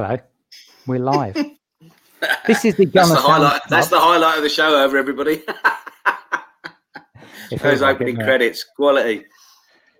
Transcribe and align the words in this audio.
Hello, 0.00 0.16
we're 0.86 1.00
live. 1.00 1.34
this 2.46 2.64
is 2.64 2.76
the 2.76 2.86
That's 2.86 3.08
Gunner 3.08 3.20
the 3.20 3.20
highlight. 3.20 3.50
Sound 3.62 3.62
That's 3.68 3.88
the 3.88 3.98
highlight 3.98 4.36
of 4.36 4.44
the 4.44 4.48
show. 4.48 4.80
Over 4.80 4.96
everybody. 4.96 5.42
It 7.50 7.58
feels 7.58 7.62
Those 7.62 7.80
like 7.80 7.96
opening 7.96 8.14
doesn't 8.14 8.28
it? 8.28 8.30
credits, 8.30 8.64
quality. 8.76 9.24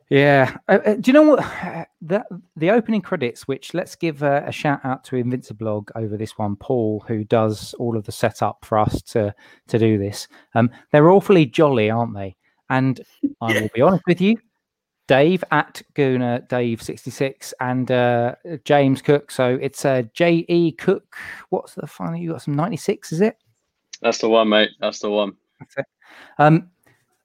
Yeah. 0.09 0.57
Uh, 0.69 0.79
uh, 0.87 0.95
do 0.95 1.09
you 1.09 1.12
know 1.15 1.23
what? 1.23 1.45
The, 2.01 2.24
the 2.55 2.71
opening 2.71 3.01
credits, 3.01 3.48
which 3.48 3.74
let's 3.74 3.97
give 3.97 4.23
uh, 4.23 4.43
a 4.47 4.52
shout 4.52 4.79
out 4.84 5.02
to 5.07 5.16
Invinciblog 5.16 5.88
over 5.97 6.16
this 6.16 6.38
one, 6.38 6.55
Paul, 6.55 7.05
who 7.09 7.24
does 7.24 7.74
all 7.74 7.96
of 7.96 8.05
the 8.05 8.12
setup 8.12 8.65
for 8.65 8.79
us 8.79 9.02
to 9.02 9.35
to 9.66 9.79
do 9.80 9.99
this. 9.99 10.29
Um, 10.55 10.71
they're 10.93 11.10
awfully 11.10 11.45
jolly, 11.45 11.91
aren't 11.91 12.15
they? 12.15 12.37
And 12.71 13.01
I 13.41 13.52
Yeah. 13.52 13.60
will 13.62 13.71
be 13.74 13.80
honest 13.80 14.05
with 14.07 14.21
you, 14.21 14.37
Dave 15.09 15.43
at 15.51 15.83
Guna 15.95 16.43
Dave 16.48 16.80
sixty 16.80 17.11
six 17.11 17.53
and 17.61 17.91
uh, 17.91 18.37
James 18.65 19.03
Cook. 19.03 19.30
So 19.30 19.59
it's 19.61 19.85
uh, 19.85 20.03
J 20.12 20.45
E 20.49 20.71
Cook. 20.73 21.16
What's 21.49 21.75
the 21.75 21.87
final? 21.87 22.16
You 22.16 22.33
got 22.33 22.43
some 22.43 22.55
ninety 22.55 22.77
six, 22.77 23.11
is 23.11 23.21
it? 23.21 23.37
That's 24.01 24.19
the 24.19 24.29
one, 24.29 24.51
mate. 24.51 24.71
That's 24.79 25.01
the 25.01 25.11
one. 25.11 25.33
um, 26.39 26.71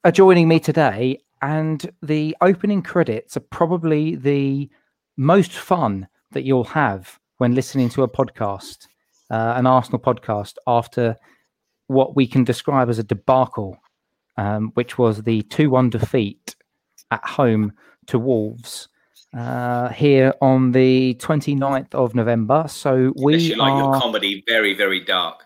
are 0.03 0.11
joining 0.11 0.47
me 0.47 0.59
today, 0.59 1.21
and 1.41 1.91
the 2.01 2.35
opening 2.41 2.81
credits 2.81 3.37
are 3.37 3.41
probably 3.41 4.15
the 4.15 4.69
most 5.17 5.51
fun 5.51 6.07
that 6.31 6.43
you'll 6.43 6.63
have 6.63 7.19
when 7.37 7.53
listening 7.53 7.89
to 7.89 8.03
a 8.03 8.07
podcast, 8.07 8.87
uh, 9.29 9.53
an 9.57 9.67
Arsenal 9.67 9.99
podcast, 9.99 10.55
after 10.67 11.15
what 11.87 12.15
we 12.15 12.25
can 12.25 12.45
describe 12.45 12.89
as 12.89 12.97
a 12.97 13.03
debacle, 13.03 13.77
um, 14.37 14.71
which 14.75 14.97
was 14.97 15.21
the 15.23 15.41
2 15.43 15.69
1 15.69 15.89
defeat 15.89 16.55
at 17.13 17.25
home 17.25 17.71
to 18.07 18.19
Wolves. 18.19 18.89
Uh, 19.35 19.89
here 19.89 20.31
on 20.41 20.71
the 20.73 21.15
29th 21.15 21.95
of 21.95 22.13
November. 22.13 22.65
So 22.67 23.11
we 23.15 23.33
Especially 23.35 23.55
like 23.55 23.71
are 23.73 23.79
your 23.93 23.99
comedy, 23.99 24.43
very, 24.47 24.75
very 24.75 24.99
dark. 24.99 25.43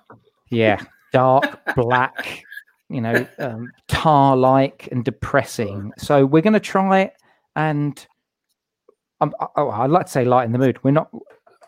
yeah 0.50 0.82
dark 1.14 1.46
black 1.76 2.44
you 2.90 3.00
know 3.00 3.26
um, 3.40 3.72
tar 3.88 4.36
like 4.36 4.90
and 4.92 5.06
depressing 5.06 5.92
so 5.98 6.26
we're 6.26 6.42
going 6.42 6.52
to 6.54 6.60
try 6.60 7.10
and 7.56 8.06
um, 9.22 9.34
I- 9.40 9.48
oh, 9.56 9.70
i'd 9.72 9.90
like 9.90 10.06
to 10.08 10.12
say 10.12 10.26
lighten 10.26 10.52
the 10.52 10.60
mood 10.60 10.84
we're 10.84 10.92
not 10.92 11.10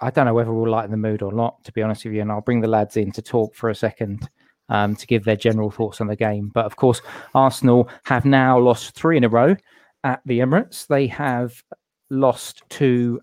i 0.01 0.09
don't 0.11 0.25
know 0.25 0.33
whether 0.33 0.51
we'll 0.53 0.69
lighten 0.69 0.91
the 0.91 0.97
mood 0.97 1.21
or 1.21 1.31
not 1.31 1.63
to 1.63 1.71
be 1.71 1.81
honest 1.81 2.03
with 2.03 2.13
you 2.13 2.21
and 2.21 2.31
i'll 2.33 2.41
bring 2.41 2.59
the 2.59 2.67
lads 2.67 2.97
in 2.97 3.11
to 3.13 3.21
talk 3.21 3.55
for 3.55 3.69
a 3.69 3.75
second 3.75 4.29
um, 4.67 4.93
to 4.97 5.07
give 5.07 5.23
their 5.23 5.37
general 5.37 5.71
thoughts 5.71 6.01
on 6.01 6.07
the 6.07 6.17
game 6.17 6.51
but 6.53 6.65
of 6.65 6.75
course 6.75 7.01
arsenal 7.33 7.87
have 8.03 8.25
now 8.25 8.59
lost 8.59 8.93
three 8.93 9.15
in 9.15 9.23
a 9.23 9.29
row 9.29 9.55
at 10.03 10.21
the 10.25 10.39
emirates 10.39 10.87
they 10.87 11.07
have 11.07 11.63
lost 12.09 12.63
to 12.69 13.21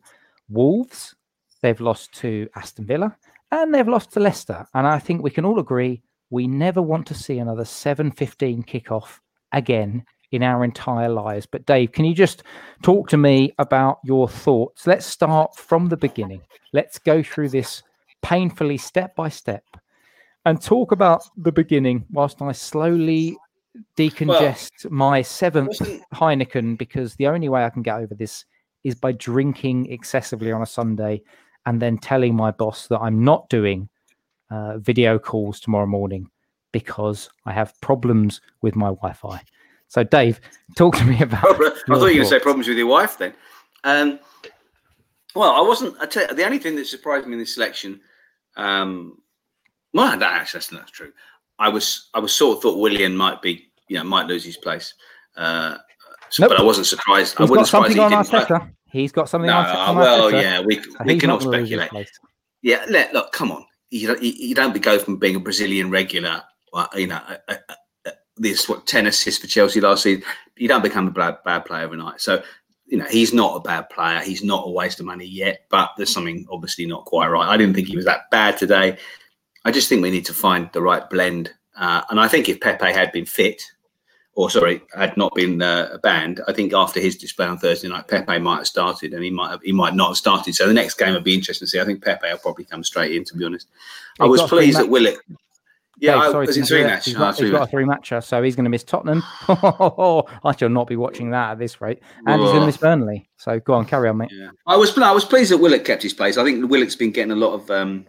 wolves 0.48 1.14
they've 1.62 1.80
lost 1.80 2.12
to 2.12 2.48
aston 2.54 2.86
villa 2.86 3.16
and 3.52 3.74
they've 3.74 3.88
lost 3.88 4.12
to 4.12 4.20
Leicester. 4.20 4.66
And 4.74 4.86
I 4.86 4.98
think 4.98 5.22
we 5.22 5.30
can 5.30 5.44
all 5.44 5.58
agree 5.58 6.02
we 6.30 6.46
never 6.46 6.82
want 6.82 7.06
to 7.06 7.14
see 7.14 7.38
another 7.38 7.64
7:15 7.64 8.64
kickoff 8.64 9.20
again 9.52 10.04
in 10.32 10.42
our 10.42 10.64
entire 10.64 11.08
lives. 11.08 11.46
But 11.46 11.66
Dave, 11.66 11.92
can 11.92 12.04
you 12.04 12.14
just 12.14 12.42
talk 12.82 13.08
to 13.10 13.16
me 13.16 13.52
about 13.58 13.98
your 14.04 14.28
thoughts? 14.28 14.86
Let's 14.86 15.06
start 15.06 15.54
from 15.54 15.88
the 15.88 15.96
beginning. 15.96 16.42
Let's 16.72 16.98
go 16.98 17.22
through 17.22 17.50
this 17.50 17.82
painfully 18.22 18.76
step 18.76 19.14
by 19.14 19.28
step 19.28 19.64
and 20.44 20.60
talk 20.60 20.90
about 20.90 21.22
the 21.36 21.52
beginning 21.52 22.04
whilst 22.10 22.42
I 22.42 22.50
slowly 22.52 23.36
decongest 23.96 24.90
my 24.90 25.22
seventh 25.22 25.78
Heineken 26.12 26.78
because 26.78 27.14
the 27.16 27.26
only 27.26 27.48
way 27.48 27.64
I 27.64 27.70
can 27.70 27.82
get 27.82 27.96
over 27.96 28.14
this 28.14 28.44
is 28.84 28.94
by 28.94 29.12
drinking 29.12 29.90
excessively 29.92 30.52
on 30.52 30.62
a 30.62 30.66
Sunday 30.66 31.22
and 31.66 31.82
then 31.82 31.98
telling 31.98 32.34
my 32.34 32.50
boss 32.50 32.86
that 32.88 33.00
I'm 33.00 33.24
not 33.24 33.48
doing 33.48 33.88
uh, 34.50 34.78
video 34.78 35.18
calls 35.18 35.60
tomorrow 35.60 35.86
morning 35.86 36.30
because 36.72 37.28
I 37.44 37.52
have 37.52 37.78
problems 37.80 38.40
with 38.62 38.76
my 38.76 38.88
Wi 38.88 39.12
Fi. 39.12 39.42
So, 39.88 40.04
Dave, 40.04 40.40
talk 40.76 40.96
to 40.96 41.04
me 41.04 41.20
about. 41.22 41.44
I 41.44 41.52
thought 41.52 41.86
you 41.86 41.92
were 41.92 41.98
going 41.98 42.18
to 42.18 42.26
say 42.26 42.38
problems 42.38 42.68
with 42.68 42.78
your 42.78 42.86
wife 42.86 43.18
then. 43.18 43.34
Um, 43.84 44.18
well, 45.34 45.52
I 45.52 45.60
wasn't. 45.60 45.96
I 46.00 46.06
tell 46.06 46.26
you, 46.28 46.34
the 46.34 46.44
only 46.44 46.58
thing 46.58 46.76
that 46.76 46.86
surprised 46.86 47.26
me 47.26 47.34
in 47.34 47.38
this 47.38 47.54
selection, 47.54 48.00
um, 48.56 49.18
well, 49.92 50.16
no, 50.16 50.26
actually, 50.26 50.58
that's 50.58 50.72
not 50.72 50.86
true. 50.88 51.12
I 51.58 51.68
was, 51.68 52.10
I 52.14 52.18
was 52.18 52.34
sort 52.34 52.56
of 52.56 52.62
thought 52.62 52.78
William 52.78 53.16
might 53.16 53.40
be, 53.40 53.65
you 53.88 53.96
know, 53.98 54.04
might 54.04 54.26
lose 54.26 54.44
his 54.44 54.56
place. 54.56 54.94
Uh, 55.36 55.76
so- 56.30 56.42
Nope. 56.42 56.50
But 56.50 56.60
I 56.60 56.64
wasn't 56.64 56.86
surprised. 56.86 57.36
I 57.38 57.42
He's 57.42 57.48
got 57.48 57.50
wasn't 57.50 57.66
surprised 57.68 57.96
something 57.96 58.00
on 58.00 58.10
he 58.10 58.16
didn't 58.16 58.48
play. 58.48 58.56
Arteta. 58.58 58.70
He's 58.90 59.12
got 59.12 59.28
something 59.28 59.48
No, 59.48 59.56
on 59.56 59.64
Arteta. 59.66 59.88
on 59.88 59.96
well, 59.96 60.30
Arteta, 60.30 60.42
yeah, 60.42 60.60
we, 60.60 60.82
so 60.82 60.90
we 61.04 61.12
he's 61.12 61.20
can 61.20 61.30
all 61.30 61.36
not 61.38 61.44
gonna 61.44 61.56
lose 61.58 61.70
his 61.70 61.78
speculate. 61.80 62.10
Yeah, 62.62 62.84
let, 62.88 63.12
look, 63.12 63.32
come 63.32 63.52
on. 63.52 63.64
You 63.90 64.08
don't, 64.08 64.22
you, 64.22 64.32
you 64.32 64.54
don't 64.54 64.80
go 64.82 64.98
from 64.98 65.16
being 65.18 65.36
a 65.36 65.40
Brazilian 65.40 65.90
regular, 65.90 66.42
well, 66.72 66.88
you 66.94 67.06
know, 67.06 67.20
uh, 67.28 67.36
uh, 67.48 67.54
uh, 68.06 68.10
this 68.36 68.68
what 68.68 68.86
ten 68.86 69.06
assists 69.06 69.40
for 69.40 69.46
Chelsea 69.46 69.80
last 69.80 70.02
season. 70.02 70.24
You 70.56 70.66
don't 70.68 70.82
become 70.82 71.06
a 71.06 71.10
bad, 71.10 71.38
bad 71.44 71.64
player 71.64 71.84
overnight. 71.84 72.20
So, 72.20 72.42
you 72.86 72.98
know, 72.98 73.04
he's 73.06 73.32
not 73.32 73.56
a 73.56 73.60
bad 73.60 73.88
player. 73.90 74.20
He's 74.20 74.42
not 74.42 74.66
a 74.66 74.70
waste 74.70 74.98
of 75.00 75.06
money 75.06 75.26
yet, 75.26 75.66
but 75.70 75.90
there's 75.96 76.12
something 76.12 76.46
obviously 76.50 76.86
not 76.86 77.04
quite 77.04 77.28
right. 77.28 77.48
I 77.48 77.56
didn't 77.56 77.74
think 77.74 77.88
he 77.88 77.96
was 77.96 78.04
that 78.06 78.30
bad 78.30 78.56
today. 78.56 78.98
I 79.64 79.70
just 79.70 79.88
think 79.88 80.02
we 80.02 80.10
need 80.10 80.26
to 80.26 80.34
find 80.34 80.68
the 80.72 80.82
right 80.82 81.08
blend. 81.08 81.52
Uh, 81.76 82.02
and 82.10 82.18
I 82.18 82.26
think 82.28 82.48
if 82.48 82.60
Pepe 82.60 82.92
had 82.92 83.12
been 83.12 83.26
fit, 83.26 83.62
or 84.36 84.50
sorry, 84.50 84.82
had 84.94 85.16
not 85.16 85.34
been 85.34 85.62
uh, 85.62 85.96
banned, 86.02 86.42
I 86.46 86.52
think 86.52 86.74
after 86.74 87.00
his 87.00 87.16
display 87.16 87.46
on 87.46 87.56
Thursday 87.56 87.88
night, 87.88 88.06
Pepe 88.06 88.38
might 88.38 88.58
have 88.58 88.66
started, 88.66 89.14
and 89.14 89.24
he 89.24 89.30
might 89.30 89.50
have, 89.50 89.62
he 89.62 89.72
might 89.72 89.94
not 89.94 90.08
have 90.08 90.16
started. 90.18 90.54
So 90.54 90.68
the 90.68 90.74
next 90.74 90.98
game 90.98 91.14
would 91.14 91.24
be 91.24 91.34
interesting 91.34 91.64
to 91.64 91.70
see. 91.70 91.80
I 91.80 91.86
think 91.86 92.04
Pepe 92.04 92.28
will 92.28 92.36
probably 92.36 92.64
come 92.64 92.84
straight 92.84 93.16
in. 93.16 93.24
To 93.24 93.34
be 93.34 93.46
honest, 93.46 93.66
I 94.20 94.24
He's 94.24 94.30
was 94.30 94.40
got 94.42 94.44
a 94.44 94.48
free 94.48 94.58
pleased 94.58 94.78
that 94.78 94.90
Willock. 94.90 95.24
Yeah, 95.98 96.20
Dave, 96.20 96.30
sorry 96.32 96.46
was 96.46 96.68
three 96.68 96.84
match? 96.84 97.06
He's 97.06 97.14
got, 97.14 97.34
three 97.34 97.46
he's 97.46 97.56
got 97.56 97.68
a 97.68 97.70
three 97.70 97.84
matcher, 97.84 98.22
so 98.22 98.42
he's 98.42 98.54
going 98.54 98.64
to 98.64 98.70
miss 98.70 98.84
Tottenham. 98.84 99.22
I 99.48 100.54
shall 100.58 100.68
not 100.68 100.86
be 100.86 100.96
watching 100.96 101.30
that 101.30 101.52
at 101.52 101.58
this 101.58 101.80
rate. 101.80 102.02
And 102.26 102.42
he's 102.42 102.50
going 102.50 102.60
to 102.60 102.66
miss 102.66 102.76
Burnley. 102.76 103.30
So 103.38 103.58
go 103.60 103.72
on, 103.72 103.86
carry 103.86 104.10
on, 104.10 104.18
mate. 104.18 104.28
Yeah. 104.30 104.50
I 104.66 104.76
was 104.76 104.96
I 104.98 105.12
was 105.12 105.24
pleased 105.24 105.50
that 105.52 105.56
Willock 105.56 105.86
kept 105.86 106.02
his 106.02 106.12
place. 106.12 106.36
I 106.36 106.44
think 106.44 106.70
Willock's 106.70 106.96
been 106.96 107.12
getting 107.12 107.32
a 107.32 107.36
lot 107.36 107.54
of 107.54 107.70
um, 107.70 108.04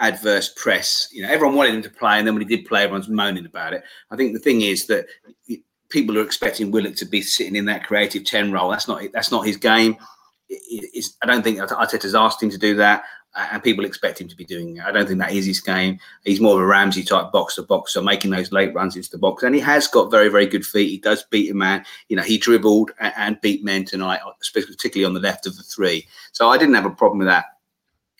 adverse 0.00 0.52
press. 0.56 1.08
You 1.12 1.22
know, 1.22 1.28
everyone 1.28 1.56
wanted 1.56 1.74
him 1.74 1.82
to 1.82 1.90
play, 1.90 2.18
and 2.18 2.26
then 2.26 2.34
when 2.34 2.46
he 2.46 2.56
did 2.56 2.66
play, 2.66 2.82
everyone's 2.82 3.08
moaning 3.08 3.46
about 3.46 3.72
it. 3.72 3.82
I 4.10 4.16
think 4.16 4.32
the 4.32 4.40
thing 4.40 4.62
is 4.62 4.86
that 4.86 5.06
people 5.88 6.18
are 6.18 6.22
expecting 6.22 6.70
Willock 6.70 6.96
to 6.96 7.04
be 7.04 7.22
sitting 7.22 7.56
in 7.56 7.66
that 7.66 7.86
creative 7.86 8.24
ten 8.24 8.50
role. 8.52 8.70
That's 8.70 8.88
not 8.88 9.02
that's 9.12 9.30
not 9.30 9.46
his 9.46 9.56
game. 9.56 9.96
It- 10.48 10.62
it- 10.70 10.90
it's- 10.94 11.16
I 11.22 11.26
don't 11.26 11.42
think 11.42 11.58
Arteta's 11.58 12.14
asked 12.14 12.42
him 12.42 12.50
to 12.50 12.58
do 12.58 12.74
that, 12.76 13.04
and 13.36 13.62
people 13.62 13.84
expect 13.84 14.20
him 14.20 14.28
to 14.28 14.36
be 14.36 14.44
doing 14.44 14.76
it. 14.76 14.84
I 14.84 14.92
don't 14.92 15.06
think 15.06 15.18
that 15.20 15.32
is 15.32 15.46
his 15.46 15.60
game. 15.60 15.98
He's 16.24 16.40
more 16.40 16.54
of 16.54 16.60
a 16.60 16.66
Ramsey 16.66 17.02
type 17.02 17.32
box 17.32 17.54
to 17.54 17.62
boxer, 17.62 18.02
making 18.02 18.30
those 18.30 18.52
late 18.52 18.74
runs 18.74 18.96
into 18.96 19.10
the 19.10 19.18
box, 19.18 19.42
and 19.42 19.54
he 19.54 19.60
has 19.60 19.86
got 19.86 20.10
very 20.10 20.28
very 20.28 20.46
good 20.46 20.66
feet. 20.66 20.90
He 20.90 20.98
does 20.98 21.24
beat 21.30 21.50
a 21.50 21.54
man. 21.54 21.84
You 22.08 22.16
know, 22.16 22.22
he 22.22 22.38
dribbled 22.38 22.90
and 22.98 23.40
beat 23.40 23.64
men 23.64 23.84
tonight, 23.84 24.20
particularly 24.52 25.04
on 25.06 25.14
the 25.14 25.20
left 25.20 25.46
of 25.46 25.56
the 25.56 25.62
three. 25.62 26.06
So 26.32 26.48
I 26.48 26.58
didn't 26.58 26.74
have 26.74 26.86
a 26.86 26.90
problem 26.90 27.18
with 27.18 27.28
that. 27.28 27.44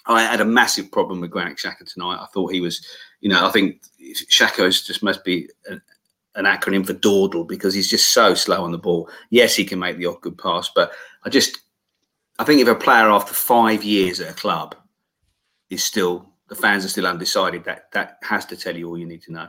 I 0.06 0.22
had 0.22 0.40
a 0.40 0.44
massive 0.44 0.90
problem 0.90 1.20
with 1.20 1.30
Granit 1.30 1.56
Xhaka 1.56 1.90
tonight. 1.90 2.18
I 2.20 2.26
thought 2.26 2.52
he 2.52 2.60
was, 2.60 2.86
you 3.20 3.28
know, 3.28 3.46
I 3.46 3.50
think 3.50 3.82
Xhaka's 4.00 4.82
just 4.82 5.02
must 5.02 5.24
be 5.24 5.48
an, 5.66 5.80
an 6.34 6.44
acronym 6.44 6.86
for 6.86 6.92
dawdle 6.92 7.44
because 7.44 7.74
he's 7.74 7.88
just 7.88 8.12
so 8.12 8.34
slow 8.34 8.62
on 8.62 8.72
the 8.72 8.78
ball. 8.78 9.08
Yes, 9.30 9.54
he 9.54 9.64
can 9.64 9.78
make 9.78 9.96
the 9.96 10.06
odd 10.06 10.20
good 10.20 10.36
pass, 10.36 10.70
but 10.74 10.92
I 11.24 11.30
just, 11.30 11.60
I 12.38 12.44
think 12.44 12.60
if 12.60 12.68
a 12.68 12.74
player 12.74 13.08
after 13.08 13.32
five 13.32 13.82
years 13.82 14.20
at 14.20 14.30
a 14.30 14.34
club 14.34 14.74
is 15.70 15.82
still, 15.82 16.28
the 16.48 16.54
fans 16.54 16.84
are 16.84 16.88
still 16.88 17.06
undecided, 17.06 17.64
that 17.64 17.90
that 17.92 18.18
has 18.22 18.44
to 18.46 18.56
tell 18.56 18.76
you 18.76 18.88
all 18.88 18.98
you 18.98 19.06
need 19.06 19.22
to 19.22 19.32
know. 19.32 19.48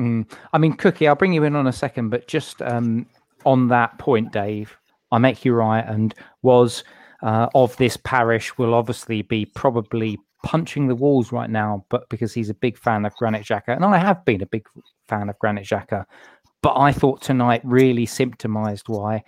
Mm. 0.00 0.30
I 0.52 0.58
mean, 0.58 0.74
Cookie, 0.74 1.06
I'll 1.06 1.14
bring 1.14 1.34
you 1.34 1.44
in 1.44 1.54
on 1.54 1.66
a 1.66 1.72
second, 1.72 2.08
but 2.08 2.26
just 2.28 2.62
um, 2.62 3.06
on 3.44 3.68
that 3.68 3.98
point, 3.98 4.32
Dave, 4.32 4.76
I 5.10 5.18
make 5.18 5.44
you 5.44 5.52
right, 5.52 5.84
and 5.86 6.14
was 6.40 6.84
uh, 7.22 7.48
of 7.54 7.76
this 7.76 7.96
parish 7.98 8.56
will 8.58 8.74
obviously 8.74 9.22
be 9.22 9.44
probably 9.44 10.18
punching 10.42 10.88
the 10.88 10.94
walls 10.94 11.32
right 11.32 11.50
now, 11.50 11.84
but 11.88 12.08
because 12.08 12.34
he's 12.34 12.50
a 12.50 12.54
big 12.54 12.76
fan 12.76 13.04
of 13.04 13.14
Granit 13.16 13.44
Xhaka, 13.44 13.76
and 13.76 13.84
I 13.84 13.98
have 13.98 14.24
been 14.24 14.42
a 14.42 14.46
big 14.46 14.66
fan 15.08 15.28
of 15.28 15.38
Granit 15.38 15.64
Xhaka, 15.64 16.04
but 16.62 16.76
I 16.76 16.92
thought 16.92 17.22
tonight 17.22 17.60
really 17.64 18.06
symptomised 18.06 18.88
why 18.88 19.22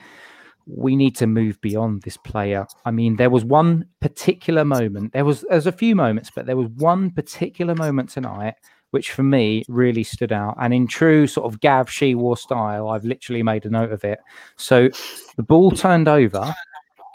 we 0.67 0.97
need 0.97 1.15
to 1.17 1.27
move 1.27 1.61
beyond 1.61 2.03
this 2.03 2.17
player. 2.17 2.67
I 2.85 2.91
mean, 2.91 3.17
there 3.17 3.31
was 3.31 3.45
one 3.45 3.87
particular 4.01 4.65
moment. 4.65 5.13
There 5.13 5.25
was 5.25 5.45
there's 5.49 5.67
a 5.67 5.73
few 5.73 5.95
moments, 5.95 6.31
but 6.35 6.47
there 6.47 6.57
was 6.57 6.69
one 6.77 7.11
particular 7.11 7.75
moment 7.75 8.11
tonight 8.11 8.55
which 8.95 9.11
for 9.11 9.25
me 9.25 9.65
really 9.67 10.05
stood 10.05 10.31
out. 10.31 10.57
And 10.61 10.73
in 10.73 10.87
true 10.87 11.27
sort 11.27 11.53
of 11.53 11.59
Gav 11.59 11.91
She 11.91 12.15
War 12.15 12.37
style, 12.37 12.91
I've 12.91 13.05
literally 13.05 13.43
made 13.43 13.67
a 13.67 13.69
note 13.69 13.91
of 13.91 14.05
it. 14.05 14.21
So 14.57 14.89
the 15.37 15.43
ball 15.43 15.73
turned 15.73 16.07
over 16.07 16.55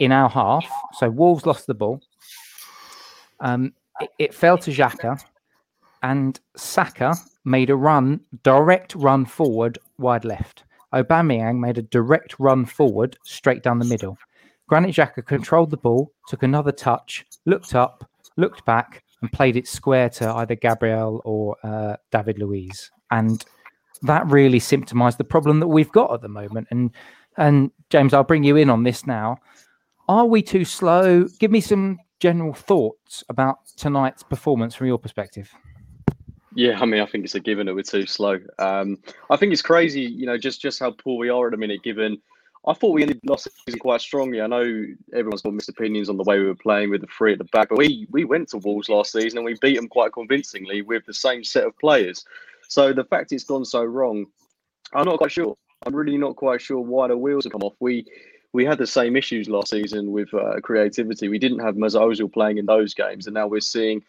in 0.00 0.10
our 0.10 0.28
half. 0.28 0.66
So 0.94 1.08
Wolves 1.08 1.46
lost 1.46 1.66
the 1.66 1.74
ball. 1.74 2.00
Um, 3.38 3.72
it, 4.00 4.10
it 4.18 4.34
fell 4.34 4.58
to 4.58 4.70
Xhaka, 4.70 5.20
and 6.02 6.40
Saka 6.56 7.14
made 7.44 7.70
a 7.70 7.76
run, 7.76 8.20
direct 8.42 8.94
run 8.94 9.24
forward, 9.24 9.78
wide 9.98 10.24
left. 10.24 10.64
Aubameyang 10.92 11.58
made 11.60 11.78
a 11.78 11.82
direct 11.82 12.34
run 12.40 12.64
forward, 12.64 13.16
straight 13.22 13.62
down 13.62 13.78
the 13.78 13.84
middle. 13.84 14.18
Granit 14.68 14.94
Xhaka 14.94 15.24
controlled 15.24 15.70
the 15.70 15.76
ball, 15.76 16.12
took 16.28 16.42
another 16.42 16.72
touch, 16.72 17.24
looked 17.46 17.74
up, 17.74 18.08
looked 18.36 18.64
back 18.64 19.04
and 19.20 19.32
played 19.32 19.56
it 19.56 19.68
square 19.68 20.08
to 20.08 20.30
either 20.36 20.54
Gabriel 20.54 21.20
or 21.24 21.56
uh, 21.62 21.96
David 22.10 22.38
Luiz, 22.38 22.90
and 23.10 23.44
that 24.02 24.26
really 24.26 24.58
symptomised 24.58 25.18
the 25.18 25.24
problem 25.24 25.60
that 25.60 25.68
we've 25.68 25.92
got 25.92 26.12
at 26.14 26.22
the 26.22 26.28
moment. 26.28 26.68
And 26.70 26.90
and 27.36 27.70
James, 27.90 28.14
I'll 28.14 28.24
bring 28.24 28.44
you 28.44 28.56
in 28.56 28.70
on 28.70 28.82
this 28.82 29.06
now. 29.06 29.38
Are 30.10 30.26
we 30.26 30.42
too 30.42 30.64
slow? 30.64 31.28
Give 31.38 31.52
me 31.52 31.60
some 31.60 32.00
general 32.18 32.52
thoughts 32.52 33.22
about 33.28 33.58
tonight's 33.76 34.24
performance 34.24 34.74
from 34.74 34.88
your 34.88 34.98
perspective. 34.98 35.54
Yeah, 36.56 36.80
I 36.80 36.84
mean, 36.84 37.00
I 37.00 37.06
think 37.06 37.24
it's 37.24 37.36
a 37.36 37.40
given 37.40 37.66
that 37.66 37.76
we're 37.76 37.82
too 37.82 38.06
slow. 38.06 38.40
Um, 38.58 38.98
I 39.30 39.36
think 39.36 39.52
it's 39.52 39.62
crazy, 39.62 40.00
you 40.00 40.26
know, 40.26 40.36
just 40.36 40.60
just 40.60 40.80
how 40.80 40.90
poor 40.90 41.16
we 41.16 41.28
are 41.28 41.46
at 41.46 41.52
the 41.52 41.56
minute. 41.58 41.84
Given, 41.84 42.20
I 42.66 42.74
thought 42.74 42.90
we 42.90 43.02
ended 43.02 43.20
last 43.22 43.46
season 43.64 43.78
quite 43.78 44.00
strongly. 44.00 44.40
I 44.40 44.48
know 44.48 44.84
everyone's 45.12 45.42
got 45.42 45.54
mixed 45.54 45.68
opinions 45.68 46.08
on 46.08 46.16
the 46.16 46.24
way 46.24 46.40
we 46.40 46.46
were 46.46 46.56
playing 46.56 46.90
with 46.90 47.02
the 47.02 47.06
three 47.16 47.34
at 47.34 47.38
the 47.38 47.44
back, 47.44 47.68
but 47.68 47.78
we 47.78 48.08
we 48.10 48.24
went 48.24 48.48
to 48.48 48.58
Wolves 48.58 48.88
last 48.88 49.12
season 49.12 49.38
and 49.38 49.44
we 49.44 49.54
beat 49.60 49.76
them 49.76 49.86
quite 49.86 50.12
convincingly 50.12 50.82
with 50.82 51.06
the 51.06 51.14
same 51.14 51.44
set 51.44 51.62
of 51.62 51.78
players. 51.78 52.24
So 52.66 52.92
the 52.92 53.04
fact 53.04 53.30
it's 53.30 53.44
gone 53.44 53.64
so 53.64 53.84
wrong, 53.84 54.26
I'm 54.92 55.04
not 55.04 55.18
quite 55.18 55.30
sure. 55.30 55.56
I'm 55.86 55.94
really 55.94 56.18
not 56.18 56.34
quite 56.34 56.60
sure 56.60 56.80
why 56.80 57.06
the 57.06 57.16
wheels 57.16 57.44
have 57.44 57.52
come 57.52 57.62
off. 57.62 57.76
We 57.78 58.04
we 58.52 58.64
had 58.64 58.78
the 58.78 58.86
same 58.86 59.16
issues 59.16 59.48
last 59.48 59.68
season 59.68 60.10
with 60.10 60.32
uh, 60.34 60.60
creativity. 60.62 61.28
We 61.28 61.38
didn't 61.38 61.60
have 61.60 61.76
Mesut 61.76 62.00
Ozil 62.00 62.32
playing 62.32 62.58
in 62.58 62.66
those 62.66 62.94
games, 62.94 63.26
and 63.26 63.34
now 63.34 63.46
we're 63.46 63.60
seeing 63.60 64.02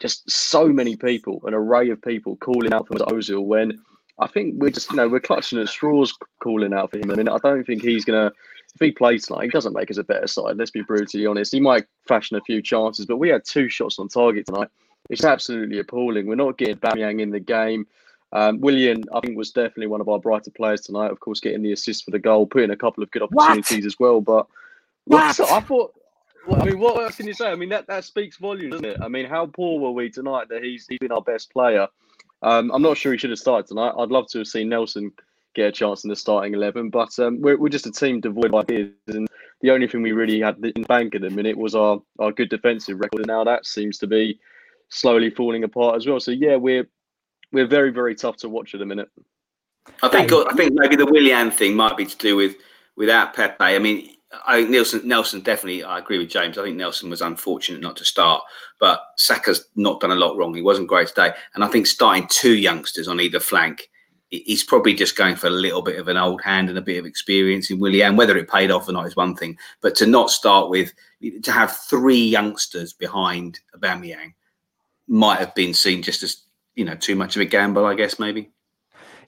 just 0.00 0.28
so 0.30 0.68
many 0.68 0.96
people, 0.96 1.40
an 1.44 1.54
array 1.54 1.90
of 1.90 2.00
people 2.02 2.36
calling 2.36 2.72
out 2.72 2.88
for 2.88 2.94
Mesut 2.94 3.12
Ozil 3.12 3.44
when 3.44 3.78
I 4.18 4.26
think 4.26 4.54
we're 4.58 4.70
just, 4.70 4.90
you 4.90 4.96
know, 4.96 5.08
we're 5.08 5.20
clutching 5.20 5.58
at 5.58 5.68
straws 5.68 6.14
calling 6.42 6.72
out 6.72 6.90
for 6.90 6.98
him. 6.98 7.10
I 7.10 7.14
mean, 7.14 7.28
I 7.28 7.38
don't 7.38 7.64
think 7.64 7.82
he's 7.82 8.04
going 8.04 8.28
to, 8.28 8.34
if 8.74 8.80
he 8.80 8.90
plays 8.90 9.26
tonight, 9.26 9.44
he 9.44 9.50
doesn't 9.50 9.74
make 9.74 9.90
us 9.90 9.98
a 9.98 10.04
better 10.04 10.26
side. 10.26 10.56
Let's 10.56 10.70
be 10.70 10.82
brutally 10.82 11.26
honest. 11.26 11.52
He 11.52 11.60
might 11.60 11.86
fashion 12.06 12.36
a 12.36 12.42
few 12.42 12.62
chances, 12.62 13.06
but 13.06 13.18
we 13.18 13.28
had 13.28 13.44
two 13.44 13.68
shots 13.68 13.98
on 13.98 14.08
target 14.08 14.46
tonight. 14.46 14.68
It's 15.10 15.24
absolutely 15.24 15.78
appalling. 15.78 16.26
We're 16.26 16.36
not 16.36 16.58
getting 16.58 16.76
Aubameyang 16.76 17.20
in 17.20 17.30
the 17.30 17.40
game. 17.40 17.86
Um, 18.32 18.60
Willian, 18.60 19.04
I 19.14 19.20
think, 19.20 19.36
was 19.36 19.50
definitely 19.50 19.88
one 19.88 20.00
of 20.00 20.08
our 20.08 20.18
brighter 20.18 20.50
players 20.50 20.80
tonight. 20.80 21.10
Of 21.10 21.20
course, 21.20 21.40
getting 21.40 21.62
the 21.62 21.72
assist 21.72 22.04
for 22.04 22.10
the 22.10 22.18
goal, 22.18 22.46
putting 22.46 22.70
a 22.70 22.76
couple 22.76 23.02
of 23.02 23.10
good 23.10 23.22
opportunities 23.22 23.70
what? 23.70 23.86
as 23.86 23.96
well. 23.98 24.20
But 24.20 24.46
what? 25.04 25.40
I 25.40 25.60
thought, 25.60 25.94
I 26.50 26.64
mean, 26.64 26.78
what 26.78 27.02
else 27.02 27.16
can 27.16 27.26
you 27.26 27.34
say? 27.34 27.50
I 27.50 27.54
mean, 27.54 27.68
that, 27.68 27.86
that 27.88 28.04
speaks 28.04 28.38
volumes, 28.38 28.72
doesn't 28.72 28.86
it? 28.86 28.96
I 29.00 29.08
mean, 29.08 29.26
how 29.26 29.46
poor 29.46 29.78
were 29.78 29.92
we 29.92 30.10
tonight 30.10 30.48
that 30.48 30.62
he's, 30.62 30.86
he's 30.88 30.98
been 30.98 31.12
our 31.12 31.22
best 31.22 31.52
player? 31.52 31.88
Um, 32.42 32.70
I'm 32.72 32.82
not 32.82 32.96
sure 32.96 33.12
he 33.12 33.18
should 33.18 33.30
have 33.30 33.38
started 33.38 33.68
tonight. 33.68 33.94
I'd 33.96 34.10
love 34.10 34.28
to 34.28 34.38
have 34.38 34.48
seen 34.48 34.68
Nelson 34.68 35.12
get 35.54 35.68
a 35.68 35.72
chance 35.72 36.02
in 36.02 36.10
the 36.10 36.16
starting 36.16 36.54
11, 36.54 36.90
but 36.90 37.16
um, 37.18 37.40
we're, 37.40 37.58
we're 37.58 37.68
just 37.68 37.86
a 37.86 37.92
team 37.92 38.20
devoid 38.20 38.46
of 38.46 38.54
ideas. 38.54 38.90
And 39.08 39.28
the 39.60 39.70
only 39.70 39.86
thing 39.86 40.02
we 40.02 40.12
really 40.12 40.40
had 40.40 40.56
in 40.74 40.82
bank 40.84 41.14
at 41.14 41.20
the 41.20 41.30
minute 41.30 41.56
was 41.56 41.74
our, 41.74 42.02
our 42.18 42.32
good 42.32 42.48
defensive 42.48 42.98
record. 42.98 43.20
And 43.20 43.26
now 43.26 43.44
that 43.44 43.66
seems 43.66 43.98
to 43.98 44.06
be 44.06 44.40
slowly 44.88 45.30
falling 45.30 45.62
apart 45.62 45.96
as 45.96 46.06
well. 46.06 46.18
So, 46.18 46.32
yeah, 46.32 46.56
we're 46.56 46.88
we're 47.52 47.66
very, 47.66 47.90
very 47.90 48.14
tough 48.14 48.36
to 48.38 48.48
watch 48.48 48.74
at 48.74 48.80
the 48.80 48.86
minute. 48.86 49.10
I 50.02 50.08
think 50.08 50.32
I 50.32 50.52
think 50.54 50.72
maybe 50.74 50.96
the 50.96 51.06
Willian 51.06 51.50
thing 51.50 51.74
might 51.74 51.96
be 51.96 52.06
to 52.06 52.16
do 52.16 52.36
with 52.36 52.56
without 52.96 53.34
Pepe. 53.34 53.56
I 53.60 53.78
mean, 53.78 54.10
I 54.46 54.60
think 54.60 54.70
Nelson 54.70 55.06
Nelson 55.06 55.40
definitely. 55.40 55.84
I 55.84 55.98
agree 55.98 56.18
with 56.18 56.30
James. 56.30 56.56
I 56.56 56.64
think 56.64 56.76
Nelson 56.76 57.10
was 57.10 57.20
unfortunate 57.20 57.80
not 57.80 57.96
to 57.96 58.04
start, 58.04 58.42
but 58.78 59.02
Saka's 59.16 59.68
not 59.76 60.00
done 60.00 60.12
a 60.12 60.16
lot 60.16 60.36
wrong. 60.36 60.54
He 60.54 60.62
wasn't 60.62 60.88
great 60.88 61.08
today, 61.08 61.32
and 61.54 61.64
I 61.64 61.68
think 61.68 61.86
starting 61.86 62.28
two 62.30 62.56
youngsters 62.56 63.08
on 63.08 63.20
either 63.20 63.40
flank, 63.40 63.90
he's 64.30 64.64
probably 64.64 64.94
just 64.94 65.16
going 65.16 65.36
for 65.36 65.48
a 65.48 65.50
little 65.50 65.82
bit 65.82 65.98
of 65.98 66.08
an 66.08 66.16
old 66.16 66.42
hand 66.42 66.68
and 66.68 66.78
a 66.78 66.82
bit 66.82 66.98
of 66.98 67.06
experience 67.06 67.70
in 67.70 67.80
Willian. 67.80 68.16
Whether 68.16 68.36
it 68.36 68.48
paid 68.48 68.70
off 68.70 68.88
or 68.88 68.92
not 68.92 69.06
is 69.06 69.16
one 69.16 69.34
thing, 69.34 69.58
but 69.80 69.94
to 69.96 70.06
not 70.06 70.30
start 70.30 70.70
with 70.70 70.92
to 71.42 71.52
have 71.52 71.76
three 71.76 72.22
youngsters 72.22 72.92
behind 72.92 73.60
Aubameyang 73.76 74.34
might 75.08 75.38
have 75.38 75.54
been 75.54 75.74
seen 75.74 76.02
just 76.02 76.22
as 76.22 76.42
you 76.74 76.84
know 76.84 76.94
too 76.96 77.16
much 77.16 77.36
of 77.36 77.42
a 77.42 77.46
gamble, 77.46 77.86
I 77.86 77.94
guess 77.94 78.18
maybe. 78.18 78.50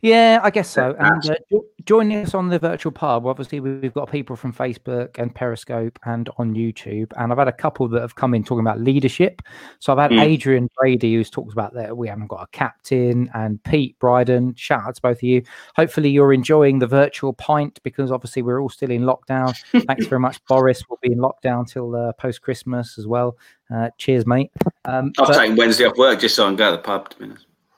Yeah, 0.05 0.41
I 0.43 0.51
guess 0.51 0.69
so. 0.69 0.95
And 0.99 1.31
uh, 1.31 1.59
joining 1.87 2.19
us 2.19 2.35
on 2.35 2.51
the 2.51 2.59
virtual 2.59 2.93
pub, 2.93 3.27
obviously 3.27 3.59
we've 3.61 3.95
got 3.95 4.13
people 4.13 4.37
from 4.37 4.53
Facebook 4.53 5.19
and 5.19 5.35
Periscope 5.35 5.99
and 6.05 6.29
on 6.37 6.55
YouTube, 6.55 7.11
and 7.17 7.33
I've 7.33 7.39
had 7.39 7.49
a 7.49 7.53
couple 7.53 7.89
that 7.89 8.03
have 8.03 8.15
come 8.15 8.35
in 8.35 8.45
talking 8.45 8.61
about 8.61 8.79
leadership. 8.79 9.41
So 9.79 9.95
I've 9.95 9.99
had 9.99 10.11
mm. 10.11 10.21
Adrian 10.21 10.69
Brady 10.77 11.15
who's 11.15 11.31
talked 11.31 11.55
about 11.55 11.73
that 11.73 11.97
we 11.97 12.07
haven't 12.07 12.27
got 12.27 12.43
a 12.43 12.47
captain, 12.49 13.31
and 13.33 13.65
Pete 13.65 13.99
Bryden. 13.99 14.55
Shout 14.57 14.83
out 14.83 14.95
to 14.95 15.01
both 15.01 15.17
of 15.17 15.23
you. 15.23 15.43
Hopefully 15.75 16.11
you're 16.11 16.35
enjoying 16.35 16.81
the 16.81 16.87
virtual 16.87 17.33
pint 17.33 17.81
because 17.83 18.13
obviously 18.13 18.43
we're 18.43 18.61
all 18.61 18.69
still 18.69 18.91
in 18.91 19.05
lockdown. 19.05 19.57
Thanks 19.87 20.05
very 20.05 20.21
much, 20.21 20.39
Boris. 20.49 20.83
We'll 20.87 20.99
be 21.01 21.13
in 21.13 21.19
lockdown 21.19 21.67
till 21.67 21.97
uh, 21.97 22.13
post 22.13 22.43
Christmas 22.43 22.99
as 22.99 23.07
well. 23.07 23.39
Uh, 23.75 23.89
cheers, 23.97 24.27
mate. 24.27 24.51
Um, 24.85 25.13
I've 25.19 25.29
but... 25.29 25.39
taken 25.39 25.57
Wednesday 25.57 25.87
off 25.87 25.97
work 25.97 26.21
just 26.21 26.37
so 26.37 26.45
I 26.45 26.49
can 26.49 26.57
go 26.57 26.73
to 26.73 26.77
the 26.77 26.83
pub. 26.83 27.09
To 27.09 27.19
be 27.19 27.33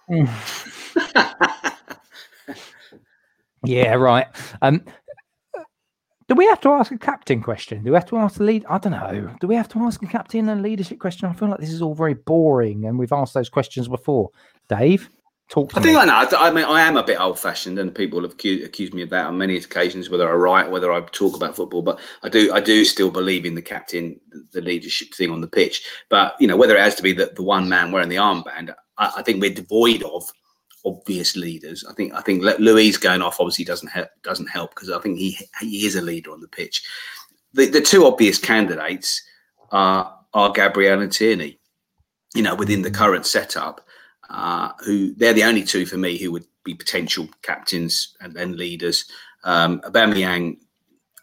honest. 0.08 1.73
yeah, 3.67 3.95
right. 3.95 4.27
Um, 4.63 4.83
do 6.29 6.35
we 6.35 6.47
have 6.47 6.61
to 6.63 6.71
ask 6.71 6.91
a 6.91 6.99
captain 6.99 7.41
question? 7.41 7.85
Do 7.85 7.93
we 7.93 7.95
have 7.95 8.09
to 8.09 8.19
ask 8.19 8.39
the 8.39 8.45
lead? 8.45 8.65
I 8.69 8.79
don't 8.79 8.93
know. 8.93 9.33
Do 9.41 9.47
we 9.47 9.55
have 9.55 9.69
to 9.71 9.79
ask 9.81 10.03
a 10.03 10.07
captain 10.07 10.49
and 10.49 10.61
leadership 10.61 10.99
question? 10.99 11.29
I 11.29 11.33
feel 11.33 11.49
like 11.49 11.61
this 11.61 11.71
is 11.71 11.81
all 11.81 11.95
very 11.95 12.15
boring, 12.15 12.85
and 12.85 12.99
we've 12.99 13.13
asked 13.13 13.35
those 13.35 13.49
questions 13.49 13.87
before. 13.87 14.31
Dave, 14.69 15.09
talk. 15.49 15.77
I 15.77 15.79
me. 15.79 15.85
think 15.85 15.99
I 15.99 16.05
know. 16.05 16.29
I 16.37 16.51
mean, 16.51 16.65
I 16.65 16.81
am 16.83 16.97
a 16.97 17.05
bit 17.05 17.21
old-fashioned, 17.21 17.79
and 17.79 17.95
people 17.95 18.23
have 18.23 18.33
accused, 18.33 18.65
accused 18.65 18.93
me 18.93 19.03
of 19.03 19.11
that 19.11 19.27
on 19.27 19.39
many 19.39 19.57
occasions, 19.57 20.11
whether 20.11 20.29
I 20.29 20.35
write, 20.35 20.69
whether 20.69 20.91
I 20.91 21.01
talk 21.12 21.37
about 21.37 21.55
football. 21.55 21.83
But 21.83 22.01
I 22.25 22.29
do, 22.29 22.53
I 22.53 22.59
do 22.59 22.85
still 22.85 23.12
believe 23.12 23.45
in 23.45 23.55
the 23.55 23.62
captain, 23.62 24.21
the 24.51 24.61
leadership 24.61 25.15
thing 25.15 25.31
on 25.31 25.41
the 25.41 25.47
pitch. 25.47 25.87
But 26.11 26.35
you 26.41 26.49
know, 26.49 26.57
whether 26.57 26.77
it 26.77 26.83
has 26.83 26.97
to 26.97 27.05
be 27.05 27.12
the, 27.12 27.33
the 27.37 27.45
one 27.45 27.69
man 27.69 27.93
wearing 27.93 28.09
the 28.09 28.17
armband, 28.17 28.75
I, 28.99 29.12
I 29.19 29.23
think 29.23 29.41
we're 29.41 29.55
devoid 29.55 30.03
of 30.03 30.29
obvious 30.87 31.37
leaders. 31.37 31.85
I 31.85 31.93
think 31.93 32.15
I 32.15 32.21
think 32.21 32.43
Luiz 32.59 32.97
going 32.97 33.21
off 33.21 33.40
obviously 33.40 33.64
doesn't 33.64 33.88
help 33.88 34.09
doesn't 34.23 34.49
help 34.49 34.75
because 34.75 34.90
I 34.90 35.00
think 35.00 35.19
he 35.19 35.37
he 35.61 35.85
is 35.87 35.97
a 35.97 36.02
leader 36.02 36.31
on 36.31 36.40
the 36.40 36.49
pitch. 36.49 36.83
The 37.52 37.66
the 37.66 37.81
two 37.81 38.07
obvious 38.07 38.38
candidates 38.38 39.23
are 39.73 40.16
are 40.33 40.52
Gabriel 40.52 41.02
and 41.02 41.12
Tierney. 41.12 41.59
You 42.35 42.43
know, 42.43 42.55
within 42.55 42.83
the 42.83 42.90
current 42.90 43.26
setup, 43.26 43.87
uh, 44.31 44.71
who 44.85 45.14
they're 45.14 45.33
the 45.33 45.45
only 45.45 45.64
two 45.64 45.87
for 45.87 45.97
me 45.97 46.16
who 46.19 46.31
would 46.33 46.47
be 46.64 46.75
potential 46.75 47.28
captains 47.43 48.14
and, 48.21 48.37
and 48.37 48.57
leaders. 48.57 49.05
Um, 49.45 49.81
Aubameyang, 49.83 50.59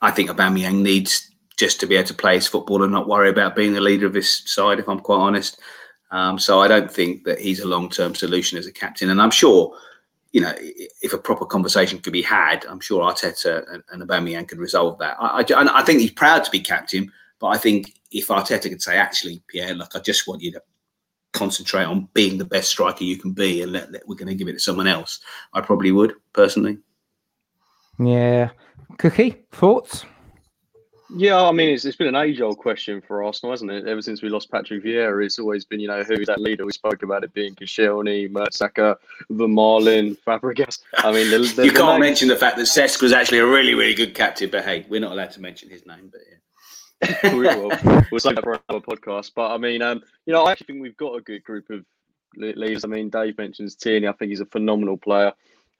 I 0.01 0.11
think 0.11 0.29
Aubameyang 0.29 0.81
needs 0.81 1.29
just 1.57 1.79
to 1.81 1.87
be 1.87 1.95
able 1.95 2.07
to 2.07 2.13
play 2.13 2.35
his 2.35 2.47
football 2.47 2.81
and 2.83 2.91
not 2.91 3.07
worry 3.07 3.29
about 3.29 3.55
being 3.55 3.73
the 3.73 3.81
leader 3.81 4.07
of 4.07 4.13
his 4.13 4.43
side. 4.49 4.79
If 4.79 4.89
I'm 4.89 4.99
quite 4.99 5.17
honest. 5.17 5.59
Um, 6.13 6.37
so 6.37 6.61
I 6.61 6.67
don't 6.67 6.91
think 6.91 7.23
that 7.23 7.39
he's 7.39 7.59
a 7.59 7.67
long 7.67 7.89
term 7.89 8.13
solution 8.13 8.59
as 8.59 8.67
a 8.67 8.71
captain. 8.71 9.09
And 9.09 9.19
I'm 9.19 9.31
sure, 9.31 9.75
you 10.31 10.41
know, 10.41 10.53
if 10.59 11.11
a 11.11 11.17
proper 11.17 11.43
conversation 11.43 11.97
could 11.99 12.13
be 12.13 12.21
had, 12.21 12.65
I'm 12.65 12.79
sure 12.79 13.01
Arteta 13.01 13.65
and, 13.73 13.83
and 13.91 14.07
Aubameyang 14.07 14.47
could 14.47 14.59
resolve 14.59 14.99
that. 14.99 15.17
I, 15.19 15.41
I, 15.41 15.79
I, 15.79 15.83
think 15.83 16.01
he's 16.01 16.11
proud 16.11 16.43
to 16.43 16.51
be 16.51 16.59
captain, 16.59 17.11
but 17.39 17.47
I 17.47 17.57
think 17.57 17.99
if 18.11 18.27
Arteta 18.27 18.69
could 18.69 18.81
say, 18.81 18.95
actually, 18.95 19.41
Pierre, 19.47 19.73
look, 19.73 19.95
I 19.95 19.99
just 19.99 20.27
want 20.27 20.43
you 20.43 20.51
to 20.51 20.61
concentrate 21.31 21.85
on 21.85 22.07
being 22.13 22.37
the 22.37 22.45
best 22.45 22.69
striker 22.69 23.03
you 23.03 23.17
can 23.17 23.31
be, 23.31 23.63
and 23.63 23.71
let, 23.71 23.91
let, 23.91 24.07
we're 24.07 24.13
going 24.13 24.27
to 24.27 24.35
give 24.35 24.47
it 24.47 24.53
to 24.53 24.59
someone 24.59 24.85
else, 24.85 25.19
I 25.53 25.61
probably 25.61 25.91
would 25.91 26.13
personally. 26.31 26.77
Yeah, 27.99 28.51
Cookie 28.99 29.43
thoughts. 29.51 30.05
Yeah, 31.15 31.43
I 31.43 31.51
mean, 31.51 31.69
it's, 31.69 31.85
it's 31.85 31.95
been 31.95 32.07
an 32.07 32.15
age 32.15 32.41
old 32.41 32.57
question 32.57 32.99
for 32.99 33.23
Arsenal, 33.23 33.51
hasn't 33.51 33.69
it? 33.69 33.87
Ever 33.87 34.01
since 34.01 34.23
we 34.23 34.29
lost 34.29 34.51
Patrick 34.51 34.83
Vieira, 34.83 35.23
it's 35.23 35.37
always 35.37 35.63
been, 35.63 35.79
you 35.79 35.87
know, 35.87 36.01
who's 36.01 36.25
that 36.25 36.41
leader? 36.41 36.65
We 36.65 36.71
spoke 36.71 37.03
about 37.03 37.23
it 37.23 37.33
being 37.33 37.53
Koscielny, 37.53 38.31
Mertesacker, 38.31 38.95
Vermaelen, 39.31 40.17
Fabregas. 40.25 40.79
I 40.97 41.11
mean, 41.11 41.29
the, 41.29 41.37
the, 41.55 41.65
you 41.65 41.71
can't 41.71 41.93
name... 41.93 41.99
mention 41.99 42.27
the 42.29 42.35
fact 42.35 42.57
that 42.57 42.63
Cesc 42.63 42.99
was 43.01 43.13
actually 43.13 43.39
a 43.39 43.45
really, 43.45 43.75
really 43.75 43.93
good 43.93 44.15
captain, 44.15 44.49
but 44.49 44.65
hey, 44.65 44.87
we're 44.89 45.01
not 45.01 45.11
allowed 45.11 45.31
to 45.31 45.41
mention 45.41 45.69
his 45.69 45.85
name, 45.85 46.11
but 46.11 46.21
yeah. 46.27 47.33
we 47.33 47.39
will. 47.41 47.71
We'll 48.11 48.19
save 48.19 48.35
that 48.35 48.43
for 48.43 48.59
another 48.69 48.85
podcast. 48.85 49.31
But 49.35 49.51
I 49.51 49.57
mean, 49.57 49.81
um, 49.81 50.01
you 50.25 50.33
know, 50.33 50.43
I 50.43 50.51
actually 50.51 50.67
think 50.67 50.81
we've 50.81 50.97
got 50.97 51.15
a 51.15 51.21
good 51.21 51.43
group 51.43 51.69
of 51.69 51.85
leaders. 52.35 52.85
I 52.85 52.87
mean, 52.87 53.09
Dave 53.09 53.37
mentions 53.37 53.75
Tierney. 53.75 54.07
I 54.07 54.13
think 54.13 54.29
he's 54.29 54.39
a 54.39 54.45
phenomenal 54.45 54.97
player. 54.97 55.33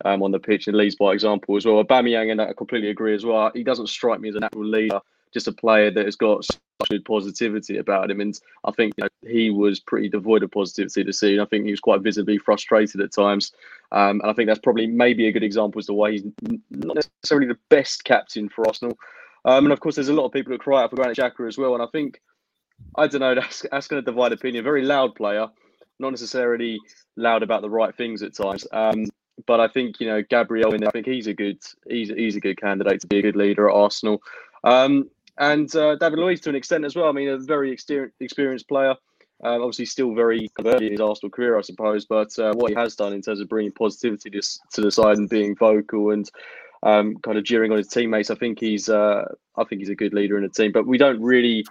Um, 0.06 0.24
on 0.24 0.32
the 0.32 0.40
pitch 0.40 0.68
and 0.68 0.76
leads 0.76 0.96
by 0.96 1.14
example 1.14 1.56
as 1.56 1.66
well. 1.66 1.82
Aubameyang, 1.82 2.32
and 2.32 2.42
I 2.42 2.52
completely 2.52 2.90
agree 2.90 3.14
as 3.14 3.24
well. 3.24 3.52
He 3.54 3.64
doesn't 3.64 3.88
strike 3.88 4.20
me 4.20 4.28
as 4.28 4.36
a 4.36 4.40
natural 4.40 4.66
leader 4.66 5.00
just 5.34 5.48
a 5.48 5.52
player 5.52 5.92
that 5.92 6.06
has 6.06 6.16
got 6.16 6.46
such 6.46 6.60
good 6.90 7.06
positivity 7.06 7.78
about 7.78 8.12
him. 8.12 8.22
And 8.22 8.40
I 8.66 8.72
think 8.72 8.94
you 8.98 9.04
know, 9.04 9.30
he 9.30 9.50
was 9.50 9.80
pretty 9.80 10.10
devoid 10.10 10.44
of 10.44 10.52
positivity 10.52 11.04
to 11.04 11.14
see. 11.14 11.34
And 11.34 11.42
I 11.42 11.46
think 11.46 11.66
he 11.66 11.72
was 11.72 11.80
quite 11.80 12.02
visibly 12.02 12.38
frustrated 12.38 13.02
at 13.02 13.14
times. 13.14 13.54
Um, 13.92 14.22
and 14.22 14.30
I 14.30 14.34
think 14.34 14.48
that's 14.48 14.60
probably 14.60 14.88
maybe 14.88 15.28
a 15.28 15.32
good 15.32 15.44
example 15.44 15.80
as 15.80 15.88
to 15.88 15.94
why 15.94 16.12
he's 16.12 16.24
not 16.72 16.96
necessarily 16.96 17.48
the 17.48 17.60
best 17.70 18.04
captain 18.04 18.50
for 18.50 18.68
Arsenal. 18.68 18.98
Um, 19.46 19.66
and 19.66 19.74
of 19.74 19.80
course, 19.80 19.96
there's 19.96 20.10
a 20.10 20.14
lot 20.14 20.26
of 20.26 20.32
people 20.32 20.54
who 20.54 20.58
cry 20.58 20.84
out 20.84 20.90
for 20.90 20.96
Granit 20.96 21.18
Xhaka 21.18 21.48
as 21.48 21.58
well. 21.58 21.74
And 21.74 21.84
I 21.84 21.88
think, 21.88 22.22
I 22.96 23.08
don't 23.08 23.22
know, 23.22 23.36
that's, 23.42 23.66
that's 23.72 23.88
going 23.88 24.04
to 24.04 24.12
divide 24.12 24.32
opinion. 24.32 24.64
Very 24.64 24.84
loud 24.84 25.16
player, 25.16 25.48
not 26.00 26.12
necessarily 26.12 26.80
loud 27.16 27.44
about 27.44 27.62
the 27.62 27.70
right 27.70 27.96
things 27.96 28.24
at 28.24 28.36
times. 28.36 28.66
Um, 28.72 29.06
but 29.46 29.60
I 29.60 29.68
think 29.68 30.00
you 30.00 30.08
know 30.08 30.22
Gabriel, 30.22 30.74
I 30.74 30.92
think 30.92 31.06
he's 31.06 31.28
a 31.28 31.34
good 31.34 31.60
he's 31.88 32.10
he's 32.10 32.36
a 32.36 32.40
good 32.40 32.60
candidate 32.60 33.02
to 33.02 33.08
be 33.08 33.20
a 33.20 33.22
good 33.22 33.36
leader 33.36 33.70
at 33.70 33.76
Arsenal. 33.76 34.22
Um, 34.64 35.10
and 35.38 35.74
uh, 35.76 35.96
David 35.96 36.20
Luiz 36.20 36.42
to 36.42 36.50
an 36.50 36.56
extent 36.56 36.86
as 36.86 36.96
well. 36.96 37.10
I 37.10 37.12
mean, 37.12 37.30
a 37.30 37.38
very 37.38 37.72
experienced 37.72 38.68
player. 38.68 38.96
Um, 39.44 39.62
obviously, 39.62 39.86
still 39.86 40.14
very 40.14 40.50
early 40.64 40.86
in 40.86 40.92
his 40.94 41.02
Arsenal 41.02 41.30
career, 41.30 41.58
I 41.58 41.62
suppose. 41.62 42.06
But 42.06 42.38
uh, 42.40 42.54
what 42.54 42.70
he 42.70 42.76
has 42.76 42.96
done 42.96 43.14
in 43.14 43.22
terms 43.22 43.42
of 43.42 43.50
bringing 43.50 43.74
positivity 43.74 44.30
to, 44.30 44.42
to 44.74 44.82
the 44.82 44.92
side 44.92 45.18
and 45.18 45.30
being 45.30 45.56
vocal 45.56 46.12
and 46.12 46.30
um, 46.84 47.18
kind 47.18 47.38
of 47.38 47.44
jeering 47.44 47.72
on 47.72 47.78
his 47.78 47.88
teammates, 47.88 48.30
I 48.30 48.36
think 48.36 48.60
he's 48.60 48.88
uh, 48.88 49.26
I 49.58 49.64
think 49.66 49.80
he's 49.80 49.90
a 49.90 49.96
good 49.96 50.14
leader 50.14 50.38
in 50.38 50.44
the 50.44 50.50
team. 50.50 50.72
But 50.72 50.88
we 50.88 50.98
don't 50.98 51.22
really 51.22 51.66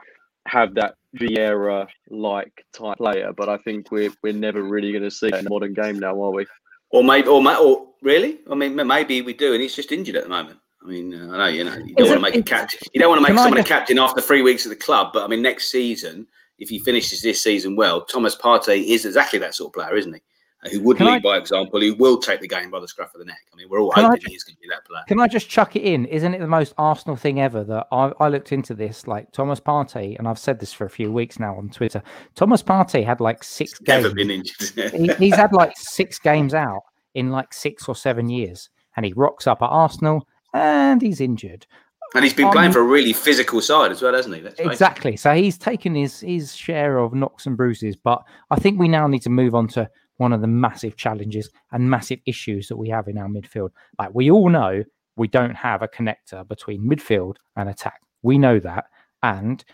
have 0.47 0.75
that 0.75 0.97
Vieira 1.16 1.87
like 2.11 2.66
type 2.75 2.99
player. 2.99 3.33
But 3.33 3.49
I 3.49 3.57
think 3.59 3.90
we're 3.90 4.12
we're 4.23 4.35
never 4.35 4.62
really 4.62 4.92
going 4.92 5.04
to 5.04 5.11
see 5.11 5.31
in 5.33 5.47
modern 5.49 5.73
game 5.73 5.99
now, 5.99 6.21
are 6.23 6.33
we? 6.33 6.47
Or 6.90 7.02
maybe, 7.02 7.28
or, 7.28 7.42
or 7.57 7.87
really? 8.02 8.40
I 8.50 8.54
mean, 8.54 8.76
maybe 8.87 9.23
we 9.23 9.33
do, 9.33 9.54
and 9.54 9.62
he's 9.62 9.75
just 9.75 9.92
injured 9.92 10.16
at 10.16 10.25
the 10.25 10.28
moment. 10.28 10.59
I 10.83 10.89
mean, 10.89 11.15
uh, 11.15 11.33
I 11.33 11.39
know 11.39 11.47
you 11.47 11.65
know 11.65 11.77
you 11.77 11.95
don't 11.95 12.09
want 12.09 12.19
to 12.19 12.23
make 12.23 12.35
a 12.35 12.43
captain. 12.43 12.81
You 12.93 13.01
don't 13.01 13.11
want 13.11 13.25
to 13.25 13.33
make 13.33 13.39
someone 13.39 13.61
a 13.61 13.65
captain 13.65 13.99
after 13.99 14.21
three 14.21 14.43
weeks 14.43 14.67
at 14.67 14.71
the 14.71 14.77
club. 14.77 15.12
But 15.12 15.25
I 15.25 15.29
mean, 15.29 15.43
next 15.43 15.71
season, 15.71 16.27
if 16.59 16.69
he 16.69 16.79
finishes 16.79 17.23
this 17.23 17.43
season 17.43 17.77
well, 17.77 18.05
Thomas 18.05 18.37
Partey 18.37 18.87
is 18.87 19.05
exactly 19.05 19.39
that 19.41 19.55
sort 19.55 19.69
of 19.69 19.75
player, 19.75 19.97
isn't 19.97 20.12
he? 20.12 20.21
Uh, 20.65 20.69
who 20.69 20.81
would 20.81 21.01
lead 21.01 21.15
I, 21.15 21.19
by 21.19 21.37
example, 21.37 21.81
who 21.81 21.95
will 21.95 22.19
take 22.19 22.41
the 22.41 22.47
game 22.47 22.71
by 22.71 22.79
the 22.79 22.87
scruff 22.87 23.12
of 23.15 23.19
the 23.19 23.25
neck. 23.25 23.41
I 23.53 23.57
mean, 23.57 23.69
we're 23.69 23.81
all 23.81 23.93
hoping 23.93 24.21
just, 24.21 24.29
he's 24.29 24.45
going 24.45 24.55
to 24.55 24.61
be 24.61 24.69
that 24.69 24.85
player. 24.85 25.03
Can 25.09 25.19
I 25.19 25.27
just 25.27 25.49
chuck 25.49 25.75
it 25.75 25.83
in? 25.83 26.07
Isn't 26.07 26.35
it 26.35 26.39
the 26.39 26.47
most 26.47 26.73
Arsenal 26.79 27.17
thing 27.17 27.41
ever 27.41 27.65
that 27.65 27.89
I, 27.91 28.12
I 28.21 28.29
looked 28.29 28.53
into 28.53 28.75
this? 28.75 29.09
Like 29.09 29.33
Thomas 29.33 29.59
Partey, 29.59 30.17
and 30.19 30.29
I've 30.29 30.39
said 30.39 30.61
this 30.61 30.73
for 30.73 30.85
a 30.85 30.91
few 30.91 31.11
weeks 31.11 31.41
now 31.41 31.57
on 31.57 31.69
Twitter. 31.71 32.03
Thomas 32.37 32.62
Partey 32.62 33.05
had 33.05 33.21
like 33.21 33.43
six 33.43 33.79
games. 33.79 34.05
Never 34.05 34.15
been 34.15 34.31
injured. 34.31 34.93
he, 34.93 35.12
he's 35.15 35.35
had 35.35 35.53
like 35.53 35.77
six 35.77 36.21
games 36.21 36.55
out 36.55 36.83
in 37.15 37.31
like 37.31 37.53
six 37.53 37.89
or 37.89 37.97
seven 37.97 38.29
years, 38.29 38.71
and 38.97 39.05
he 39.05 39.12
rocks 39.15 39.49
up 39.49 39.62
at 39.62 39.69
Arsenal 39.69 40.29
and 40.52 41.00
he's 41.02 41.21
injured. 41.21 41.66
And 42.14 42.25
he's 42.25 42.35
been 42.35 42.47
um, 42.47 42.52
playing 42.52 42.73
for 42.73 42.80
a 42.80 42.85
really 42.85 43.12
physical 43.12 43.61
side 43.61 43.90
as 43.90 44.02
well, 44.02 44.12
hasn't 44.12 44.35
he? 44.35 44.42
That's 44.42 44.61
exactly. 44.61 45.16
So 45.16 45.35
he's 45.35 45.56
taken 45.56 45.94
his 45.94 46.21
his 46.21 46.54
share 46.54 46.99
of 46.99 47.14
knocks 47.14 47.47
and 47.47 47.56
bruises. 47.56 47.97
But 47.97 48.23
I 48.50 48.56
think 48.56 48.78
we 48.78 48.88
now 48.88 49.06
need 49.06 49.23
to 49.23 49.30
move 49.30 49.54
on 49.54 49.68
to 49.68 49.88
one 50.18 50.32
of 50.32 50.40
the 50.42 50.47
massive 50.47 50.97
challenges 50.97 51.50
and 51.73 51.88
massive 51.88 52.21
issues 52.26 52.68
that 52.68 52.76
we 52.76 52.88
have 52.90 53.09
in 53.09 53.18
our 53.18 53.28
midfield. 53.28 53.71
Like 53.99 54.11
we 54.12 54.30
all 54.30 54.50
know, 54.50 54.85
we 55.16 55.26
don't 55.26 55.54
have 55.54 55.82
a 55.82 55.88
connector 55.88 56.47
between 56.47 56.88
midfield 56.88 57.37
and 57.56 57.68
attack. 57.68 58.00
We 58.23 58.37
know 58.37 58.61
that, 58.61 58.87
and 59.23 59.64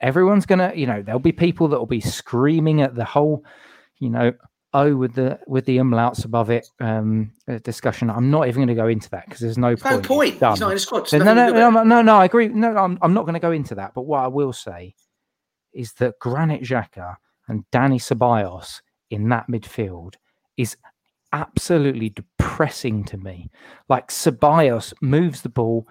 everyone's 0.00 0.44
gonna, 0.46 0.72
you 0.74 0.86
know, 0.86 1.00
there'll 1.00 1.20
be 1.20 1.32
people 1.32 1.68
that 1.68 1.78
will 1.78 1.86
be 1.86 2.00
screaming 2.00 2.82
at 2.82 2.94
the 2.94 3.04
whole, 3.04 3.44
you 3.98 4.10
know, 4.10 4.32
O 4.74 4.96
with 4.96 5.14
the 5.14 5.38
with 5.46 5.66
the 5.66 5.76
umlauts 5.78 6.24
above 6.24 6.48
it 6.48 6.66
um, 6.80 7.30
uh, 7.46 7.58
discussion. 7.58 8.08
I'm 8.08 8.30
not 8.30 8.48
even 8.48 8.60
going 8.60 8.68
to 8.68 8.74
go 8.74 8.88
into 8.88 9.10
that 9.10 9.26
because 9.26 9.40
there's 9.40 9.58
no 9.58 9.76
point. 9.76 10.02
No 10.02 10.08
point. 10.08 10.32
He's 10.34 10.40
not 10.40 10.60
in 10.60 10.74
the 10.74 10.78
squad. 10.78 11.12
No, 11.12 11.18
no, 11.18 11.34
no, 11.34 11.70
no, 11.70 11.82
no, 11.82 12.02
no, 12.02 12.16
I 12.16 12.24
agree. 12.24 12.48
No, 12.48 12.74
I'm, 12.76 12.98
I'm 13.02 13.12
not 13.12 13.22
going 13.22 13.34
to 13.34 13.40
go 13.40 13.52
into 13.52 13.74
that. 13.74 13.92
But 13.94 14.02
what 14.02 14.24
I 14.24 14.28
will 14.28 14.52
say 14.52 14.94
is 15.74 15.92
that 15.94 16.18
Granit 16.20 16.62
Xhaka 16.62 17.16
and 17.48 17.64
Dani 17.70 18.00
Ceballos 18.00 18.80
in 19.10 19.28
that 19.28 19.46
midfield 19.50 20.14
is 20.56 20.76
absolutely 21.34 22.08
depressing 22.08 23.04
to 23.04 23.18
me. 23.18 23.50
Like 23.90 24.08
Ceballos 24.08 24.94
moves 25.02 25.42
the 25.42 25.50
ball. 25.50 25.86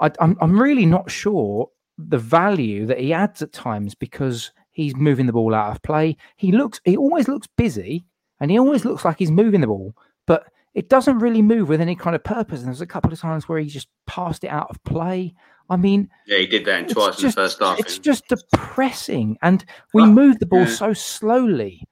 I, 0.00 0.10
I'm 0.18 0.36
I'm 0.40 0.60
really 0.60 0.86
not 0.86 1.10
sure 1.10 1.68
the 1.98 2.18
value 2.18 2.86
that 2.86 2.98
he 2.98 3.12
adds 3.12 3.42
at 3.42 3.52
times 3.52 3.94
because 3.94 4.50
he's 4.70 4.96
moving 4.96 5.26
the 5.26 5.32
ball 5.32 5.54
out 5.54 5.72
of 5.72 5.82
play. 5.82 6.16
He 6.36 6.52
looks 6.52 6.80
he 6.84 6.96
always 6.96 7.28
looks 7.28 7.48
busy 7.56 8.06
and 8.40 8.50
he 8.50 8.58
always 8.58 8.84
looks 8.84 9.04
like 9.04 9.18
he's 9.18 9.30
moving 9.30 9.60
the 9.60 9.66
ball, 9.66 9.94
but 10.26 10.44
it 10.74 10.88
doesn't 10.88 11.20
really 11.20 11.42
move 11.42 11.68
with 11.68 11.80
any 11.80 11.94
kind 11.94 12.16
of 12.16 12.24
purpose. 12.24 12.60
And 12.60 12.68
there's 12.68 12.80
a 12.80 12.86
couple 12.86 13.12
of 13.12 13.20
times 13.20 13.48
where 13.48 13.58
he 13.58 13.66
just 13.66 13.88
passed 14.06 14.44
it 14.44 14.48
out 14.48 14.68
of 14.70 14.82
play. 14.84 15.34
I 15.70 15.76
mean, 15.76 16.10
yeah, 16.26 16.38
he 16.38 16.46
did 16.46 16.64
that 16.66 16.88
twice 16.88 17.16
just, 17.16 17.22
in 17.22 17.28
the 17.28 17.32
first 17.32 17.58
half. 17.60 17.78
It's 17.78 17.98
just 17.98 18.28
depressing, 18.28 19.38
and 19.40 19.64
we 19.94 20.02
oh, 20.02 20.06
move 20.06 20.38
the 20.38 20.46
ball 20.46 20.60
yeah. 20.60 20.74
so 20.74 20.92
slowly. 20.92 21.82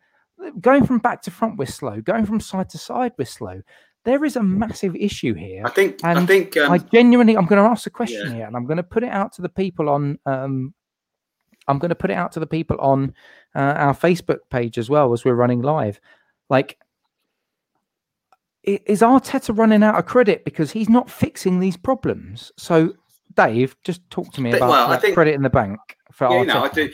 Going 0.60 0.84
from 0.84 0.98
back 0.98 1.22
to 1.22 1.30
front, 1.30 1.56
we're 1.56 1.66
slow. 1.66 2.00
Going 2.00 2.26
from 2.26 2.40
side 2.40 2.68
to 2.70 2.78
side, 2.78 3.12
we're 3.16 3.24
slow. 3.24 3.62
There 4.04 4.24
is 4.24 4.34
a 4.34 4.42
massive 4.42 4.96
issue 4.96 5.34
here. 5.34 5.62
I 5.64 5.70
think. 5.70 6.00
And 6.02 6.18
I 6.18 6.26
think. 6.26 6.56
Um, 6.56 6.72
I 6.72 6.78
genuinely, 6.78 7.36
I'm 7.36 7.46
going 7.46 7.62
to 7.62 7.70
ask 7.70 7.86
a 7.86 7.90
question 7.90 8.26
yeah. 8.26 8.34
here, 8.34 8.46
and 8.46 8.56
I'm 8.56 8.66
going 8.66 8.78
to 8.78 8.82
put 8.82 9.04
it 9.04 9.10
out 9.10 9.32
to 9.34 9.42
the 9.42 9.48
people 9.48 9.88
on 9.88 10.18
um, 10.26 10.74
I'm 11.68 11.78
going 11.78 11.90
to 11.90 11.94
put 11.94 12.10
it 12.10 12.16
out 12.16 12.32
to 12.32 12.40
the 12.40 12.46
people 12.46 12.76
on 12.80 13.14
uh, 13.54 13.60
our 13.60 13.94
Facebook 13.94 14.38
page 14.50 14.78
as 14.78 14.90
well 14.90 15.12
as 15.12 15.24
we're 15.24 15.34
running 15.34 15.62
live. 15.62 16.00
Like, 16.48 16.78
is 18.62 19.00
Arteta 19.00 19.56
running 19.56 19.82
out 19.82 19.98
of 19.98 20.06
credit 20.06 20.44
because 20.44 20.70
he's 20.70 20.88
not 20.88 21.10
fixing 21.10 21.60
these 21.60 21.76
problems? 21.76 22.52
So, 22.56 22.94
Dave, 23.34 23.76
just 23.82 24.08
talk 24.10 24.32
to 24.34 24.40
me 24.40 24.52
about 24.52 24.68
well, 24.68 25.00
think, 25.00 25.14
credit 25.14 25.34
in 25.34 25.42
the 25.42 25.50
bank 25.50 25.80
for 26.12 26.28
yeah, 26.28 26.44
Arteta. 26.44 26.46
No, 26.46 26.64
I 26.64 26.68
do. 26.68 26.90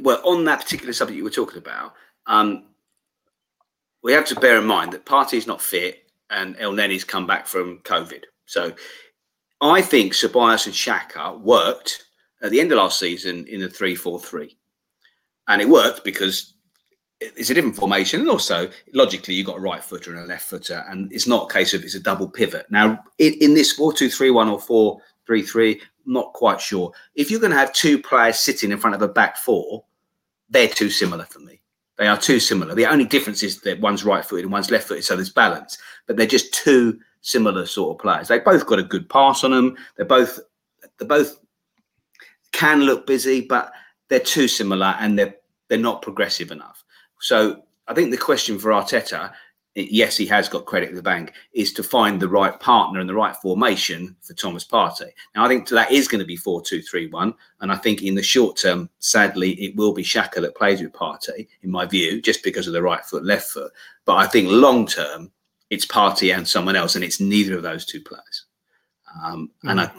Well, 0.00 0.20
on 0.24 0.44
that 0.46 0.60
particular 0.62 0.92
subject 0.92 1.16
you 1.16 1.24
were 1.24 1.30
talking 1.30 1.58
about, 1.58 1.94
um, 2.26 2.64
we 4.02 4.12
have 4.12 4.26
to 4.26 4.34
bear 4.38 4.58
in 4.58 4.66
mind 4.66 4.92
that 4.92 5.06
Partey's 5.06 5.46
not 5.46 5.60
fit 5.60 6.04
and 6.30 6.56
Elneny's 6.56 7.04
come 7.04 7.26
back 7.26 7.46
from 7.46 7.78
COVID. 7.80 8.24
So, 8.46 8.72
I 9.60 9.80
think 9.80 10.12
Ceballos 10.12 10.66
and 10.66 10.74
Xhaka 10.74 11.40
worked 11.40 12.04
at 12.42 12.50
the 12.50 12.60
end 12.60 12.72
of 12.72 12.78
last 12.78 12.98
season 12.98 13.46
in 13.46 13.60
the 13.60 13.68
3 13.68 13.94
4 13.94 14.20
3. 14.20 14.56
And 15.48 15.62
it 15.62 15.68
worked 15.68 16.04
because 16.04 16.54
it's 17.36 17.50
a 17.50 17.54
different 17.54 17.76
formation. 17.76 18.20
And 18.20 18.30
also, 18.30 18.70
logically, 18.92 19.34
you've 19.34 19.46
got 19.46 19.58
a 19.58 19.60
right 19.60 19.82
footer 19.82 20.12
and 20.12 20.20
a 20.20 20.26
left 20.26 20.48
footer. 20.48 20.84
And 20.88 21.12
it's 21.12 21.26
not 21.26 21.50
a 21.50 21.52
case 21.52 21.74
of 21.74 21.84
it's 21.84 21.94
a 21.94 22.00
double 22.00 22.28
pivot. 22.28 22.66
Now, 22.70 23.02
in, 23.18 23.34
in 23.34 23.54
this 23.54 23.72
4 23.72 23.92
2 23.92 24.10
3 24.10 24.30
1 24.30 24.48
or 24.48 24.60
4 24.60 24.98
3 25.26 25.42
3, 25.42 25.80
not 26.06 26.32
quite 26.32 26.60
sure. 26.60 26.92
If 27.14 27.30
you're 27.30 27.40
going 27.40 27.52
to 27.52 27.58
have 27.58 27.72
two 27.72 28.00
players 28.00 28.38
sitting 28.38 28.72
in 28.72 28.78
front 28.78 28.96
of 28.96 29.02
a 29.02 29.08
back 29.08 29.36
four, 29.36 29.84
they're 30.50 30.68
too 30.68 30.90
similar 30.90 31.24
for 31.24 31.38
me. 31.40 31.60
They 31.98 32.08
are 32.08 32.18
too 32.18 32.40
similar. 32.40 32.74
The 32.74 32.86
only 32.86 33.04
difference 33.04 33.42
is 33.42 33.60
that 33.60 33.80
one's 33.80 34.04
right 34.04 34.24
footed 34.24 34.44
and 34.44 34.52
one's 34.52 34.70
left 34.70 34.88
footed, 34.88 35.04
so 35.04 35.14
there's 35.14 35.30
balance. 35.30 35.78
But 36.06 36.16
they're 36.16 36.26
just 36.26 36.54
two 36.54 36.98
similar 37.20 37.66
sort 37.66 37.94
of 37.94 38.02
players. 38.02 38.28
They 38.28 38.40
both 38.40 38.66
got 38.66 38.78
a 38.78 38.84
good 38.84 39.08
pass 39.08 39.44
on 39.44 39.52
them. 39.52 39.76
They're 39.96 40.06
both 40.06 40.40
they're 40.98 41.08
both 41.08 41.38
can 42.52 42.82
look 42.82 43.06
busy, 43.06 43.42
but 43.42 43.72
they're 44.08 44.20
too 44.20 44.48
similar 44.48 44.96
and 44.98 45.18
they're 45.18 45.34
they're 45.68 45.78
not 45.78 46.02
progressive 46.02 46.50
enough. 46.50 46.81
So 47.22 47.62
I 47.88 47.94
think 47.94 48.10
the 48.10 48.18
question 48.18 48.58
for 48.58 48.70
Arteta, 48.70 49.32
yes, 49.74 50.16
he 50.16 50.26
has 50.26 50.48
got 50.48 50.66
credit 50.66 50.90
at 50.90 50.94
the 50.94 51.02
bank, 51.02 51.32
is 51.54 51.72
to 51.72 51.82
find 51.82 52.20
the 52.20 52.28
right 52.28 52.58
partner 52.60 53.00
and 53.00 53.08
the 53.08 53.14
right 53.14 53.34
formation 53.36 54.14
for 54.20 54.34
Thomas 54.34 54.66
Partey. 54.66 55.10
Now 55.34 55.44
I 55.44 55.48
think 55.48 55.68
that 55.68 55.90
is 55.90 56.08
going 56.08 56.20
to 56.20 56.26
be 56.26 56.36
four 56.36 56.60
two 56.60 56.82
three 56.82 57.06
one, 57.06 57.34
and 57.60 57.72
I 57.72 57.76
think 57.76 58.02
in 58.02 58.14
the 58.14 58.22
short 58.22 58.56
term, 58.56 58.90
sadly, 58.98 59.52
it 59.52 59.74
will 59.76 59.94
be 59.94 60.02
Xhaka 60.02 60.42
that 60.42 60.56
plays 60.56 60.82
with 60.82 60.92
Partey, 60.92 61.48
in 61.62 61.70
my 61.70 61.86
view, 61.86 62.20
just 62.20 62.44
because 62.44 62.66
of 62.66 62.72
the 62.72 62.82
right 62.82 63.04
foot, 63.04 63.24
left 63.24 63.50
foot. 63.50 63.72
But 64.04 64.16
I 64.16 64.26
think 64.26 64.50
long 64.50 64.86
term, 64.86 65.30
it's 65.70 65.86
Partey 65.86 66.36
and 66.36 66.46
someone 66.46 66.76
else, 66.76 66.94
and 66.94 67.04
it's 67.04 67.20
neither 67.20 67.56
of 67.56 67.62
those 67.62 67.86
two 67.86 68.00
players. 68.00 68.46
Um, 69.24 69.50
mm. 69.64 69.70
And 69.70 69.80
I 69.80 69.90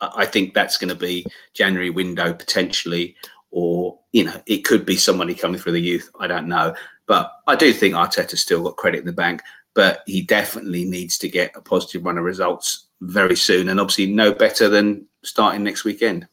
I 0.00 0.26
think 0.26 0.54
that's 0.54 0.76
going 0.76 0.90
to 0.90 0.94
be 0.94 1.24
January 1.54 1.90
window 1.90 2.34
potentially, 2.34 3.16
or 3.54 3.96
you 4.10 4.24
know, 4.24 4.42
it 4.46 4.64
could 4.64 4.84
be 4.84 4.96
somebody 4.96 5.32
coming 5.32 5.60
through 5.60 5.72
the 5.72 5.80
youth. 5.80 6.10
I 6.18 6.26
don't 6.26 6.48
know, 6.48 6.74
but 7.06 7.32
I 7.46 7.54
do 7.54 7.72
think 7.72 7.94
Arteta's 7.94 8.40
still 8.40 8.64
got 8.64 8.76
credit 8.76 9.00
in 9.00 9.06
the 9.06 9.12
bank. 9.12 9.42
But 9.74 10.02
he 10.06 10.22
definitely 10.22 10.84
needs 10.84 11.18
to 11.18 11.28
get 11.28 11.52
a 11.56 11.60
positive 11.60 12.04
run 12.04 12.18
of 12.18 12.24
results 12.24 12.86
very 13.00 13.36
soon, 13.36 13.68
and 13.68 13.80
obviously 13.80 14.06
no 14.06 14.32
better 14.32 14.68
than 14.68 15.06
starting 15.22 15.62
next 15.62 15.84
weekend. 15.84 16.26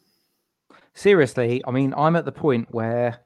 Seriously, 0.94 1.62
I 1.66 1.72
mean, 1.72 1.94
I'm 1.96 2.16
at 2.16 2.26
the 2.26 2.32
point 2.32 2.68
where 2.72 3.20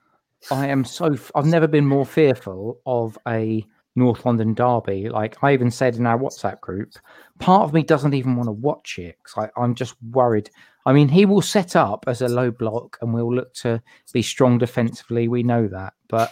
I 0.51 0.67
am 0.67 0.83
so. 0.83 1.15
I've 1.33 1.45
never 1.45 1.67
been 1.67 1.85
more 1.85 2.05
fearful 2.05 2.79
of 2.85 3.17
a 3.27 3.65
North 3.95 4.25
London 4.25 4.53
derby. 4.53 5.09
Like 5.09 5.41
I 5.43 5.53
even 5.53 5.71
said 5.71 5.95
in 5.95 6.05
our 6.05 6.17
WhatsApp 6.17 6.59
group, 6.61 6.93
part 7.39 7.63
of 7.63 7.73
me 7.73 7.83
doesn't 7.83 8.13
even 8.13 8.35
want 8.35 8.47
to 8.47 8.53
watch 8.53 8.99
it 8.99 9.17
because 9.23 9.49
I'm 9.57 9.75
just 9.75 9.95
worried. 10.11 10.49
I 10.85 10.93
mean, 10.93 11.07
he 11.07 11.25
will 11.25 11.41
set 11.41 11.75
up 11.75 12.05
as 12.07 12.21
a 12.21 12.27
low 12.27 12.51
block 12.51 12.97
and 13.01 13.13
we'll 13.13 13.33
look 13.33 13.53
to 13.55 13.81
be 14.13 14.21
strong 14.21 14.57
defensively. 14.57 15.27
We 15.27 15.43
know 15.43 15.67
that. 15.67 15.93
But 16.09 16.31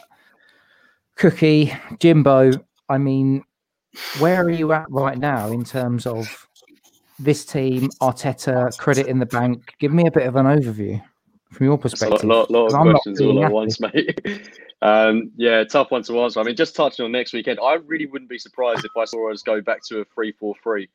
Cookie, 1.16 1.74
Jimbo, 2.00 2.52
I 2.90 2.98
mean, 2.98 3.44
where 4.20 4.44
are 4.44 4.50
you 4.50 4.74
at 4.74 4.86
right 4.90 5.18
now 5.18 5.48
in 5.48 5.64
terms 5.64 6.06
of 6.06 6.48
this 7.20 7.46
team, 7.46 7.90
Arteta, 8.02 8.78
credit 8.78 9.08
in 9.08 9.20
the 9.20 9.26
bank? 9.26 9.74
Give 9.80 9.94
me 9.94 10.06
a 10.08 10.12
bit 10.12 10.28
of 10.28 10.36
an 10.36 10.46
overview 10.46 11.02
from 11.52 11.66
your 11.66 11.78
perspective. 11.78 12.24
A 12.24 12.28
lot, 12.28 12.52
lot, 12.52 12.72
lot 12.72 12.88
of 12.88 12.94
questions 12.94 13.22
all 13.22 13.44
at 13.44 13.52
once, 13.52 13.80
mate. 13.80 14.20
Um, 14.84 15.32
yeah, 15.38 15.64
tough 15.64 15.92
one 15.92 16.04
to 16.04 16.22
answer. 16.22 16.42
I 16.42 16.44
mean, 16.44 16.58
just 16.58 16.76
touching 16.76 17.06
on 17.06 17.12
next 17.14 17.32
weekend, 17.32 17.58
I 17.64 17.76
really 17.76 18.06
wouldn't 18.06 18.30
be 18.30 18.38
surprised 18.38 18.84
if 18.84 18.92
I 18.98 19.06
saw 19.06 19.32
us 19.32 19.42
go 19.42 19.62
back 19.62 19.82
to 19.86 20.02
a 20.02 20.06
3 20.14 20.34
4 20.34 20.56
3 20.62 20.90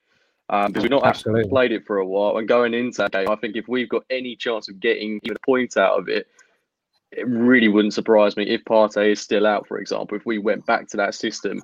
um, 0.50 0.66
because 0.66 0.82
we've 0.82 0.90
not 0.90 1.06
Absolutely. 1.06 1.40
actually 1.40 1.50
played 1.50 1.72
it 1.72 1.86
for 1.86 1.96
a 1.96 2.06
while. 2.06 2.36
And 2.36 2.46
going 2.46 2.74
into 2.74 2.98
that 2.98 3.12
game, 3.12 3.30
I 3.30 3.36
think 3.36 3.56
if 3.56 3.66
we've 3.66 3.88
got 3.88 4.04
any 4.10 4.36
chance 4.36 4.68
of 4.68 4.78
getting 4.78 5.20
even 5.22 5.36
a 5.36 5.46
point 5.46 5.78
out 5.78 5.98
of 5.98 6.10
it, 6.10 6.26
it 7.12 7.26
really 7.26 7.68
wouldn't 7.68 7.94
surprise 7.94 8.36
me 8.36 8.44
if 8.44 8.62
Partey 8.66 9.12
is 9.12 9.22
still 9.22 9.46
out, 9.46 9.66
for 9.66 9.78
example. 9.78 10.18
If 10.18 10.26
we 10.26 10.36
went 10.36 10.66
back 10.66 10.86
to 10.88 10.98
that 10.98 11.14
system, 11.14 11.62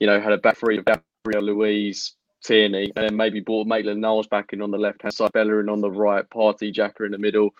you 0.00 0.06
know, 0.06 0.18
had 0.22 0.32
a 0.32 0.38
back 0.38 0.56
three 0.56 0.78
of 0.78 0.86
Gabriel 0.86 1.42
Luiz, 1.42 2.14
Tierney, 2.42 2.90
and 2.96 3.04
then 3.04 3.14
maybe 3.14 3.40
brought 3.40 3.66
Maitland 3.66 4.00
Niles 4.00 4.26
back 4.26 4.54
in 4.54 4.62
on 4.62 4.70
the 4.70 4.78
left 4.78 5.02
hand 5.02 5.12
side, 5.12 5.32
Bellerin 5.32 5.68
on 5.68 5.82
the 5.82 5.90
right, 5.90 6.24
Partey, 6.30 6.74
Xhaka 6.74 7.04
in 7.04 7.12
the 7.12 7.18
middle 7.18 7.50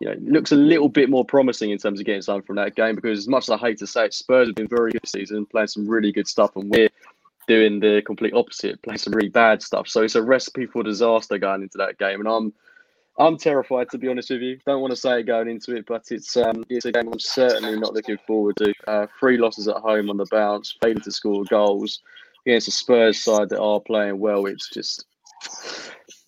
you 0.00 0.08
know, 0.08 0.16
looks 0.22 0.50
a 0.50 0.56
little 0.56 0.88
bit 0.88 1.10
more 1.10 1.24
promising 1.24 1.70
in 1.70 1.78
terms 1.78 2.00
of 2.00 2.06
getting 2.06 2.22
something 2.22 2.46
from 2.46 2.56
that 2.56 2.74
game 2.74 2.96
because 2.96 3.18
as 3.18 3.28
much 3.28 3.44
as 3.44 3.50
I 3.50 3.58
hate 3.58 3.78
to 3.78 3.86
say 3.86 4.06
it, 4.06 4.14
Spurs 4.14 4.48
have 4.48 4.56
been 4.56 4.66
very 4.66 4.92
good 4.92 5.02
this 5.02 5.12
season, 5.12 5.46
playing 5.46 5.68
some 5.68 5.86
really 5.86 6.10
good 6.10 6.26
stuff, 6.26 6.56
and 6.56 6.70
we're 6.70 6.88
doing 7.46 7.80
the 7.80 8.02
complete 8.04 8.32
opposite, 8.32 8.80
playing 8.82 8.98
some 8.98 9.12
really 9.12 9.28
bad 9.28 9.62
stuff. 9.62 9.88
So 9.88 10.02
it's 10.02 10.14
a 10.14 10.22
recipe 10.22 10.66
for 10.66 10.82
disaster 10.82 11.36
going 11.38 11.62
into 11.62 11.78
that 11.78 11.98
game, 11.98 12.20
and 12.20 12.28
I'm 12.28 12.52
I'm 13.18 13.36
terrified 13.36 13.90
to 13.90 13.98
be 13.98 14.08
honest 14.08 14.30
with 14.30 14.40
you. 14.40 14.58
Don't 14.64 14.80
want 14.80 14.92
to 14.92 14.96
say 14.96 15.20
it 15.20 15.24
going 15.24 15.48
into 15.48 15.76
it, 15.76 15.84
but 15.86 16.04
it's 16.10 16.34
um, 16.38 16.64
it's 16.70 16.86
a 16.86 16.92
game 16.92 17.08
I'm 17.12 17.18
certainly 17.18 17.78
not 17.78 17.92
looking 17.92 18.18
forward 18.26 18.56
to. 18.56 18.72
Uh, 18.86 19.06
three 19.18 19.36
losses 19.36 19.68
at 19.68 19.76
home 19.76 20.08
on 20.08 20.16
the 20.16 20.26
bounce, 20.30 20.74
failing 20.82 21.02
to 21.02 21.12
score 21.12 21.44
goals 21.44 22.00
against 22.46 22.68
a 22.68 22.70
Spurs 22.70 23.22
side 23.22 23.50
that 23.50 23.60
are 23.60 23.80
playing 23.80 24.18
well. 24.18 24.46
It's 24.46 24.70
just 24.70 25.04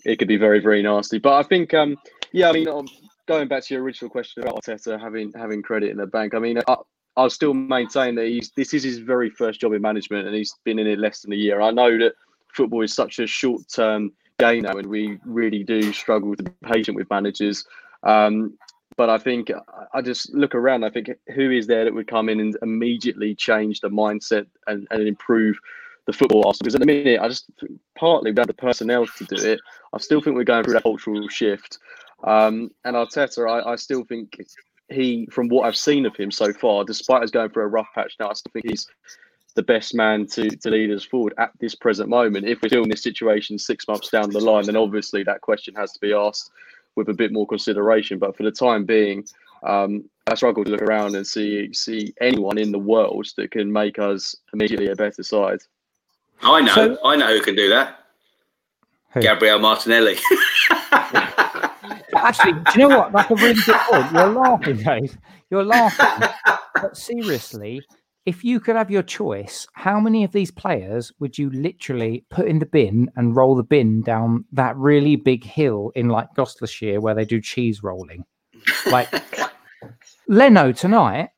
it 0.04 0.18
could 0.18 0.28
be 0.28 0.36
very 0.36 0.60
very 0.60 0.82
nasty. 0.82 1.18
But 1.18 1.38
I 1.38 1.42
think 1.42 1.72
um, 1.72 1.96
yeah, 2.32 2.50
I 2.50 2.52
mean 2.52 2.68
um, 2.68 2.86
going 3.26 3.48
back 3.48 3.64
to 3.64 3.74
your 3.74 3.82
original 3.82 4.10
question 4.10 4.42
about 4.42 4.62
Arteta 4.62 5.00
having 5.00 5.32
having 5.34 5.62
credit 5.62 5.90
in 5.90 5.96
the 5.96 6.06
bank. 6.06 6.34
I 6.34 6.38
mean 6.38 6.58
I, 6.66 6.76
I'll 7.16 7.30
still 7.30 7.54
maintain 7.54 8.14
that 8.16 8.26
he's 8.26 8.50
this 8.56 8.74
is 8.74 8.82
his 8.82 8.98
very 8.98 9.30
first 9.30 9.60
job 9.60 9.72
in 9.72 9.82
management 9.82 10.26
and 10.26 10.34
he's 10.34 10.54
been 10.64 10.78
in 10.78 10.86
it 10.86 10.98
less 10.98 11.20
than 11.20 11.32
a 11.32 11.36
year. 11.36 11.60
I 11.60 11.70
know 11.70 11.98
that 11.98 12.14
football 12.52 12.82
is 12.82 12.94
such 12.94 13.18
a 13.18 13.26
short 13.26 13.62
term 13.68 14.12
game 14.38 14.62
now, 14.62 14.76
and 14.76 14.86
we 14.86 15.18
really 15.24 15.64
do 15.64 15.92
struggle 15.92 16.34
to 16.36 16.42
be 16.42 16.52
patient 16.64 16.96
with 16.96 17.10
managers. 17.10 17.64
Um, 18.02 18.58
but 18.96 19.08
I 19.08 19.18
think 19.18 19.50
I 19.94 20.02
just 20.02 20.34
look 20.34 20.54
around. 20.54 20.84
I 20.84 20.90
think 20.90 21.10
who 21.34 21.50
is 21.50 21.66
there 21.66 21.84
that 21.84 21.94
would 21.94 22.08
come 22.08 22.28
in 22.28 22.40
and 22.40 22.56
immediately 22.62 23.34
change 23.34 23.80
the 23.80 23.88
mindset 23.88 24.46
and, 24.66 24.86
and 24.90 25.06
improve 25.08 25.56
the 26.06 26.12
football 26.12 26.46
Arsenal? 26.46 26.64
Because 26.64 26.74
at 26.74 26.80
the 26.80 26.86
minute, 26.86 27.20
I 27.20 27.28
just 27.28 27.50
partly 27.96 28.32
we 28.32 28.40
have 28.40 28.48
the 28.48 28.54
personnel 28.54 29.06
to 29.06 29.24
do 29.24 29.36
it. 29.36 29.60
I 29.92 29.98
still 29.98 30.20
think 30.20 30.36
we're 30.36 30.44
going 30.44 30.64
through 30.64 30.74
that 30.74 30.82
cultural 30.82 31.26
shift. 31.28 31.78
Um, 32.24 32.70
and 32.84 32.96
Arteta, 32.96 33.48
I, 33.48 33.72
I 33.72 33.76
still 33.76 34.04
think 34.04 34.40
he, 34.88 35.26
from 35.30 35.48
what 35.48 35.66
I've 35.66 35.76
seen 35.76 36.06
of 36.06 36.16
him 36.16 36.30
so 36.30 36.52
far, 36.52 36.84
despite 36.84 37.22
us 37.22 37.30
going 37.30 37.50
through 37.50 37.64
a 37.64 37.68
rough 37.68 37.88
patch 37.94 38.14
now, 38.20 38.30
I 38.30 38.34
still 38.34 38.52
think 38.52 38.68
he's 38.68 38.86
the 39.54 39.62
best 39.62 39.94
man 39.94 40.26
to, 40.26 40.48
to 40.48 40.70
lead 40.70 40.90
us 40.90 41.04
forward 41.04 41.34
at 41.38 41.50
this 41.60 41.74
present 41.74 42.08
moment. 42.08 42.46
If 42.46 42.62
we're 42.62 42.68
still 42.68 42.84
in 42.84 42.88
this 42.88 43.02
situation 43.02 43.58
six 43.58 43.86
months 43.86 44.10
down 44.10 44.30
the 44.30 44.40
line, 44.40 44.66
then 44.66 44.76
obviously 44.76 45.22
that 45.24 45.40
question 45.40 45.74
has 45.74 45.92
to 45.92 46.00
be 46.00 46.12
asked 46.12 46.50
with 46.96 47.08
a 47.08 47.14
bit 47.14 47.32
more 47.32 47.46
consideration. 47.46 48.18
But 48.18 48.36
for 48.36 48.44
the 48.44 48.50
time 48.50 48.84
being, 48.84 49.24
um, 49.62 50.08
I 50.26 50.34
struggle 50.34 50.64
to 50.64 50.70
look 50.70 50.82
around 50.82 51.14
and 51.14 51.26
see 51.26 51.72
see 51.72 52.14
anyone 52.20 52.58
in 52.58 52.72
the 52.72 52.78
world 52.78 53.26
that 53.36 53.50
can 53.50 53.72
make 53.72 53.98
us 53.98 54.36
immediately 54.52 54.88
a 54.88 54.96
better 54.96 55.22
side. 55.22 55.60
I 56.42 56.60
know, 56.60 56.74
so, 56.74 56.98
I 57.04 57.16
know 57.16 57.28
who 57.28 57.42
can 57.42 57.54
do 57.54 57.68
that. 57.70 57.98
Who? 59.12 59.20
Gabriel 59.20 59.58
Martinelli. 59.58 60.16
Actually, 62.22 62.52
do 62.52 62.80
you 62.80 62.88
know 62.88 62.98
what? 62.98 63.12
That's 63.12 63.30
a 63.30 63.34
really 63.34 63.60
good 63.62 63.76
point. 63.76 64.12
You're 64.12 64.26
laughing, 64.28 64.76
Dave. 64.76 65.18
You're 65.50 65.64
laughing. 65.64 66.28
but 66.74 66.96
seriously, 66.96 67.82
if 68.24 68.44
you 68.44 68.60
could 68.60 68.76
have 68.76 68.90
your 68.90 69.02
choice, 69.02 69.66
how 69.72 69.98
many 69.98 70.24
of 70.24 70.32
these 70.32 70.50
players 70.50 71.12
would 71.18 71.36
you 71.36 71.50
literally 71.50 72.24
put 72.30 72.46
in 72.46 72.58
the 72.58 72.66
bin 72.66 73.10
and 73.16 73.36
roll 73.36 73.56
the 73.56 73.64
bin 73.64 74.02
down 74.02 74.44
that 74.52 74.76
really 74.76 75.16
big 75.16 75.44
hill 75.44 75.90
in 75.94 76.08
like 76.08 76.32
Gloucestershire 76.34 77.00
where 77.00 77.14
they 77.14 77.24
do 77.24 77.40
cheese 77.40 77.82
rolling? 77.82 78.24
Like 78.90 79.08
Leno 80.28 80.72
tonight. 80.72 81.30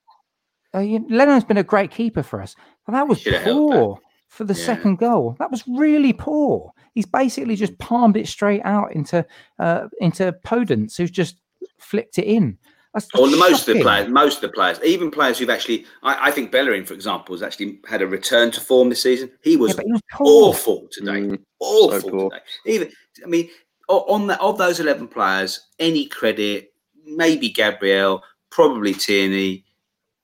Uh, 0.75 0.81
Leno's 1.09 1.45
been 1.45 1.57
a 1.57 1.63
great 1.63 1.91
keeper 1.91 2.23
for 2.23 2.43
us, 2.43 2.55
but 2.85 2.93
that 2.93 3.09
was 3.09 3.23
poor 3.45 3.99
for 4.35 4.45
the 4.45 4.55
yeah. 4.55 4.67
second 4.67 4.97
goal. 4.97 5.37
That 5.39 5.51
was 5.51 5.63
really 5.69 6.13
poor. 6.13 6.73
He's 6.93 7.07
basically 7.07 7.55
just 7.55 7.79
palmed 7.79 8.17
it 8.17 8.27
straight 8.27 8.63
out 8.65 8.93
into 8.93 9.25
uh, 9.59 9.89
into 10.01 10.33
Podence, 10.45 10.97
who's 10.97 11.11
just 11.11 11.37
flicked 11.79 12.19
it 12.19 12.25
in. 12.25 12.59
That's, 12.93 13.07
that's 13.07 13.21
or 13.21 13.29
the 13.29 13.37
most 13.37 13.69
of 13.69 13.75
the 13.75 13.83
players, 13.83 14.09
most 14.09 14.37
of 14.37 14.43
the 14.43 14.49
players, 14.55 14.79
even 14.85 15.11
players 15.11 15.39
who've 15.39 15.51
actually, 15.51 15.85
I, 16.05 16.29
I, 16.29 16.31
think 16.31 16.53
Bellerin, 16.53 16.85
for 16.85 16.95
example, 16.95 17.35
has 17.35 17.43
actually 17.43 17.81
had 17.89 18.03
a 18.03 18.07
return 18.07 18.53
to 18.53 18.61
form 18.61 18.89
this 18.89 19.03
season. 19.03 19.33
He 19.43 19.57
was, 19.57 19.75
yeah, 19.75 19.83
he 19.85 19.93
was 19.93 20.03
awful 20.21 20.87
today, 20.93 21.23
mm, 21.23 21.39
awful 21.59 22.01
so 22.01 22.29
today. 22.29 22.43
Even, 22.67 22.93
I 23.25 23.27
mean, 23.27 23.51
on 23.89 24.29
the 24.29 24.41
of 24.41 24.59
those 24.59 24.79
eleven 24.79 25.09
players, 25.09 25.69
any 25.81 26.07
credit, 26.07 26.73
maybe 27.05 27.51
Gabriel, 27.51 28.23
probably 28.51 28.95
Tierney, 28.95 29.65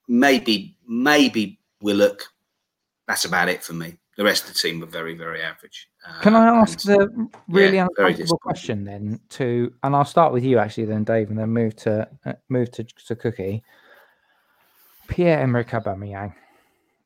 maybe 0.09 0.77
maybe 0.87 1.59
Willock. 1.81 2.23
That's 3.09 3.25
about 3.25 3.49
it 3.49 3.65
for 3.65 3.73
me. 3.73 3.97
The 4.21 4.27
rest 4.27 4.47
of 4.47 4.53
the 4.53 4.59
team 4.59 4.81
were 4.81 4.87
very, 4.87 5.15
very 5.15 5.41
average. 5.41 5.89
Uh, 6.07 6.21
Can 6.21 6.37
I 6.37 6.45
ask 6.45 6.87
and, 6.87 7.01
the 7.01 7.29
really 7.49 7.77
yeah, 7.77 7.87
uncomfortable 7.97 8.37
question 8.37 8.85
then? 8.85 9.19
To 9.31 9.73
and 9.83 9.97
I'll 9.97 10.05
start 10.05 10.35
with 10.35 10.45
you 10.45 10.59
actually, 10.59 10.85
then 10.85 11.05
Dave, 11.05 11.31
and 11.31 11.39
then 11.39 11.49
move 11.49 11.75
to 11.77 12.07
uh, 12.27 12.35
move 12.51 12.71
to, 12.73 12.85
to 12.85 13.17
Cookie. 13.17 13.63
Pierre 15.09 15.41
Emerick 15.41 15.71
Aubameyang. 15.71 16.35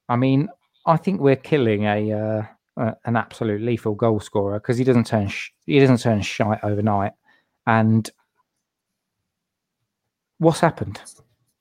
I 0.08 0.16
mean, 0.16 0.48
I 0.86 0.96
think 0.96 1.20
we're 1.20 1.36
killing 1.36 1.84
a 1.84 2.48
uh, 2.76 2.92
an 3.04 3.14
absolute 3.14 3.62
lethal 3.62 3.94
goal 3.94 4.18
scorer 4.18 4.58
because 4.58 4.76
he 4.76 4.82
doesn't 4.82 5.06
turn 5.06 5.28
sh- 5.28 5.50
he 5.66 5.78
doesn't 5.78 5.98
turn 5.98 6.20
shite 6.20 6.64
overnight. 6.64 7.12
And 7.64 8.10
what's 10.38 10.58
happened? 10.58 11.00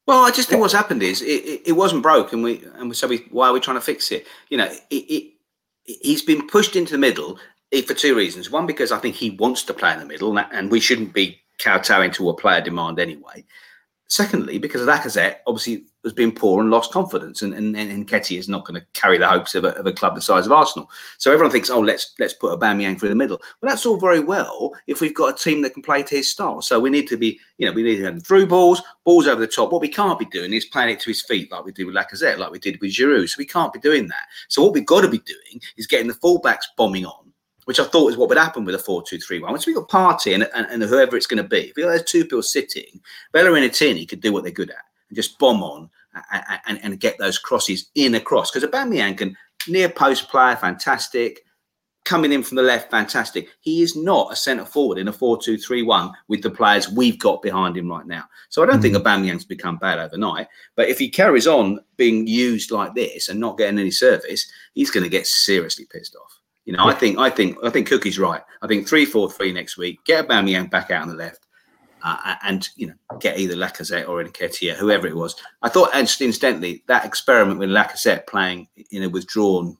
Well, 0.08 0.26
I 0.26 0.32
just 0.32 0.50
think 0.50 0.62
what's 0.62 0.74
happened 0.74 1.04
is 1.04 1.22
it, 1.22 1.28
it, 1.28 1.62
it 1.68 1.72
wasn't 1.74 2.02
broke, 2.02 2.34
and 2.34 2.44
we 2.44 2.64
and 2.74 2.98
so 2.98 3.08
we 3.08 3.28
why 3.30 3.50
are 3.50 3.54
we 3.54 3.60
trying 3.60 3.78
to 3.78 3.82
fix 3.82 4.12
it? 4.12 4.26
You 4.50 4.58
know, 4.58 4.66
it, 4.66 4.96
it 4.96 5.34
he's 5.84 6.22
been 6.22 6.48
pushed 6.48 6.76
into 6.76 6.94
the 6.94 6.98
middle 6.98 7.40
eh, 7.72 7.82
for 7.82 7.94
two 7.94 8.16
reasons. 8.16 8.50
One, 8.50 8.66
because 8.66 8.92
I 8.92 9.00
think 9.00 9.16
he 9.16 9.32
wants 9.32 9.64
to 9.64 9.74
play 9.74 9.94
in 9.94 10.00
the 10.00 10.06
middle, 10.06 10.38
and 10.38 10.72
we 10.72 10.80
shouldn't 10.80 11.14
be 11.14 11.40
kowtowing 11.60 12.12
to 12.12 12.30
a 12.30 12.34
player 12.34 12.62
demand 12.62 13.00
anyway. 13.00 13.46
Secondly, 14.14 14.60
because 14.60 14.84
Lacazette 14.84 15.38
obviously 15.48 15.86
has 16.04 16.14
been 16.14 16.32
poor 16.32 16.62
and 16.62 16.70
lost 16.70 16.92
confidence, 16.92 17.42
and 17.42 17.52
and, 17.52 17.76
and 17.76 18.08
Nketiah 18.08 18.38
is 18.38 18.48
not 18.48 18.64
going 18.64 18.80
to 18.80 18.86
carry 18.94 19.18
the 19.18 19.28
hopes 19.28 19.56
of 19.56 19.64
a, 19.64 19.70
of 19.70 19.88
a 19.88 19.92
club 19.92 20.14
the 20.14 20.22
size 20.22 20.46
of 20.46 20.52
Arsenal. 20.52 20.88
So 21.18 21.34
everyone 21.34 21.52
thinks, 21.52 21.72
oh, 21.72 21.80
let's 21.80 22.14
let's 22.20 22.36
put 22.36 22.60
Aubameyang 22.60 23.00
through 23.00 23.10
the 23.10 23.16
middle. 23.16 23.42
Well, 23.60 23.72
that's 23.72 23.88
all 23.88 23.98
very 23.98 24.20
well 24.20 24.76
if 24.86 25.02
we've 25.02 25.16
got 25.16 25.34
a 25.34 25.44
team 25.44 25.64
that 25.64 25.74
can 25.74 25.82
play 25.82 26.04
to 26.04 26.16
his 26.18 26.30
style. 26.30 26.62
So 26.62 26.80
we 26.80 26.92
need 26.92 27.08
to 27.08 27.18
be, 27.18 27.40
you 27.58 27.66
know, 27.66 27.74
we 27.74 27.82
need 27.82 27.96
to 27.96 28.04
have 28.04 28.22
through 28.22 28.46
balls, 28.46 28.84
balls 29.04 29.26
over 29.26 29.42
the 29.42 29.48
top. 29.48 29.72
What 29.72 29.82
we 29.82 29.88
can't 29.88 30.20
be 30.20 30.26
doing 30.26 30.54
is 30.54 30.66
playing 30.66 30.92
it 30.92 31.00
to 31.00 31.10
his 31.10 31.24
feet 31.24 31.52
like 31.52 31.66
we 31.66 31.72
did 31.72 31.88
with 31.88 31.96
Lacazette, 31.96 32.38
like 32.38 32.52
we 32.52 32.60
did 32.60 32.80
with 32.82 32.92
Giroud. 32.92 33.28
So 33.30 33.38
we 33.40 33.48
can't 33.48 33.74
be 33.74 33.80
doing 33.80 34.10
that. 34.10 34.28
So 34.48 34.62
what 34.62 34.74
we've 34.74 34.86
got 34.86 35.02
to 35.02 35.10
be 35.10 35.24
doing 35.26 35.60
is 35.78 35.88
getting 35.88 36.08
the 36.08 36.14
fullbacks 36.14 36.66
bombing 36.78 37.08
on 37.08 37.23
which 37.66 37.80
I 37.80 37.86
thought 37.86 38.10
is 38.10 38.18
what 38.18 38.30
would 38.30 38.38
happen 38.38 38.66
with 38.66 38.76
a 38.76 38.80
4 38.80 39.04
2 39.04 39.20
3 39.20 39.40
1. 39.40 39.52
Once 39.52 39.66
we've 39.66 39.76
got 39.76 39.90
Partey 39.90 40.34
and, 40.34 40.50
and, 40.56 40.68
and, 40.70 40.84
whoever 40.84 41.16
it's 41.16 41.28
going 41.28 41.42
to 41.42 41.48
be, 41.48 41.70
if 41.70 41.76
we 41.76 41.84
got 41.84 41.90
those 41.90 42.04
two 42.04 42.24
people 42.24 42.44
sitting, 42.44 43.02
Bellerin 43.32 43.64
and 43.64 43.74
Tierney 43.74 44.06
could 44.06 44.22
do 44.22 44.34
what 44.34 44.44
they're 44.44 44.52
good 44.52 44.70
at 44.70 44.86
and 45.10 45.16
just 45.16 45.40
bomb 45.40 45.64
on 45.64 45.90
and, 46.32 46.60
and, 46.68 46.80
and 46.84 47.00
get 47.00 47.18
those 47.18 47.38
crosses 47.38 47.90
in 47.96 48.16
across. 48.16 48.52
Because 48.52 48.68
Aubameyang 48.70 49.18
can 49.18 49.38
near 49.68 49.90
post 49.90 50.30
player, 50.30 50.56
fantastic. 50.56 51.46
Coming 52.06 52.34
in 52.34 52.44
from 52.44 52.58
the 52.58 52.64
left, 52.64 52.92
fantastic. 52.92 53.48
He 53.62 53.82
is 53.82 53.96
not 53.96 54.34
a 54.34 54.36
centre 54.36 54.66
forward 54.66 54.98
in 54.98 55.08
a 55.08 55.14
4 55.14 55.42
2 55.42 55.58
3 55.58 55.84
1 55.84 56.12
with 56.28 56.42
the 56.42 56.52
players 56.52 56.90
we've 56.90 57.18
got 57.18 57.42
behind 57.42 57.78
him 57.78 57.90
right 57.90 58.06
now. 58.06 58.26
So 58.50 58.62
I 58.62 58.66
don't 58.66 58.80
mm. 58.80 58.82
think 58.82 58.98
Aubameyang's 58.98 59.46
become 59.46 59.78
bad 59.78 60.00
overnight. 60.00 60.48
But 60.76 60.90
if 60.90 61.00
he 61.00 61.10
carries 61.10 61.48
on 61.48 61.80
being 61.96 62.28
used 62.28 62.72
like 62.72 62.94
this 62.94 63.30
and 63.30 63.40
not 63.40 63.58
getting 63.58 63.80
any 63.80 63.92
service, 63.92 64.52
he's 64.74 64.92
going 64.92 65.06
to 65.06 65.10
get 65.10 65.28
seriously 65.28 65.88
pissed 65.90 66.18
off. 66.18 66.43
You 66.66 66.74
know. 66.74 66.86
I 66.86 66.94
think 66.94 67.18
I 67.18 67.30
think 67.30 67.58
I 67.64 67.70
think 67.70 67.88
Cookie's 67.88 68.20
right. 68.20 68.42
I 68.62 68.68
think 68.68 68.88
three 68.88 69.06
four 69.06 69.30
three 69.30 69.52
next 69.52 69.78
week. 69.78 70.04
Get 70.06 70.28
Aubameyang 70.28 70.70
back 70.70 70.92
out 70.92 71.04
on 71.04 71.10
the 71.10 71.16
left, 71.16 71.46
uh, 72.04 72.36
and 72.44 72.68
you 72.76 72.88
know, 72.88 72.94
get 73.20 73.38
either 73.38 73.56
Lacazette 73.56 74.08
or 74.08 74.24
Nketiah, 74.24 74.76
whoever 74.76 75.08
it 75.08 75.16
was. 75.16 75.36
I 75.62 75.70
thought, 75.70 75.96
incidentally, 75.96 76.84
that 76.88 77.06
experiment 77.06 77.60
with 77.60 77.70
Lacazette 77.70 78.28
playing 78.28 78.68
in 78.92 79.04
a 79.04 79.10
withdrawn 79.10 79.78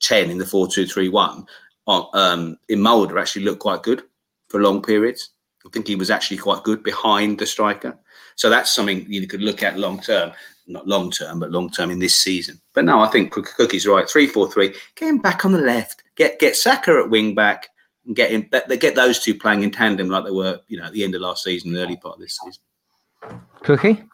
ten 0.00 0.30
in 0.30 0.38
the 0.38 0.46
four 0.46 0.68
two 0.68 0.86
three 0.86 1.08
one 1.08 1.46
um, 1.88 2.58
in 2.68 2.80
Molde 2.80 3.16
actually 3.16 3.44
looked 3.44 3.60
quite 3.60 3.82
good 3.82 4.02
for 4.48 4.60
long 4.60 4.82
periods. 4.82 5.30
I 5.66 5.70
think 5.70 5.86
he 5.86 5.96
was 5.96 6.10
actually 6.10 6.38
quite 6.38 6.62
good 6.62 6.82
behind 6.82 7.38
the 7.38 7.46
striker. 7.46 7.98
So 8.36 8.48
that's 8.48 8.72
something 8.72 9.04
you 9.08 9.26
could 9.26 9.42
look 9.42 9.62
at 9.62 9.78
long 9.78 10.00
term 10.00 10.32
not 10.68 10.86
long 10.86 11.10
term, 11.10 11.40
but 11.40 11.50
long 11.50 11.70
term 11.70 11.90
in 11.90 11.98
this 11.98 12.16
season. 12.16 12.60
But 12.78 12.84
no, 12.84 13.00
I 13.00 13.08
think 13.08 13.32
Cookie's 13.32 13.88
right. 13.88 14.08
Three 14.08 14.28
four 14.28 14.48
three. 14.48 14.72
Get 14.94 15.08
him 15.08 15.18
back 15.18 15.44
on 15.44 15.50
the 15.50 15.58
left. 15.58 16.04
Get 16.14 16.38
get 16.38 16.54
Saka 16.54 17.00
at 17.02 17.10
wing 17.10 17.34
back 17.34 17.70
and 18.06 18.14
get 18.14 18.30
him. 18.30 18.48
Get 18.78 18.94
those 18.94 19.18
two 19.18 19.34
playing 19.34 19.64
in 19.64 19.72
tandem 19.72 20.08
like 20.08 20.24
they 20.24 20.30
were, 20.30 20.60
you 20.68 20.78
know, 20.78 20.84
at 20.84 20.92
the 20.92 21.02
end 21.02 21.16
of 21.16 21.20
last 21.20 21.42
season, 21.42 21.72
the 21.72 21.82
early 21.82 21.96
part 21.96 22.14
of 22.14 22.20
this 22.20 22.38
season. 22.40 23.40
Cookie. 23.64 24.04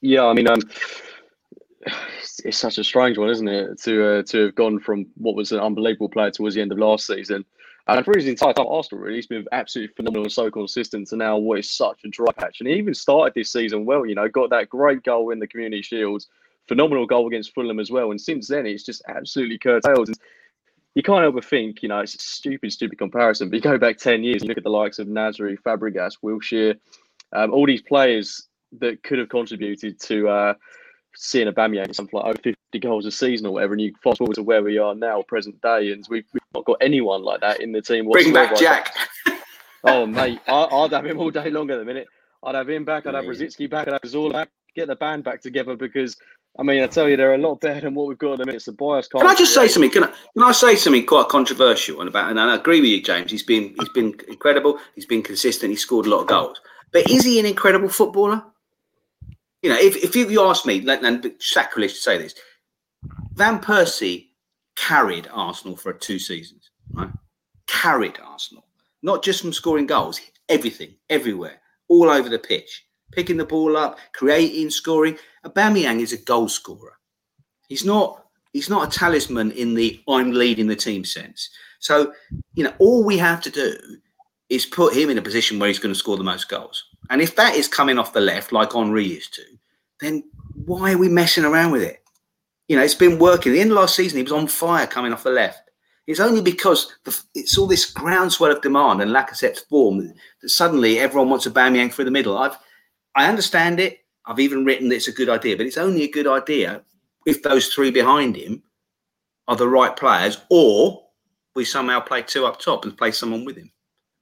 Yeah, 0.00 0.26
I 0.26 0.34
mean, 0.34 0.46
um, 0.46 0.60
it's, 1.80 2.38
it's 2.44 2.58
such 2.58 2.78
a 2.78 2.84
strange 2.84 3.18
one, 3.18 3.28
isn't 3.28 3.48
it? 3.48 3.82
To 3.82 4.06
uh, 4.06 4.22
to 4.28 4.44
have 4.44 4.54
gone 4.54 4.78
from 4.78 5.06
what 5.16 5.34
was 5.34 5.50
an 5.50 5.58
unbelievable 5.58 6.10
player 6.10 6.30
towards 6.30 6.54
the 6.54 6.62
end 6.62 6.70
of 6.70 6.78
last 6.78 7.08
season 7.08 7.44
and 7.86 8.04
for 8.04 8.16
his 8.16 8.26
entire 8.26 8.52
time, 8.52 8.66
Arsenal 8.68 9.02
really, 9.02 9.16
he's 9.16 9.26
been 9.26 9.46
absolutely 9.52 9.94
phenomenal 9.94 10.24
and 10.24 10.32
so 10.32 10.50
consistent 10.50 11.08
to 11.08 11.16
now 11.16 11.36
what 11.38 11.58
is 11.58 11.70
such 11.70 12.00
a 12.04 12.08
dry 12.08 12.32
patch. 12.32 12.60
And 12.60 12.68
he 12.68 12.74
even 12.74 12.94
started 12.94 13.34
this 13.34 13.52
season 13.52 13.84
well, 13.84 14.06
you 14.06 14.14
know, 14.14 14.28
got 14.28 14.50
that 14.50 14.68
great 14.68 15.02
goal 15.02 15.30
in 15.30 15.38
the 15.38 15.46
Community 15.46 15.82
Shields, 15.82 16.28
phenomenal 16.68 17.06
goal 17.06 17.26
against 17.26 17.54
Fulham 17.54 17.80
as 17.80 17.90
well. 17.90 18.10
And 18.10 18.20
since 18.20 18.48
then, 18.48 18.66
it's 18.66 18.84
just 18.84 19.02
absolutely 19.08 19.58
curtailed. 19.58 20.08
And 20.08 20.18
you 20.94 21.02
can't 21.02 21.22
help 21.22 21.34
but 21.34 21.44
think, 21.44 21.82
you 21.82 21.88
know, 21.88 22.00
it's 22.00 22.14
a 22.14 22.18
stupid, 22.18 22.72
stupid 22.72 22.98
comparison. 22.98 23.48
But 23.48 23.56
you 23.56 23.62
go 23.62 23.78
back 23.78 23.98
10 23.98 24.24
years, 24.24 24.42
you 24.42 24.48
look 24.48 24.58
at 24.58 24.64
the 24.64 24.70
likes 24.70 24.98
of 24.98 25.08
Nasri, 25.08 25.56
Fabregas, 25.64 26.16
Wilshere, 26.24 26.78
Um, 27.32 27.52
all 27.52 27.66
these 27.66 27.82
players 27.82 28.48
that 28.78 29.02
could 29.02 29.18
have 29.18 29.28
contributed 29.28 30.00
to 30.00 30.28
uh, 30.28 30.54
seeing 31.14 31.48
a 31.48 31.52
Aubameyang 31.52 31.94
something 31.94 32.18
like 32.18 32.26
over 32.26 32.38
50 32.42 32.56
goals 32.80 33.06
a 33.06 33.10
season 33.10 33.46
or 33.46 33.54
whatever, 33.54 33.74
and 33.74 33.82
you 33.82 33.92
fast 34.02 34.18
forward 34.18 34.34
to 34.34 34.42
where 34.42 34.62
we 34.62 34.78
are 34.78 34.94
now, 34.94 35.22
present 35.22 35.60
day, 35.60 35.92
and 35.92 36.04
we've, 36.08 36.24
we've 36.32 36.42
not 36.54 36.64
got 36.64 36.78
anyone 36.80 37.22
like 37.22 37.40
that 37.40 37.60
in 37.60 37.72
the 37.72 37.82
team. 37.82 38.08
Bring 38.10 38.32
back 38.32 38.56
Jack. 38.56 38.94
oh, 39.84 40.06
mate, 40.06 40.40
I, 40.46 40.68
would 40.72 40.92
have 40.92 41.06
him 41.06 41.18
all 41.18 41.30
day 41.30 41.50
long 41.50 41.70
at 41.70 41.78
the 41.78 41.84
minute. 41.84 42.08
I'd 42.42 42.54
have 42.54 42.68
him 42.68 42.84
back. 42.84 43.06
I'd 43.06 43.14
have 43.14 43.24
Rosicky 43.24 43.68
back. 43.68 43.86
I'd 43.86 43.92
have 43.92 44.10
Zola 44.10 44.32
back. 44.32 44.48
Get 44.74 44.86
the 44.86 44.96
band 44.96 45.24
back 45.24 45.42
together 45.42 45.76
because 45.76 46.16
I 46.58 46.62
mean, 46.62 46.82
I 46.82 46.86
tell 46.88 47.08
you, 47.08 47.16
they're 47.16 47.34
a 47.34 47.38
lot 47.38 47.60
better 47.60 47.80
than 47.80 47.94
what 47.94 48.08
we've 48.08 48.18
got 48.18 48.32
in 48.32 48.40
the 48.40 48.46
minute. 48.46 48.62
So 48.62 48.72
bias 48.72 49.08
Can 49.08 49.26
I 49.26 49.34
just 49.34 49.54
say 49.54 49.68
something? 49.68 49.90
Can 49.90 50.04
I, 50.04 50.08
can 50.08 50.42
I 50.42 50.52
say 50.52 50.74
something 50.74 51.06
quite 51.06 51.28
controversial 51.28 52.00
and 52.00 52.08
about? 52.08 52.30
And 52.30 52.40
I 52.40 52.54
agree 52.54 52.80
with 52.80 52.90
you, 52.90 53.02
James. 53.02 53.30
He's 53.30 53.42
been 53.42 53.74
he's 53.78 53.88
been 53.90 54.14
incredible. 54.28 54.78
He's 54.94 55.06
been 55.06 55.22
consistent. 55.22 55.70
He's 55.70 55.80
scored 55.80 56.06
a 56.06 56.10
lot 56.10 56.22
of 56.22 56.26
goals. 56.26 56.60
But 56.92 57.08
is 57.08 57.24
he 57.24 57.38
an 57.38 57.46
incredible 57.46 57.88
footballer? 57.88 58.42
You 59.62 59.70
know, 59.70 59.78
if, 59.78 59.96
if 59.96 60.16
you 60.16 60.42
ask 60.42 60.64
me, 60.64 60.86
and 60.88 61.34
sacrilege 61.38 61.94
to 61.94 62.00
say 62.00 62.18
this, 62.18 62.34
Van 63.34 63.60
Persie 63.60 64.28
carried 64.74 65.28
Arsenal 65.32 65.76
for 65.76 65.92
two 65.92 66.18
seasons. 66.18 66.70
Right? 66.92 67.10
Carried 67.66 68.18
Arsenal, 68.24 68.64
not 69.02 69.22
just 69.22 69.42
from 69.42 69.52
scoring 69.52 69.86
goals, 69.86 70.20
everything, 70.48 70.94
everywhere, 71.10 71.60
all 71.88 72.08
over 72.08 72.28
the 72.28 72.38
pitch 72.38 72.84
picking 73.12 73.36
the 73.36 73.44
ball 73.44 73.76
up, 73.76 73.98
creating, 74.12 74.70
scoring. 74.70 75.18
Aubameyang 75.44 76.00
is 76.00 76.12
a 76.12 76.18
goal 76.18 76.48
scorer. 76.48 76.98
He's 77.68 77.84
not. 77.84 78.24
He's 78.52 78.68
not 78.68 78.88
a 78.88 78.98
talisman 78.98 79.52
in 79.52 79.74
the 79.74 80.00
I'm 80.08 80.32
leading 80.32 80.66
the 80.66 80.74
team 80.74 81.04
sense. 81.04 81.50
So, 81.78 82.12
you 82.54 82.64
know, 82.64 82.72
all 82.80 83.04
we 83.04 83.16
have 83.18 83.40
to 83.42 83.50
do 83.50 83.76
is 84.48 84.66
put 84.66 84.92
him 84.92 85.08
in 85.08 85.18
a 85.18 85.22
position 85.22 85.58
where 85.58 85.68
he's 85.68 85.78
going 85.78 85.94
to 85.94 85.98
score 85.98 86.16
the 86.16 86.24
most 86.24 86.48
goals. 86.48 86.84
And 87.10 87.22
if 87.22 87.36
that 87.36 87.54
is 87.54 87.68
coming 87.68 87.96
off 87.96 88.12
the 88.12 88.20
left, 88.20 88.50
like 88.50 88.72
Henry 88.72 89.04
used 89.04 89.34
to, 89.34 89.42
then 90.00 90.24
why 90.64 90.92
are 90.92 90.98
we 90.98 91.08
messing 91.08 91.44
around 91.44 91.70
with 91.70 91.82
it? 91.82 92.02
You 92.68 92.76
know, 92.76 92.82
it's 92.82 92.94
been 92.94 93.18
working. 93.18 93.52
The 93.52 93.60
end 93.60 93.70
of 93.70 93.76
last 93.76 93.94
season, 93.94 94.16
he 94.16 94.22
was 94.22 94.32
on 94.32 94.48
fire 94.48 94.86
coming 94.86 95.12
off 95.12 95.22
the 95.22 95.30
left. 95.30 95.70
It's 96.06 96.20
only 96.20 96.40
because 96.40 96.92
the, 97.04 97.16
it's 97.34 97.56
all 97.56 97.66
this 97.66 97.88
groundswell 97.88 98.50
of 98.50 98.62
demand 98.62 99.00
and 99.00 99.12
lack 99.12 99.30
of 99.30 99.36
Lacazette's 99.36 99.60
form 99.60 100.12
that 100.42 100.48
suddenly 100.48 100.98
everyone 100.98 101.30
wants 101.30 101.46
a 101.46 101.50
Aubameyang 101.50 101.92
through 101.92 102.06
the 102.06 102.10
middle. 102.10 102.36
I've 102.36 102.58
I 103.14 103.28
understand 103.28 103.80
it. 103.80 103.98
I've 104.26 104.40
even 104.40 104.64
written 104.64 104.88
that 104.88 104.96
it's 104.96 105.08
a 105.08 105.12
good 105.12 105.28
idea, 105.28 105.56
but 105.56 105.66
it's 105.66 105.78
only 105.78 106.02
a 106.02 106.10
good 106.10 106.26
idea 106.26 106.82
if 107.26 107.42
those 107.42 107.68
three 107.68 107.90
behind 107.90 108.36
him 108.36 108.62
are 109.48 109.56
the 109.56 109.68
right 109.68 109.96
players, 109.96 110.38
or 110.50 111.02
we 111.54 111.64
somehow 111.64 112.00
play 112.00 112.22
two 112.22 112.46
up 112.46 112.60
top 112.60 112.84
and 112.84 112.96
play 112.96 113.10
someone 113.10 113.44
with 113.44 113.56
him. 113.56 113.70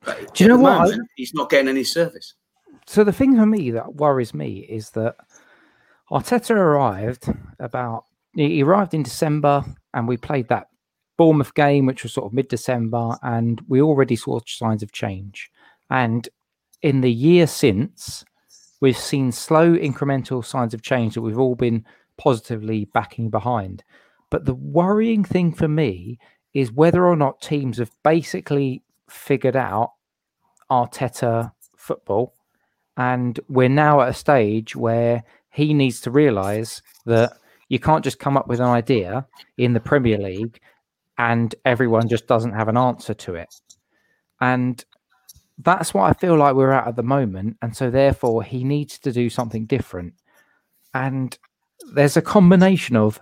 But 0.05 0.35
Do 0.35 0.45
you 0.45 0.49
know 0.49 0.57
what? 0.57 0.83
Moment, 0.83 1.09
he's 1.17 1.35
not 1.35 1.51
getting 1.51 1.69
any 1.69 1.85
service. 1.85 2.35
So 2.87 3.05
the 3.05 3.13
thing 3.13 3.37
for 3.37 3.45
me 3.45 3.71
that 3.73 3.97
worries 3.97 4.33
me 4.33 4.61
is 4.61 4.91
that 4.91 5.17
Arteta 6.11 6.53
arrived 6.53 7.29
about 7.59 8.05
he 8.35 8.63
arrived 8.63 8.95
in 8.95 9.03
December 9.03 9.65
and 9.95 10.07
we 10.07 10.17
played 10.17 10.49
that 10.49 10.69
Bournemouth 11.17 11.55
game, 11.55 11.85
which 11.87 12.05
was 12.05 12.13
sort 12.13 12.27
of 12.27 12.33
mid 12.33 12.49
December, 12.49 13.17
and 13.23 13.61
we 13.69 13.83
already 13.83 14.17
saw 14.17 14.39
signs 14.47 14.83
of 14.83 14.93
change. 14.93 15.51
And 15.91 16.29
in 16.81 17.01
the 17.01 17.13
year 17.13 17.47
since, 17.47 18.25
we've 18.81 18.99
seen 18.99 19.33
slow 19.33 19.77
incremental 19.77 20.45
signs 20.45 20.75
of 20.75 20.83
change 20.83 21.15
that 21.15 21.23
we've 21.23 21.39
all 21.39 21.55
been 21.55 21.85
positively 22.17 22.87
backing 22.87 23.31
behind. 23.31 23.83
But 24.31 24.45
the 24.45 24.55
worrying 24.55 25.25
thing 25.25 25.53
for 25.53 25.69
me 25.69 26.19
is 26.55 26.73
whether 26.73 27.07
or 27.07 27.17
not 27.17 27.41
teams 27.41 27.79
have 27.79 27.91
basically 28.03 28.83
figured 29.09 29.57
out 29.57 29.93
Arteta 30.71 31.53
football. 31.77 32.35
And 32.97 33.39
we're 33.49 33.69
now 33.69 34.01
at 34.01 34.09
a 34.09 34.15
stage 34.15 34.75
where 34.75 35.23
he 35.51 35.73
needs 35.73 36.01
to 36.03 36.11
realize 36.11 36.83
that 37.07 37.33
you 37.69 37.79
can't 37.79 38.05
just 38.05 38.19
come 38.19 38.37
up 38.37 38.49
with 38.49 38.61
an 38.61 38.67
idea 38.67 39.27
in 39.57 39.73
the 39.73 39.81
Premier 39.81 40.19
League 40.19 40.61
and 41.17 41.55
everyone 41.65 42.09
just 42.09 42.27
doesn't 42.27 42.55
have 42.55 42.69
an 42.69 42.77
answer 42.77 43.15
to 43.15 43.35
it. 43.35 43.55
And 44.41 44.85
that's 45.59 45.93
what 45.93 46.05
I 46.05 46.13
feel 46.13 46.37
like 46.37 46.55
we're 46.55 46.73
at 46.73 46.87
at 46.87 46.97
the 46.97 47.03
moment. 47.03 47.57
And 47.63 47.77
so, 47.77 47.91
therefore, 47.91 48.43
he 48.43 48.65
needs 48.65 48.99
to 49.01 49.13
do 49.13 49.29
something 49.29 49.67
different. 49.67 50.15
And 50.95 51.37
there's 51.93 52.17
a 52.17 52.23
combination 52.23 52.97
of 52.97 53.21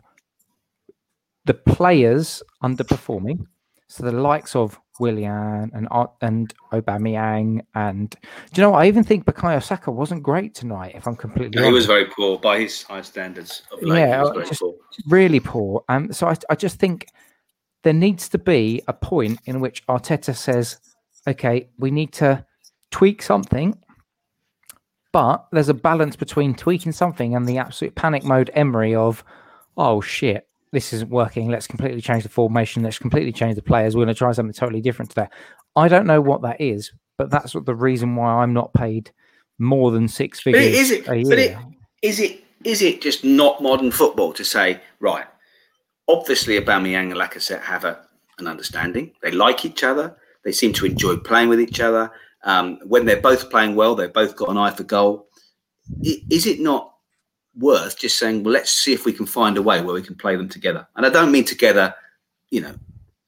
the 1.44 1.54
players 1.54 2.42
underperforming. 2.62 3.46
So, 3.88 4.04
the 4.04 4.12
likes 4.12 4.54
of 4.54 4.78
Willian 4.98 5.70
and 5.74 5.88
and 6.20 6.54
Aubameyang 6.72 7.60
and 7.74 8.10
do 8.10 8.18
you 8.54 8.62
know 8.62 8.70
what? 8.70 8.82
I 8.82 8.88
even 8.88 9.04
think 9.04 9.24
Bukayo 9.24 9.62
Saka 9.62 9.90
wasn't 9.90 10.22
great 10.22 10.54
tonight. 10.54 10.94
If 10.94 11.06
I'm 11.06 11.16
completely, 11.16 11.62
he 11.62 11.70
was 11.70 11.86
very 11.86 12.06
poor 12.06 12.38
by 12.38 12.60
his 12.60 12.82
high 12.82 13.02
standards. 13.02 13.62
yeah, 13.82 14.24
just 14.46 14.60
poor. 14.60 14.74
really 15.08 15.40
poor. 15.40 15.84
Um, 15.88 16.12
so 16.12 16.28
I, 16.28 16.36
I 16.50 16.54
just 16.54 16.78
think 16.78 17.08
there 17.82 17.92
needs 17.92 18.28
to 18.30 18.38
be 18.38 18.82
a 18.88 18.92
point 18.92 19.40
in 19.44 19.60
which 19.60 19.86
Arteta 19.86 20.34
says, 20.34 20.78
okay, 21.26 21.68
we 21.78 21.90
need 21.90 22.12
to 22.14 22.44
tweak 22.90 23.22
something, 23.22 23.78
but 25.12 25.46
there's 25.52 25.68
a 25.68 25.74
balance 25.74 26.16
between 26.16 26.54
tweaking 26.54 26.92
something 26.92 27.34
and 27.34 27.48
the 27.48 27.58
absolute 27.58 27.94
panic 27.94 28.24
mode 28.24 28.50
Emery 28.54 28.94
of, 28.94 29.24
oh 29.76 30.00
shit, 30.00 30.46
this 30.72 30.92
isn't 30.92 31.10
working. 31.10 31.48
Let's 31.48 31.66
completely 31.66 32.00
change 32.00 32.22
the 32.22 32.28
formation. 32.28 32.82
Let's 32.82 32.98
completely 32.98 33.32
change 33.32 33.56
the 33.56 33.62
players. 33.62 33.96
We're 33.96 34.04
going 34.04 34.14
to 34.14 34.18
try 34.18 34.32
something 34.32 34.52
totally 34.52 34.80
different 34.80 35.10
today. 35.10 35.28
I 35.74 35.88
don't 35.88 36.06
know 36.06 36.20
what 36.20 36.42
that 36.42 36.60
is, 36.60 36.92
but 37.16 37.30
that's 37.30 37.54
the 37.54 37.74
reason 37.74 38.16
why 38.16 38.42
I'm 38.42 38.52
not 38.52 38.74
paid 38.74 39.10
more 39.58 39.90
than 39.90 40.08
six 40.08 40.40
figures. 40.40 40.64
But 40.64 40.74
is 40.74 40.90
it? 40.90 41.06
But 41.06 41.38
it, 41.38 41.56
is 42.02 42.20
it? 42.20 42.44
Is 42.64 42.82
it 42.82 43.00
just 43.00 43.24
not 43.24 43.62
modern 43.62 43.90
football 43.90 44.32
to 44.32 44.44
say 44.44 44.80
right? 45.00 45.26
Obviously, 46.08 46.60
Aubameyang 46.60 47.10
and 47.10 47.14
Lacazette 47.14 47.62
have 47.62 47.84
a, 47.84 48.00
an 48.38 48.46
understanding. 48.46 49.12
They 49.22 49.30
like 49.30 49.64
each 49.64 49.82
other. 49.82 50.16
They 50.46 50.52
seem 50.52 50.72
to 50.74 50.86
enjoy 50.86 51.16
playing 51.16 51.48
with 51.48 51.60
each 51.60 51.80
other. 51.80 52.08
Um, 52.44 52.78
when 52.84 53.04
they're 53.04 53.20
both 53.20 53.50
playing 53.50 53.74
well, 53.74 53.96
they've 53.96 54.12
both 54.12 54.36
got 54.36 54.48
an 54.48 54.56
eye 54.56 54.70
for 54.70 54.84
goal. 54.84 55.26
Is 56.00 56.46
it 56.46 56.60
not 56.60 56.94
worth 57.58 57.98
just 57.98 58.16
saying, 58.16 58.44
well, 58.44 58.52
let's 58.54 58.70
see 58.70 58.92
if 58.92 59.04
we 59.04 59.12
can 59.12 59.26
find 59.26 59.58
a 59.58 59.62
way 59.62 59.82
where 59.82 59.94
we 59.94 60.02
can 60.02 60.14
play 60.14 60.36
them 60.36 60.48
together? 60.48 60.86
And 60.94 61.04
I 61.04 61.10
don't 61.10 61.32
mean 61.32 61.44
together, 61.44 61.92
you 62.50 62.60
know, 62.60 62.76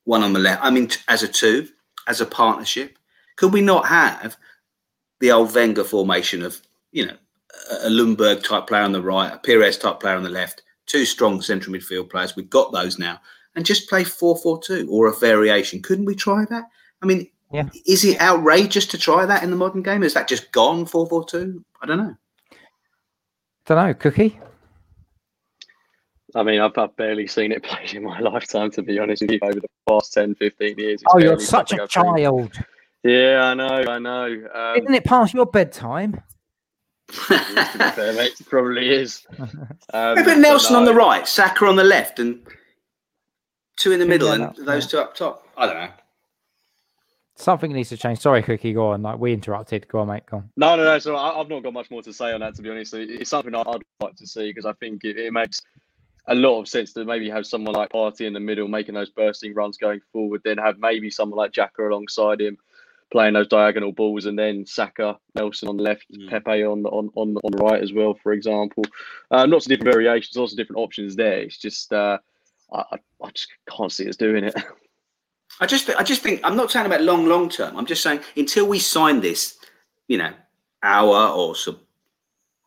one 0.05 0.23
on 0.23 0.33
the 0.33 0.39
left. 0.39 0.63
I 0.63 0.71
mean 0.71 0.91
as 1.09 1.25
a 1.25 1.29
two, 1.29 1.69
as 2.07 2.21
a 2.21 2.27
partnership. 2.27 2.97
Could 3.35 3.53
we 3.53 3.63
not 3.63 3.87
have 3.87 4.37
the 5.19 5.33
old 5.33 5.53
Wenger 5.53 5.83
formation 5.83 6.45
of, 6.45 6.63
you 6.93 7.05
know, 7.05 7.17
a 7.83 7.89
Ljungberg 7.89 8.45
type 8.45 8.69
player 8.69 8.85
on 8.85 8.93
the 8.93 9.03
right, 9.03 9.33
a 9.33 9.39
Pires 9.39 9.77
type 9.77 9.99
player 9.99 10.15
on 10.15 10.23
the 10.23 10.31
left, 10.31 10.63
two 10.87 11.05
strong 11.05 11.43
central 11.43 11.75
midfield 11.75 12.11
players. 12.11 12.37
We've 12.37 12.49
got 12.49 12.71
those 12.71 12.97
now. 12.97 13.21
And 13.57 13.67
just 13.67 13.89
play 13.89 14.05
4 14.05 14.37
4 14.37 14.63
2 14.63 14.89
or 14.89 15.09
a 15.09 15.17
variation. 15.17 15.83
Couldn't 15.83 16.05
we 16.05 16.15
try 16.15 16.45
that? 16.45 16.67
I 17.03 17.07
mean, 17.07 17.29
yeah. 17.53 17.69
is 17.87 18.05
it 18.05 18.21
outrageous 18.21 18.87
to 18.87 18.99
try 18.99 19.25
that 19.27 19.43
in 19.43 19.51
the 19.51 19.57
modern 19.57 19.83
game? 19.83 20.03
Is 20.03 20.15
that 20.15 20.29
just 20.29 20.51
gone 20.53 20.87
4 20.87 21.07
4 21.07 21.25
2? 21.25 21.65
I 21.83 21.87
don't 21.87 21.99
know. 21.99 22.17
Don't 23.67 23.87
know. 23.87 23.95
Cookie? 23.95 24.39
I 26.35 26.43
mean, 26.43 26.61
I've, 26.61 26.77
I've, 26.77 26.95
barely 26.97 27.27
seen 27.27 27.53
it 27.53 27.63
played 27.65 27.95
in 27.95 28.05
my 28.05 28.19
lifetime, 28.21 28.71
to 28.73 28.83
be 28.83 28.99
honest 28.99 29.23
with 29.23 29.33
you, 29.33 29.39
over 29.43 29.61
the 29.61 29.69
past 29.89 30.13
10, 30.13 30.35
15 30.35 30.79
years. 30.79 31.03
oh, 31.09 31.19
you're 31.19 31.39
such 31.39 31.73
a 31.73 31.87
child. 31.87 32.53
Yeah, 33.05 33.41
I 33.45 33.55
know, 33.55 33.67
I 33.67 33.99
know. 33.99 34.25
Um, 34.55 34.77
Isn't 34.77 34.95
it 34.95 35.05
past 35.05 35.33
your 35.33 35.47
bedtime? 35.47 36.21
fair, 37.11 38.13
mate, 38.13 38.35
it 38.39 38.47
probably 38.49 38.91
is. 38.91 39.27
Um, 39.95 40.23
but 40.23 40.37
Nelson 40.37 40.75
no. 40.75 40.81
on 40.81 40.85
the 40.85 40.93
right, 40.93 41.27
Saka 41.27 41.65
on 41.65 41.77
the 41.77 41.85
left, 41.85 42.19
and 42.19 42.47
two 43.77 43.91
in 43.91 43.99
the 43.99 44.05
middle, 44.05 44.33
and 44.33 44.55
those 44.57 44.87
two 44.87 44.99
up 44.99 45.15
top. 45.15 45.49
I 45.57 45.65
don't 45.65 45.77
know. 45.77 45.89
Something 47.39 47.73
needs 47.73 47.89
to 47.91 47.97
change. 47.97 48.19
Sorry, 48.19 48.43
Cookie, 48.43 48.73
go 48.73 48.89
on. 48.89 49.03
Like 49.03 49.21
we 49.21 49.33
interrupted. 49.33 49.87
Go 49.87 50.01
on, 50.01 50.09
mate. 50.09 50.27
Go 50.27 50.39
on. 50.39 50.51
No, 50.57 50.75
no, 50.75 50.83
no. 50.83 50.99
So 50.99 51.17
I, 51.17 51.39
have 51.39 51.49
not 51.49 51.63
got 51.63 51.73
much 51.73 51.89
more 51.89 52.03
to 52.03 52.13
say 52.13 52.33
on 52.33 52.41
that. 52.41 52.57
To 52.57 52.63
be 52.63 52.71
honest, 52.71 52.95
it's 52.95 53.31
something 53.31 53.55
I'd 53.55 53.83
like 54.01 54.17
to 54.17 54.27
see 54.27 54.51
because 54.51 54.67
I 54.67 54.73
think 54.73 55.05
it, 55.05 55.17
it, 55.17 55.33
makes 55.33 55.63
a 56.27 56.35
lot 56.35 56.61
of 56.61 56.69
sense 56.69 56.93
to 56.95 57.05
maybe 57.05 57.31
have 57.31 57.47
someone 57.47 57.75
like 57.75 57.91
Partey 57.91 58.23
in 58.23 58.33
the 58.33 58.41
middle 58.41 58.67
making 58.67 58.97
those 58.97 59.11
bursting 59.11 59.55
runs 59.55 59.77
going 59.77 60.01
forward, 60.13 60.43
then 60.45 60.59
have 60.59 60.79
maybe 60.81 61.11
someone 61.11 61.39
like 61.39 61.53
Xhaka 61.53 61.89
alongside 61.89 62.41
him 62.41 62.59
playing 63.13 63.35
those 63.35 63.47
diagonal 63.47 63.93
balls, 63.93 64.27
and 64.27 64.37
then 64.37 64.67
Saka, 64.67 65.17
Nelson 65.37 65.69
on 65.69 65.77
the 65.77 65.83
left, 65.85 66.07
mm. 66.13 66.29
Pepe 66.29 66.65
on 66.65 66.83
the 66.83 66.89
on, 66.89 67.09
on 67.15 67.37
on 67.37 67.53
the 67.53 67.63
right 67.63 67.81
as 67.81 67.93
well, 67.93 68.15
for 68.21 68.33
example. 68.33 68.83
Uh, 69.31 69.47
lots 69.49 69.65
of 69.65 69.71
different 69.71 69.93
variations, 69.93 70.37
lots 70.37 70.53
of 70.53 70.59
different 70.59 70.81
options 70.81 71.15
there. 71.15 71.39
It's 71.39 71.57
just 71.57 71.93
uh, 71.93 72.19
I, 72.73 72.99
I 73.23 73.31
just 73.31 73.49
can't 73.71 73.93
see 73.93 74.09
us 74.09 74.17
doing 74.17 74.43
it. 74.43 74.55
I 75.61 75.67
just, 75.67 75.91
I 75.91 76.03
just 76.03 76.23
think 76.23 76.41
I'm 76.45 76.57
not 76.57 76.71
talking 76.71 76.87
about 76.87 77.03
long, 77.03 77.27
long 77.27 77.49
term. 77.49 77.77
I'm 77.77 77.87
just 77.87 78.03
saying 78.03 78.21
until 78.37 78.67
we 78.67 78.79
sign 78.79 79.21
this, 79.21 79.59
you 80.07 80.19
know, 80.19 80.33
Aouar 80.85 81.37
or 81.37 81.57
sub, 81.57 81.79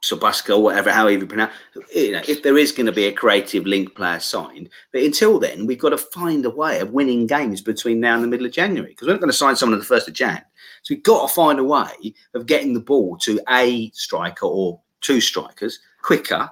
Sobuska, 0.04 0.60
whatever, 0.60 0.92
however 0.92 1.12
you 1.12 1.28
pronounce, 1.28 1.54
you 1.94 2.12
know, 2.12 2.22
if 2.28 2.42
there 2.42 2.58
is 2.58 2.72
going 2.72 2.88
to 2.88 2.92
be 2.92 3.06
a 3.06 3.14
creative 3.14 3.66
link 3.66 3.96
player 3.96 4.20
signed, 4.20 4.68
but 4.92 5.04
until 5.04 5.40
then, 5.40 5.68
we've 5.68 5.80
got 5.80 5.90
to 5.90 5.98
find 5.98 6.44
a 6.44 6.50
way 6.50 6.80
of 6.80 6.92
winning 6.92 7.28
games 7.28 7.62
between 7.62 8.00
now 8.00 8.16
and 8.16 8.24
the 8.24 8.28
middle 8.28 8.48
of 8.48 8.52
January 8.52 8.92
because 8.92 9.08
we're 9.08 9.14
not 9.14 9.22
going 9.22 9.32
to 9.32 9.38
sign 9.38 9.56
someone 9.56 9.76
on 9.76 9.80
the 9.80 9.86
first 9.86 10.08
of 10.08 10.16
Jan. 10.16 10.44
So 10.82 10.96
we've 10.96 11.04
got 11.04 11.28
to 11.28 11.34
find 11.34 11.60
a 11.60 11.64
way 11.64 12.16
of 12.34 12.48
getting 12.48 12.74
the 12.74 12.80
ball 12.80 13.18
to 13.20 13.40
a 13.50 13.92
striker 13.92 14.48
or 14.48 14.82
two 15.02 15.22
strikers 15.22 15.80
quicker, 16.02 16.50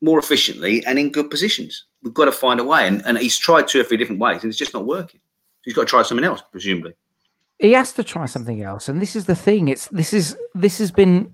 more 0.00 0.18
efficiently, 0.18 0.84
and 0.84 0.98
in 0.98 1.12
good 1.12 1.30
positions. 1.30 1.84
We've 2.02 2.14
got 2.14 2.26
to 2.26 2.32
find 2.32 2.58
a 2.58 2.64
way, 2.64 2.86
and, 2.86 3.04
and 3.06 3.16
he's 3.16 3.38
tried 3.38 3.68
two 3.68 3.80
or 3.80 3.84
three 3.84 3.96
different 3.96 4.20
ways, 4.20 4.42
and 4.42 4.50
it's 4.50 4.58
just 4.58 4.74
not 4.74 4.86
working. 4.86 5.20
He's 5.68 5.74
got 5.74 5.82
to 5.82 5.86
try 5.86 6.02
something 6.02 6.24
else, 6.24 6.42
presumably 6.50 6.94
he 7.60 7.72
has 7.72 7.92
to 7.92 8.04
try 8.04 8.24
something 8.24 8.62
else 8.62 8.88
and 8.88 9.02
this 9.02 9.16
is 9.16 9.24
the 9.24 9.34
thing 9.34 9.66
it's 9.66 9.88
this 9.88 10.12
is 10.12 10.36
this 10.54 10.78
has 10.78 10.92
been 10.92 11.28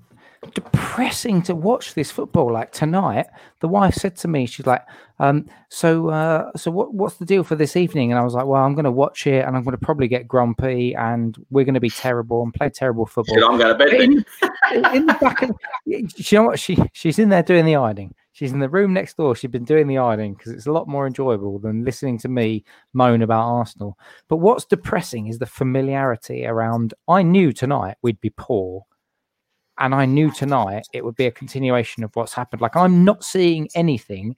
depressing 0.53 1.42
to 1.42 1.55
watch 1.55 1.94
this 1.94 2.11
football. 2.11 2.53
Like 2.53 2.73
tonight, 2.73 3.27
the 3.61 3.68
wife 3.68 3.94
said 3.94 4.16
to 4.16 4.29
me, 4.29 4.47
she's 4.47 4.66
like, 4.66 4.83
um, 5.18 5.47
"So, 5.68 6.09
uh, 6.09 6.51
so 6.57 6.70
what, 6.70 6.92
what's 6.92 7.16
the 7.16 7.25
deal 7.25 7.44
for 7.44 7.55
this 7.57 7.77
evening?" 7.77 8.12
And 8.12 8.18
I 8.18 8.25
was 8.25 8.35
like, 8.35 8.47
"Well, 8.47 8.62
I'm 8.62 8.75
going 8.75 8.85
to 8.85 8.90
watch 8.90 9.27
it, 9.27 9.44
and 9.44 9.57
I'm 9.57 9.62
going 9.62 9.77
to 9.77 9.85
probably 9.85 10.09
get 10.09 10.29
grumpy, 10.29 10.94
and 10.94 11.37
we're 11.51 11.64
going 11.64 11.75
to 11.75 11.81
be 11.81 11.90
terrible 11.90 12.42
and 12.42 12.53
play 12.53 12.68
terrible 12.68 13.07
football." 13.07 13.44
I'm 13.44 13.59
going 13.59 13.77
to 13.77 13.85
bed. 13.85 13.94
In, 13.94 14.12
in, 14.94 15.07
the 15.07 15.16
back 15.20 15.42
of, 15.42 15.57
you 15.87 16.09
know 16.33 16.44
what? 16.44 16.59
She 16.59 16.79
she's 16.92 17.18
in 17.18 17.29
there 17.29 17.42
doing 17.42 17.64
the 17.64 17.77
ironing. 17.77 18.14
She's 18.35 18.53
in 18.53 18.59
the 18.59 18.68
room 18.68 18.92
next 18.92 19.16
door. 19.16 19.35
She's 19.35 19.51
been 19.51 19.64
doing 19.64 19.87
the 19.87 19.99
ironing 19.99 20.35
because 20.35 20.53
it's 20.53 20.66
a 20.66 20.73
lot 20.73 20.88
more 20.88 21.07
enjoyable 21.07 21.59
than 21.59 21.85
listening 21.85 22.18
to 22.18 22.29
me 22.29 22.64
moan 22.92 23.23
about 23.23 23.49
Arsenal. 23.49 23.97
But 24.29 24.38
what's 24.38 24.64
depressing 24.64 25.29
is 25.29 25.38
the 25.38 25.47
familiarity 25.47 26.44
around. 26.44 26.94
I 27.09 27.23
knew 27.23 27.53
tonight 27.53 27.97
we'd 28.03 28.20
be 28.20 28.33
poor 28.37 28.85
and 29.79 29.94
I 29.94 30.05
knew 30.05 30.31
tonight 30.31 30.87
it 30.92 31.05
would 31.05 31.16
be 31.16 31.27
a 31.27 31.33
continuation 31.33 32.05
of 32.05 32.14
what's 32.14 32.35
happened. 32.35 32.61
Like 32.61 32.77
I'm 32.77 33.05
not 33.05 33.25
seeing 33.25 33.68
anything 33.75 34.37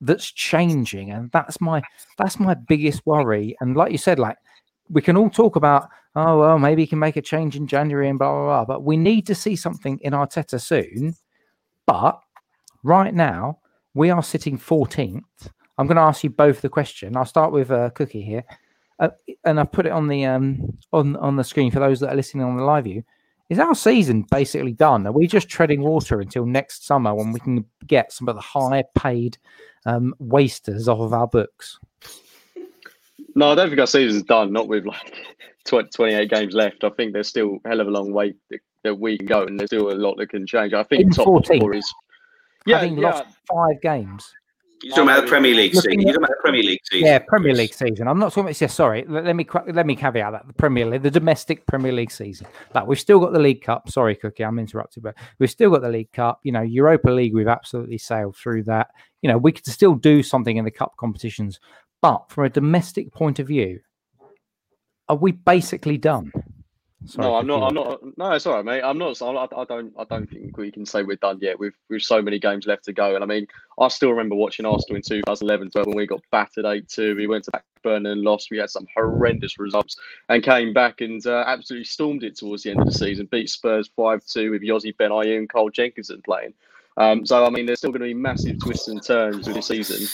that's 0.00 0.30
changing, 0.30 1.10
and 1.10 1.30
that's 1.32 1.60
my 1.60 1.82
that's 2.16 2.38
my 2.38 2.54
biggest 2.54 3.04
worry. 3.04 3.56
And 3.60 3.76
like 3.76 3.92
you 3.92 3.98
said, 3.98 4.18
like 4.18 4.36
we 4.88 5.02
can 5.02 5.16
all 5.16 5.30
talk 5.30 5.56
about, 5.56 5.88
oh 6.14 6.38
well, 6.38 6.58
maybe 6.58 6.82
he 6.82 6.86
can 6.86 6.98
make 6.98 7.16
a 7.16 7.22
change 7.22 7.56
in 7.56 7.66
January 7.66 8.08
and 8.08 8.18
blah 8.18 8.32
blah 8.32 8.44
blah. 8.44 8.64
But 8.64 8.84
we 8.84 8.96
need 8.96 9.26
to 9.26 9.34
see 9.34 9.56
something 9.56 9.98
in 10.02 10.12
Arteta 10.12 10.60
soon. 10.60 11.14
But 11.86 12.20
right 12.82 13.14
now, 13.14 13.58
we 13.94 14.10
are 14.10 14.22
sitting 14.22 14.58
14th. 14.58 15.22
I'm 15.78 15.86
going 15.86 15.96
to 15.96 16.02
ask 16.02 16.24
you 16.24 16.30
both 16.30 16.60
the 16.60 16.68
question. 16.68 17.16
I'll 17.16 17.24
start 17.24 17.52
with 17.52 17.70
uh, 17.70 17.90
Cookie 17.90 18.22
here, 18.22 18.44
uh, 18.98 19.10
and 19.44 19.60
I've 19.60 19.72
put 19.72 19.86
it 19.86 19.92
on 19.92 20.08
the 20.08 20.24
um 20.24 20.76
on 20.92 21.16
on 21.16 21.36
the 21.36 21.44
screen 21.44 21.70
for 21.70 21.78
those 21.78 22.00
that 22.00 22.10
are 22.10 22.16
listening 22.16 22.44
on 22.44 22.56
the 22.56 22.64
live 22.64 22.84
view 22.84 23.04
is 23.48 23.58
our 23.58 23.74
season 23.74 24.26
basically 24.30 24.72
done? 24.72 25.06
Are 25.06 25.12
we 25.12 25.26
just 25.26 25.48
treading 25.48 25.80
water 25.80 26.20
until 26.20 26.44
next 26.44 26.86
summer 26.86 27.14
when 27.14 27.32
we 27.32 27.40
can 27.40 27.64
get 27.86 28.12
some 28.12 28.28
of 28.28 28.34
the 28.34 28.40
high 28.40 28.84
paid 28.94 29.38
um, 29.86 30.14
wasters 30.18 30.88
off 30.88 31.00
of 31.00 31.12
our 31.12 31.26
books? 31.26 31.78
No, 33.34 33.52
I 33.52 33.54
don't 33.54 33.68
think 33.68 33.80
our 33.80 33.86
season's 33.86 34.24
done. 34.24 34.52
Not 34.52 34.68
with 34.68 34.84
like 34.84 35.14
20, 35.64 35.88
28 35.90 36.30
games 36.30 36.54
left. 36.54 36.84
I 36.84 36.90
think 36.90 37.12
there's 37.12 37.28
still 37.28 37.58
a 37.64 37.68
hell 37.68 37.80
of 37.80 37.88
a 37.88 37.90
long 37.90 38.12
way 38.12 38.34
that 38.84 38.98
we 38.98 39.16
can 39.16 39.26
go, 39.26 39.42
and 39.42 39.58
there's 39.58 39.70
still 39.70 39.90
a 39.90 39.94
lot 39.94 40.16
that 40.18 40.28
can 40.28 40.46
change. 40.46 40.74
I 40.74 40.82
think 40.82 41.02
In 41.02 41.10
top 41.10 41.24
14, 41.24 41.60
four 41.60 41.74
is 41.74 41.94
yeah, 42.68 42.78
having 42.78 42.98
yeah. 42.98 43.10
lost 43.10 43.24
five 43.50 43.80
games. 43.82 44.32
You're 44.82 44.94
talking 44.94 45.08
about 45.10 45.22
the 45.22 45.28
Premier 45.28 45.54
League 45.54 45.74
season. 45.74 46.00
You're 46.00 46.12
talking 46.12 46.16
about 46.18 46.28
the 46.28 46.42
Premier 46.42 46.62
League 46.62 46.80
season. 46.84 47.06
Yeah, 47.06 47.18
Premier 47.18 47.54
League 47.54 47.74
season. 47.74 48.06
I'm 48.06 48.18
not 48.20 48.28
talking 48.28 48.44
about. 48.44 48.60
Yeah, 48.60 48.68
sorry. 48.68 49.04
Let, 49.08 49.24
let, 49.24 49.34
me 49.34 49.46
let 49.72 49.86
me 49.86 49.96
caveat 49.96 50.32
that 50.32 50.46
the 50.46 50.52
Premier 50.52 50.86
League, 50.86 51.02
the 51.02 51.10
domestic 51.10 51.66
Premier 51.66 51.90
League 51.90 52.12
season. 52.12 52.46
Like 52.74 52.86
we've 52.86 53.00
still 53.00 53.18
got 53.18 53.32
the 53.32 53.40
League 53.40 53.62
Cup. 53.62 53.90
Sorry, 53.90 54.14
Cookie, 54.14 54.44
I'm 54.44 54.58
interrupted, 54.58 55.02
but 55.02 55.16
we've 55.40 55.50
still 55.50 55.70
got 55.70 55.82
the 55.82 55.88
League 55.88 56.12
Cup. 56.12 56.40
You 56.44 56.52
know, 56.52 56.62
Europa 56.62 57.10
League. 57.10 57.34
We've 57.34 57.48
absolutely 57.48 57.98
sailed 57.98 58.36
through 58.36 58.64
that. 58.64 58.88
You 59.20 59.30
know, 59.30 59.38
we 59.38 59.50
could 59.50 59.66
still 59.66 59.94
do 59.94 60.22
something 60.22 60.56
in 60.56 60.64
the 60.64 60.70
cup 60.70 60.96
competitions, 60.96 61.58
but 62.00 62.30
from 62.30 62.44
a 62.44 62.50
domestic 62.50 63.12
point 63.12 63.40
of 63.40 63.48
view, 63.48 63.80
are 65.08 65.16
we 65.16 65.32
basically 65.32 65.98
done? 65.98 66.30
Sorry 67.06 67.28
no, 67.28 67.36
I'm 67.36 67.46
not. 67.46 67.68
I'm 67.68 67.74
not. 67.74 68.18
No, 68.18 68.32
it's 68.32 68.44
all 68.46 68.56
right, 68.56 68.64
mate. 68.64 68.82
I'm 68.82 68.98
not. 68.98 69.22
I, 69.22 69.46
I 69.56 69.64
don't. 69.64 69.92
I 69.96 70.04
don't 70.04 70.28
think 70.28 70.56
we 70.56 70.72
can 70.72 70.84
say 70.84 71.04
we're 71.04 71.16
done 71.16 71.38
yet. 71.40 71.58
We've 71.58 71.76
we've 71.88 72.02
so 72.02 72.20
many 72.20 72.40
games 72.40 72.66
left 72.66 72.84
to 72.86 72.92
go, 72.92 73.14
and 73.14 73.22
I 73.22 73.26
mean, 73.26 73.46
I 73.78 73.86
still 73.86 74.10
remember 74.10 74.34
watching 74.34 74.66
Arsenal 74.66 74.96
in 74.96 75.02
2011 75.02 75.70
when 75.74 75.96
we 75.96 76.06
got 76.06 76.22
battered 76.32 76.64
eight 76.64 76.88
two. 76.88 77.14
We 77.14 77.28
went 77.28 77.44
to 77.44 77.52
Blackburn 77.52 78.06
and 78.06 78.22
lost. 78.22 78.50
We 78.50 78.58
had 78.58 78.70
some 78.70 78.86
horrendous 78.96 79.60
results 79.60 79.96
and 80.28 80.42
came 80.42 80.72
back 80.72 81.00
and 81.00 81.24
uh, 81.24 81.44
absolutely 81.46 81.84
stormed 81.84 82.24
it 82.24 82.36
towards 82.36 82.64
the 82.64 82.70
end 82.70 82.80
of 82.80 82.86
the 82.86 82.92
season. 82.92 83.28
Beat 83.30 83.48
Spurs 83.48 83.88
five 83.94 84.24
two 84.26 84.50
with 84.50 84.62
Yossi 84.62 84.94
Benayoun 84.96 85.38
and 85.38 85.48
Carl 85.48 85.70
Jenkinson 85.70 86.20
playing. 86.22 86.52
Um, 86.98 87.24
so 87.24 87.46
I 87.46 87.50
mean, 87.50 87.64
there's 87.64 87.78
still 87.78 87.92
going 87.92 88.00
to 88.00 88.06
be 88.06 88.14
massive 88.14 88.58
twists 88.58 88.88
and 88.88 89.02
turns 89.02 89.46
with 89.46 89.56
the 89.56 89.62
season. 89.62 90.06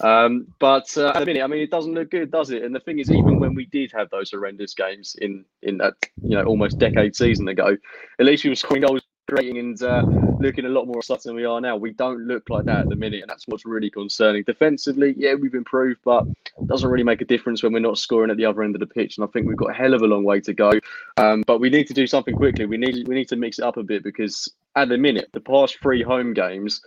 Um, 0.00 0.48
but 0.58 0.86
uh, 0.96 1.12
at 1.14 1.24
minute, 1.24 1.42
I 1.42 1.46
mean, 1.46 1.60
it 1.60 1.70
doesn't 1.70 1.94
look 1.94 2.10
good, 2.10 2.32
does 2.32 2.50
it? 2.50 2.64
And 2.64 2.74
the 2.74 2.80
thing 2.80 2.98
is, 2.98 3.10
even 3.10 3.38
when 3.38 3.54
we 3.54 3.66
did 3.66 3.92
have 3.92 4.10
those 4.10 4.32
horrendous 4.32 4.74
games 4.74 5.14
in 5.20 5.44
in 5.62 5.78
that 5.78 5.94
you 6.22 6.36
know 6.36 6.42
almost 6.42 6.78
decade 6.78 7.14
season 7.14 7.46
ago, 7.48 7.76
at 8.18 8.26
least 8.26 8.42
we 8.42 8.50
were 8.50 8.56
scoring 8.56 8.82
goals 8.82 9.02
creating 9.28 9.58
and 9.58 9.82
uh, 9.82 10.02
looking 10.40 10.64
a 10.64 10.68
lot 10.68 10.86
more 10.86 10.98
exciting 10.98 11.30
than 11.30 11.36
we 11.36 11.44
are 11.44 11.60
now. 11.60 11.76
We 11.76 11.92
don't 11.92 12.26
look 12.26 12.50
like 12.50 12.64
that 12.64 12.80
at 12.80 12.88
the 12.88 12.96
minute, 12.96 13.22
and 13.22 13.30
that's 13.30 13.46
what's 13.46 13.64
really 13.64 13.90
concerning. 13.90 14.42
Defensively, 14.44 15.14
yeah, 15.16 15.34
we've 15.34 15.54
improved, 15.54 16.00
but 16.04 16.26
it 16.26 16.66
doesn't 16.66 16.90
really 16.90 17.04
make 17.04 17.20
a 17.20 17.24
difference 17.24 17.62
when 17.62 17.72
we're 17.72 17.80
not 17.80 17.98
scoring 17.98 18.30
at 18.30 18.36
the 18.36 18.44
other 18.44 18.62
end 18.62 18.74
of 18.74 18.80
the 18.80 18.86
pitch. 18.86 19.16
And 19.16 19.24
I 19.24 19.28
think 19.28 19.46
we've 19.46 19.56
got 19.56 19.70
a 19.70 19.74
hell 19.74 19.94
of 19.94 20.02
a 20.02 20.06
long 20.06 20.24
way 20.24 20.40
to 20.40 20.52
go. 20.52 20.72
Um, 21.16 21.44
but 21.46 21.60
we 21.60 21.70
need 21.70 21.86
to 21.86 21.94
do 21.94 22.06
something 22.06 22.34
quickly. 22.34 22.66
We 22.66 22.76
need 22.76 23.06
we 23.06 23.14
need 23.14 23.28
to 23.28 23.36
mix 23.36 23.58
it 23.58 23.64
up 23.64 23.76
a 23.76 23.82
bit 23.82 24.02
because 24.02 24.52
at 24.76 24.88
the 24.88 24.98
minute, 24.98 25.28
the 25.32 25.40
past 25.40 25.78
three 25.80 26.02
home 26.02 26.34
games 26.34 26.82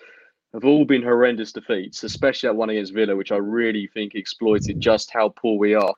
have 0.54 0.66
all 0.66 0.86
been 0.86 1.04
horrendous 1.04 1.52
defeats, 1.52 2.04
especially 2.04 2.48
that 2.48 2.56
one 2.56 2.70
against 2.70 2.94
Villa, 2.94 3.16
which 3.16 3.32
I 3.32 3.38
really 3.38 3.88
think 3.88 4.16
exploited 4.16 4.80
just 4.80 5.12
how 5.12 5.30
poor 5.30 5.58
we 5.58 5.74
are. 5.74 5.94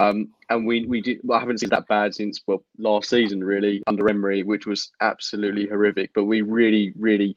Um, 0.00 0.28
and 0.50 0.66
we 0.66 0.86
we 0.86 1.00
did, 1.00 1.20
well, 1.22 1.38
I 1.38 1.40
haven't 1.40 1.58
seen 1.58 1.70
that 1.70 1.88
bad 1.88 2.14
since 2.14 2.42
well 2.46 2.62
last 2.78 3.08
season 3.08 3.42
really 3.42 3.82
under 3.86 4.08
Emery, 4.08 4.42
which 4.42 4.66
was 4.66 4.92
absolutely 5.00 5.66
horrific. 5.66 6.10
But 6.14 6.24
we 6.24 6.42
really 6.42 6.92
really 6.98 7.36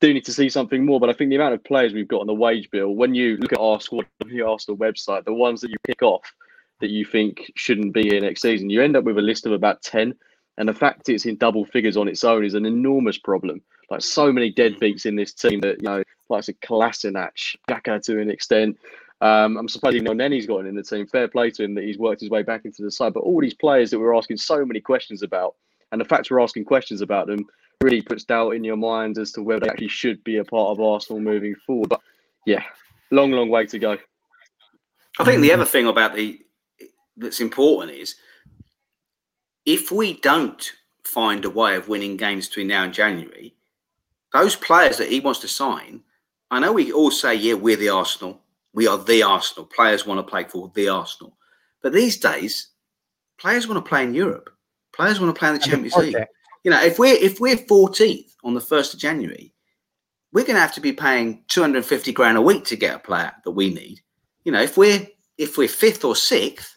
do 0.00 0.12
need 0.12 0.24
to 0.24 0.32
see 0.32 0.48
something 0.48 0.84
more. 0.84 0.98
But 0.98 1.10
I 1.10 1.12
think 1.12 1.30
the 1.30 1.36
amount 1.36 1.54
of 1.54 1.64
players 1.64 1.92
we've 1.92 2.08
got 2.08 2.20
on 2.20 2.26
the 2.26 2.34
wage 2.34 2.70
bill, 2.70 2.94
when 2.94 3.14
you 3.14 3.36
look 3.36 3.52
at 3.52 3.60
our 3.60 3.80
squad, 3.80 4.06
the 4.26 4.42
Arsenal 4.42 4.76
website, 4.78 5.24
the 5.24 5.32
ones 5.32 5.60
that 5.60 5.70
you 5.70 5.76
pick 5.84 6.02
off 6.02 6.32
that 6.80 6.90
you 6.90 7.04
think 7.04 7.52
shouldn't 7.54 7.94
be 7.94 8.02
here 8.02 8.20
next 8.20 8.42
season, 8.42 8.68
you 8.68 8.82
end 8.82 8.96
up 8.96 9.04
with 9.04 9.18
a 9.18 9.22
list 9.22 9.46
of 9.46 9.52
about 9.52 9.82
ten. 9.82 10.14
And 10.58 10.68
the 10.68 10.74
fact 10.74 11.08
it's 11.08 11.24
in 11.24 11.36
double 11.36 11.64
figures 11.64 11.96
on 11.96 12.08
its 12.08 12.24
own 12.24 12.44
is 12.44 12.54
an 12.54 12.66
enormous 12.66 13.16
problem. 13.16 13.62
Like 13.90 14.02
so 14.02 14.30
many 14.32 14.52
deadbeats 14.52 15.06
in 15.06 15.16
this 15.16 15.32
team 15.32 15.60
that 15.60 15.80
you 15.80 15.88
know, 15.88 16.02
like 16.28 16.48
a 16.48 16.52
Kolasinac, 16.54 17.56
Xhaka 17.68 18.02
to 18.02 18.20
an 18.20 18.30
extent. 18.30 18.76
Um, 19.22 19.56
I'm 19.56 19.68
surprised 19.68 19.94
even 19.94 20.18
Nenny's 20.18 20.46
got 20.46 20.66
in 20.66 20.74
the 20.74 20.82
team. 20.82 21.06
Fair 21.06 21.28
play 21.28 21.48
to 21.52 21.62
him 21.62 21.74
that 21.76 21.84
he's 21.84 21.96
worked 21.96 22.20
his 22.20 22.30
way 22.30 22.42
back 22.42 22.64
into 22.64 22.82
the 22.82 22.90
side. 22.90 23.14
But 23.14 23.20
all 23.20 23.40
these 23.40 23.54
players 23.54 23.90
that 23.90 24.00
we're 24.00 24.16
asking 24.16 24.38
so 24.38 24.64
many 24.64 24.80
questions 24.80 25.22
about, 25.22 25.54
and 25.92 26.00
the 26.00 26.04
fact 26.04 26.28
we're 26.28 26.40
asking 26.40 26.64
questions 26.64 27.02
about 27.02 27.28
them 27.28 27.46
really 27.80 28.02
puts 28.02 28.24
doubt 28.24 28.56
in 28.56 28.64
your 28.64 28.76
mind 28.76 29.18
as 29.18 29.30
to 29.32 29.42
whether 29.42 29.60
they 29.60 29.68
actually 29.68 29.88
should 29.88 30.22
be 30.24 30.38
a 30.38 30.44
part 30.44 30.70
of 30.70 30.80
Arsenal 30.80 31.20
moving 31.20 31.54
forward. 31.64 31.88
But 31.88 32.00
yeah, 32.46 32.64
long, 33.12 33.30
long 33.30 33.48
way 33.48 33.64
to 33.66 33.78
go. 33.78 33.96
I 35.20 35.24
think 35.24 35.40
the 35.40 35.52
other 35.52 35.64
thing 35.64 35.86
about 35.86 36.16
the 36.16 36.40
that's 37.16 37.40
important 37.40 37.92
is 37.92 38.16
if 39.66 39.92
we 39.92 40.14
don't 40.14 40.72
find 41.04 41.44
a 41.44 41.50
way 41.50 41.76
of 41.76 41.86
winning 41.86 42.16
games 42.16 42.48
between 42.48 42.66
now 42.66 42.82
and 42.82 42.92
January, 42.92 43.54
those 44.32 44.56
players 44.56 44.96
that 44.96 45.10
he 45.10 45.20
wants 45.20 45.38
to 45.40 45.48
sign, 45.48 46.00
I 46.50 46.58
know 46.58 46.72
we 46.72 46.90
all 46.90 47.12
say, 47.12 47.36
yeah, 47.36 47.54
we're 47.54 47.76
the 47.76 47.90
Arsenal 47.90 48.40
we 48.74 48.86
are 48.86 48.98
the 48.98 49.22
Arsenal. 49.22 49.66
Players 49.66 50.06
want 50.06 50.18
to 50.18 50.30
play 50.30 50.44
for 50.44 50.70
the 50.74 50.88
Arsenal. 50.88 51.36
But 51.82 51.92
these 51.92 52.16
days, 52.18 52.68
players 53.38 53.66
want 53.66 53.84
to 53.84 53.88
play 53.88 54.04
in 54.04 54.14
Europe. 54.14 54.50
Players 54.94 55.20
want 55.20 55.34
to 55.34 55.38
play 55.38 55.48
in 55.48 55.54
the 55.54 55.60
Champions 55.60 55.96
League. 55.96 56.16
You 56.64 56.70
know, 56.70 56.82
if 56.82 56.98
we're 56.98 57.16
if 57.16 57.40
we're 57.40 57.56
14th 57.56 58.34
on 58.44 58.54
the 58.54 58.60
first 58.60 58.94
of 58.94 59.00
January, 59.00 59.52
we're 60.32 60.44
going 60.44 60.56
to 60.56 60.60
have 60.60 60.74
to 60.74 60.80
be 60.80 60.92
paying 60.92 61.44
250 61.48 62.12
grand 62.12 62.38
a 62.38 62.42
week 62.42 62.64
to 62.66 62.76
get 62.76 62.94
a 62.94 62.98
player 62.98 63.32
that 63.44 63.50
we 63.50 63.72
need. 63.72 64.00
You 64.44 64.52
know, 64.52 64.62
if 64.62 64.76
we're 64.76 65.06
if 65.38 65.58
we're 65.58 65.68
fifth 65.68 66.04
or 66.04 66.14
sixth, 66.14 66.76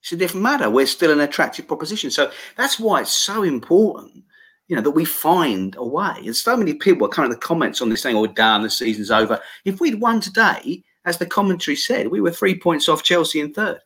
it's 0.00 0.12
a 0.12 0.16
different 0.16 0.42
matter. 0.42 0.70
We're 0.70 0.86
still 0.86 1.12
an 1.12 1.20
attractive 1.20 1.66
proposition. 1.66 2.10
So 2.10 2.30
that's 2.56 2.78
why 2.78 3.00
it's 3.00 3.12
so 3.12 3.42
important, 3.42 4.24
you 4.68 4.76
know, 4.76 4.82
that 4.82 4.92
we 4.92 5.04
find 5.04 5.74
a 5.76 5.84
way. 5.84 6.14
And 6.24 6.36
so 6.36 6.56
many 6.56 6.74
people 6.74 7.06
are 7.06 7.10
coming 7.10 7.30
of 7.30 7.38
the 7.38 7.46
comments 7.46 7.82
on 7.82 7.88
this 7.88 8.02
saying, 8.02 8.16
"Oh, 8.16 8.26
damn, 8.26 8.62
the 8.62 8.70
season's 8.70 9.10
over." 9.10 9.40
If 9.64 9.80
we'd 9.80 10.00
won 10.00 10.20
today, 10.20 10.84
as 11.06 11.18
the 11.18 11.26
commentary 11.26 11.76
said, 11.76 12.08
we 12.08 12.20
were 12.20 12.32
three 12.32 12.58
points 12.58 12.88
off 12.88 13.04
Chelsea 13.04 13.40
in 13.40 13.54
third. 13.54 13.78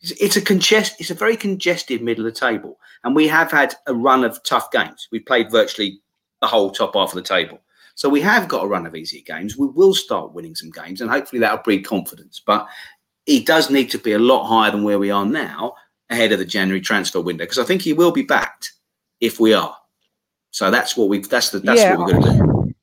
It's, 0.00 0.12
it's 0.12 0.36
a 0.36 0.40
congest, 0.40 1.00
it's 1.00 1.10
a 1.10 1.14
very 1.14 1.36
congested 1.36 2.02
middle 2.02 2.26
of 2.26 2.32
the 2.32 2.40
table, 2.40 2.78
and 3.02 3.14
we 3.14 3.28
have 3.28 3.50
had 3.50 3.74
a 3.86 3.94
run 3.94 4.24
of 4.24 4.42
tough 4.44 4.70
games. 4.70 5.08
We've 5.10 5.26
played 5.26 5.50
virtually 5.50 6.00
the 6.40 6.46
whole 6.46 6.70
top 6.70 6.94
half 6.94 7.10
of 7.10 7.16
the 7.16 7.22
table, 7.22 7.60
so 7.96 8.08
we 8.08 8.20
have 8.20 8.48
got 8.48 8.64
a 8.64 8.68
run 8.68 8.86
of 8.86 8.94
easier 8.94 9.22
games. 9.26 9.58
We 9.58 9.66
will 9.66 9.94
start 9.94 10.32
winning 10.32 10.54
some 10.54 10.70
games, 10.70 11.00
and 11.00 11.10
hopefully 11.10 11.40
that'll 11.40 11.58
breed 11.58 11.82
confidence. 11.82 12.40
But 12.44 12.68
he 13.26 13.42
does 13.42 13.70
need 13.70 13.90
to 13.90 13.98
be 13.98 14.12
a 14.12 14.18
lot 14.18 14.46
higher 14.46 14.70
than 14.70 14.84
where 14.84 14.98
we 14.98 15.10
are 15.10 15.26
now 15.26 15.74
ahead 16.10 16.32
of 16.32 16.38
the 16.38 16.44
January 16.44 16.80
transfer 16.80 17.20
window 17.20 17.44
because 17.44 17.58
I 17.58 17.64
think 17.64 17.82
he 17.82 17.92
will 17.92 18.12
be 18.12 18.22
backed 18.22 18.72
if 19.20 19.40
we 19.40 19.54
are. 19.54 19.76
So 20.50 20.70
that's 20.70 20.96
what 20.96 21.08
we 21.08 21.18
that's 21.18 21.50
the 21.50 21.58
that's 21.60 21.80
yeah, 21.80 21.96
what 21.96 22.06
we're 22.06 22.20
going 22.20 22.22
to 22.22 22.42
do. 22.42 22.74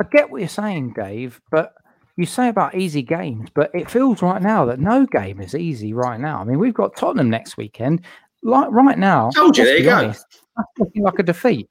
I 0.00 0.04
get 0.10 0.30
what 0.30 0.40
you're 0.40 0.48
saying, 0.48 0.94
Dave, 0.94 1.40
but 1.50 1.72
you 2.16 2.26
say 2.26 2.48
about 2.48 2.74
easy 2.74 3.02
games, 3.02 3.48
but 3.54 3.70
it 3.74 3.90
feels 3.90 4.20
right 4.22 4.42
now 4.42 4.64
that 4.66 4.78
no 4.78 5.06
game 5.06 5.40
is 5.40 5.54
easy 5.54 5.92
right 5.94 6.20
now. 6.20 6.40
I 6.40 6.44
mean, 6.44 6.58
we've 6.58 6.74
got 6.74 6.96
Tottenham 6.96 7.30
next 7.30 7.56
weekend. 7.56 8.02
Like 8.42 8.70
right 8.70 8.98
now, 8.98 9.30
Told 9.30 9.56
you, 9.56 9.64
there 9.64 9.78
you 9.78 9.84
go. 9.84 9.96
honest, 9.96 10.26
that's 10.56 10.68
looking 10.78 11.02
like 11.02 11.18
a 11.18 11.22
defeat. 11.22 11.68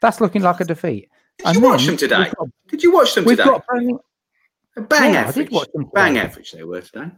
That's 0.00 0.20
looking 0.20 0.42
like 0.42 0.60
a 0.60 0.64
defeat. 0.64 1.08
Did 1.38 1.46
And 1.46 1.56
you 1.56 1.62
watch 1.62 1.86
them 1.86 1.96
today? 1.96 2.30
Got, 2.36 2.48
Did 2.68 2.82
you 2.82 2.92
watch 2.92 3.14
them 3.14 3.24
we've 3.24 3.36
today? 3.36 3.48
got 3.50 3.66
Burnley- 3.66 3.94
Bang 4.76 5.14
Yeah, 5.14 5.20
I 5.20 5.24
did 5.24 5.28
average. 5.28 5.50
watch 5.50 5.68
them 5.74 5.90
Bang 5.94 6.18
average 6.18 6.52
they 6.52 6.62
were 6.64 6.80
today. 6.80 7.10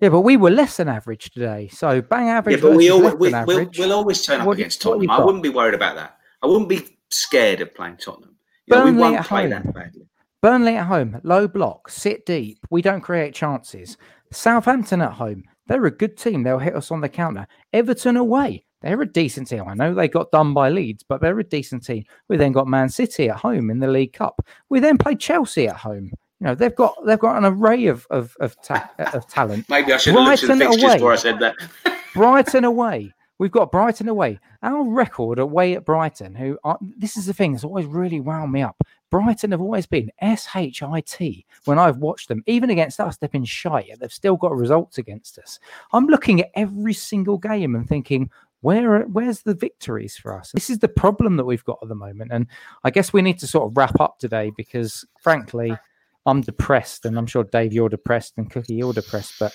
yeah, 0.00 0.08
but 0.10 0.20
we 0.22 0.36
were 0.36 0.50
less 0.50 0.76
than 0.78 0.88
average 0.88 1.30
today. 1.30 1.68
So 1.68 2.02
bang 2.02 2.28
average. 2.28 2.56
Yeah, 2.56 2.68
but 2.68 2.76
we 2.76 2.90
always, 2.90 3.14
we, 3.14 3.30
than 3.30 3.46
we'll, 3.46 3.70
we'll 3.78 3.92
always 3.92 4.22
turn 4.22 4.40
up 4.40 4.46
What 4.46 4.54
against 4.58 4.84
you 4.84 4.90
Tottenham. 4.90 5.10
I 5.10 5.24
wouldn't 5.24 5.42
be 5.42 5.48
worried 5.48 5.74
about 5.74 5.96
that. 5.96 6.18
I 6.42 6.46
wouldn't 6.46 6.68
be 6.68 6.86
scared 7.10 7.60
of 7.62 7.74
playing 7.74 7.96
Tottenham. 7.98 8.36
You 8.66 8.76
know, 8.76 8.84
we 8.84 8.92
won't 8.92 9.24
play 9.24 9.42
home. 9.42 9.50
that 9.50 9.72
badly. 9.74 10.06
Burnley 10.42 10.76
at 10.76 10.86
home, 10.86 11.20
low 11.22 11.48
block, 11.48 11.88
sit 11.88 12.26
deep. 12.26 12.58
We 12.70 12.82
don't 12.82 13.00
create 13.00 13.34
chances. 13.34 13.96
Southampton 14.32 15.00
at 15.02 15.12
home, 15.12 15.44
they're 15.66 15.86
a 15.86 15.90
good 15.90 16.16
team. 16.16 16.42
They'll 16.42 16.58
hit 16.58 16.76
us 16.76 16.90
on 16.90 17.00
the 17.00 17.08
counter. 17.08 17.46
Everton 17.72 18.16
away, 18.16 18.64
they're 18.82 19.00
a 19.00 19.06
decent 19.06 19.48
team. 19.48 19.64
I 19.66 19.74
know 19.74 19.94
they 19.94 20.08
got 20.08 20.30
done 20.30 20.54
by 20.54 20.68
Leeds, 20.68 21.04
but 21.08 21.20
they're 21.20 21.38
a 21.38 21.44
decent 21.44 21.84
team. 21.84 22.04
We 22.28 22.36
then 22.36 22.52
got 22.52 22.68
Man 22.68 22.88
City 22.88 23.28
at 23.28 23.36
home 23.36 23.70
in 23.70 23.80
the 23.80 23.88
League 23.88 24.12
Cup. 24.12 24.46
We 24.68 24.80
then 24.80 24.98
played 24.98 25.20
Chelsea 25.20 25.66
at 25.68 25.76
home. 25.76 26.10
You 26.40 26.48
know 26.48 26.54
they've 26.54 26.74
got 26.74 26.94
they've 27.06 27.18
got 27.18 27.38
an 27.38 27.46
array 27.46 27.86
of 27.86 28.06
of 28.10 28.36
of, 28.40 28.60
ta- 28.62 28.90
of 28.98 29.26
talent. 29.28 29.66
Maybe 29.70 29.92
I 29.92 29.96
should 29.96 30.14
have 30.14 30.24
looked 30.24 30.42
at 30.42 30.48
the 30.48 30.56
fixtures 30.56 30.82
away. 30.84 30.94
before 30.94 31.12
I 31.12 31.16
said 31.16 31.38
that. 31.38 31.56
Brighton 32.14 32.64
away. 32.64 33.12
We've 33.38 33.50
got 33.50 33.72
Brighton 33.72 34.08
away. 34.08 34.38
Our 34.62 34.82
record 34.82 35.38
away 35.38 35.74
at 35.74 35.84
Brighton, 35.84 36.34
who 36.34 36.58
are, 36.64 36.78
this 36.80 37.16
is 37.16 37.26
the 37.26 37.34
thing 37.34 37.52
that's 37.52 37.64
always 37.64 37.84
really 37.86 38.20
wound 38.20 38.50
me 38.50 38.62
up. 38.62 38.76
Brighton 39.10 39.52
have 39.52 39.60
always 39.60 39.86
been 39.86 40.10
S 40.20 40.48
H 40.54 40.82
I 40.82 41.00
T 41.00 41.46
when 41.64 41.78
I've 41.78 41.98
watched 41.98 42.28
them. 42.28 42.42
Even 42.46 42.70
against 42.70 43.00
us, 43.00 43.16
they've 43.16 43.30
been 43.30 43.44
shy, 43.44 43.84
yet 43.88 44.00
they've 44.00 44.12
still 44.12 44.36
got 44.36 44.56
results 44.56 44.98
against 44.98 45.38
us. 45.38 45.58
I'm 45.92 46.06
looking 46.06 46.40
at 46.40 46.50
every 46.54 46.92
single 46.92 47.38
game 47.38 47.74
and 47.74 47.88
thinking, 47.88 48.30
where 48.62 49.02
where's 49.02 49.42
the 49.42 49.54
victories 49.54 50.16
for 50.16 50.36
us? 50.36 50.50
This 50.52 50.70
is 50.70 50.78
the 50.78 50.88
problem 50.88 51.36
that 51.36 51.44
we've 51.44 51.64
got 51.64 51.78
at 51.82 51.88
the 51.88 51.94
moment. 51.94 52.32
And 52.32 52.46
I 52.82 52.90
guess 52.90 53.12
we 53.12 53.22
need 53.22 53.38
to 53.38 53.46
sort 53.46 53.70
of 53.70 53.76
wrap 53.76 54.00
up 54.00 54.18
today 54.18 54.50
because, 54.56 55.04
frankly, 55.20 55.76
I'm 56.24 56.40
depressed, 56.40 57.04
and 57.04 57.16
I'm 57.16 57.26
sure 57.26 57.44
Dave, 57.44 57.72
you're 57.72 57.88
depressed, 57.88 58.34
and 58.36 58.50
Cookie, 58.50 58.74
you're 58.74 58.92
depressed. 58.92 59.34
But 59.38 59.54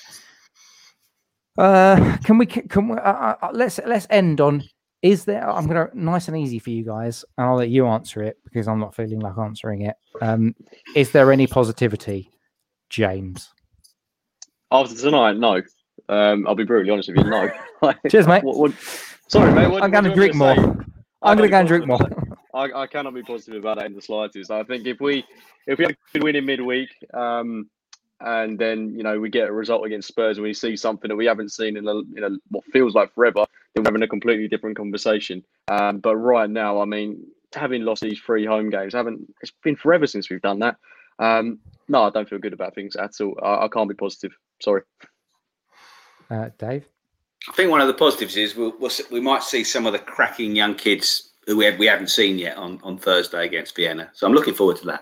uh, 1.57 2.17
can 2.23 2.37
we? 2.37 2.45
Can 2.45 2.87
we? 2.87 2.95
Uh, 2.95 3.11
uh, 3.11 3.35
uh, 3.41 3.49
let's 3.51 3.79
let's 3.85 4.07
end 4.09 4.39
on. 4.39 4.63
Is 5.01 5.25
there? 5.25 5.49
I'm 5.49 5.65
gonna 5.67 5.89
nice 5.93 6.27
and 6.27 6.37
easy 6.37 6.59
for 6.59 6.69
you 6.69 6.83
guys, 6.83 7.25
and 7.37 7.47
I'll 7.47 7.55
let 7.55 7.69
you 7.69 7.87
answer 7.87 8.21
it 8.21 8.37
because 8.43 8.67
I'm 8.67 8.79
not 8.79 8.95
feeling 8.95 9.19
like 9.19 9.37
answering 9.37 9.81
it. 9.83 9.95
Um, 10.21 10.55
is 10.95 11.11
there 11.11 11.31
any 11.31 11.47
positivity, 11.47 12.29
James? 12.89 13.51
After 14.71 14.95
tonight, 14.95 15.37
no. 15.37 15.61
Um, 16.07 16.47
I'll 16.47 16.55
be 16.55 16.65
brutally 16.65 16.91
honest 16.91 17.09
with 17.09 17.17
you, 17.17 17.23
no. 17.23 17.51
Cheers, 18.09 18.27
mate. 18.27 18.43
What, 18.43 18.57
what, 18.57 18.73
sorry, 19.27 19.51
mate. 19.53 19.69
What, 19.69 19.83
I'm 19.83 19.91
going 19.91 20.03
to 20.03 20.13
drink 20.13 20.35
more. 20.35 20.55
me 20.55 20.61
to 20.61 20.61
say? 20.61 20.85
I'm 21.23 21.37
going 21.37 21.47
to 21.47 21.51
go 21.51 21.59
and 21.59 21.67
drink 21.67 21.87
more. 21.87 21.99
I, 22.53 22.81
I 22.81 22.87
cannot 22.87 23.13
be 23.13 23.23
positive 23.23 23.63
about 23.63 23.77
that 23.77 23.85
in 23.85 23.93
the 23.93 24.01
slightest. 24.01 24.51
I 24.51 24.63
think 24.63 24.85
if 24.85 24.99
we 24.99 25.25
if 25.67 25.77
we 25.77 25.85
had 25.85 25.93
a 25.93 25.97
good 26.13 26.23
win 26.23 26.35
in 26.35 26.45
midweek, 26.45 26.89
um, 27.13 27.69
and 28.19 28.59
then 28.59 28.93
you 28.95 29.03
know 29.03 29.19
we 29.19 29.29
get 29.29 29.47
a 29.47 29.53
result 29.53 29.85
against 29.85 30.09
Spurs 30.09 30.37
and 30.37 30.43
we 30.43 30.53
see 30.53 30.75
something 30.75 31.07
that 31.07 31.15
we 31.15 31.25
haven't 31.25 31.49
seen 31.49 31.77
in 31.77 31.87
a 31.87 31.93
you 31.93 32.21
know 32.21 32.37
what 32.49 32.65
feels 32.65 32.93
like 32.93 33.13
forever, 33.13 33.45
then 33.73 33.83
we're 33.83 33.89
having 33.89 34.03
a 34.03 34.07
completely 34.07 34.47
different 34.47 34.77
conversation. 34.77 35.43
Um, 35.67 35.99
but 35.99 36.15
right 36.15 36.49
now, 36.49 36.81
I 36.81 36.85
mean, 36.85 37.25
having 37.53 37.83
lost 37.83 38.01
these 38.01 38.19
three 38.19 38.45
home 38.45 38.69
games, 38.69 38.93
haven't 38.93 39.33
it's 39.41 39.51
been 39.63 39.75
forever 39.75 40.07
since 40.07 40.29
we've 40.29 40.41
done 40.41 40.59
that. 40.59 40.77
Um, 41.19 41.59
no, 41.87 42.03
I 42.03 42.09
don't 42.09 42.27
feel 42.27 42.39
good 42.39 42.53
about 42.53 42.75
things 42.75 42.95
at 42.95 43.11
all. 43.21 43.37
I, 43.43 43.65
I 43.65 43.67
can't 43.67 43.89
be 43.89 43.95
positive. 43.95 44.31
Sorry. 44.61 44.81
Uh, 46.29 46.49
Dave. 46.57 46.87
I 47.49 47.53
think 47.53 47.71
one 47.71 47.81
of 47.81 47.87
the 47.87 47.93
positives 47.93 48.37
is 48.37 48.55
we'll, 48.55 48.73
we'll, 48.79 48.91
we 49.11 49.19
might 49.19 49.43
see 49.43 49.63
some 49.63 49.85
of 49.85 49.93
the 49.93 49.99
cracking 49.99 50.55
young 50.55 50.75
kids 50.75 51.31
who 51.47 51.57
we, 51.57 51.65
have, 51.65 51.79
we 51.79 51.87
haven't 51.87 52.09
seen 52.09 52.37
yet 52.37 52.55
on, 52.57 52.79
on 52.83 52.97
Thursday 52.97 53.45
against 53.45 53.75
Vienna. 53.75 54.09
So 54.13 54.27
I'm 54.27 54.33
looking 54.33 54.53
forward 54.53 54.77
to 54.77 54.85
that. 54.85 55.01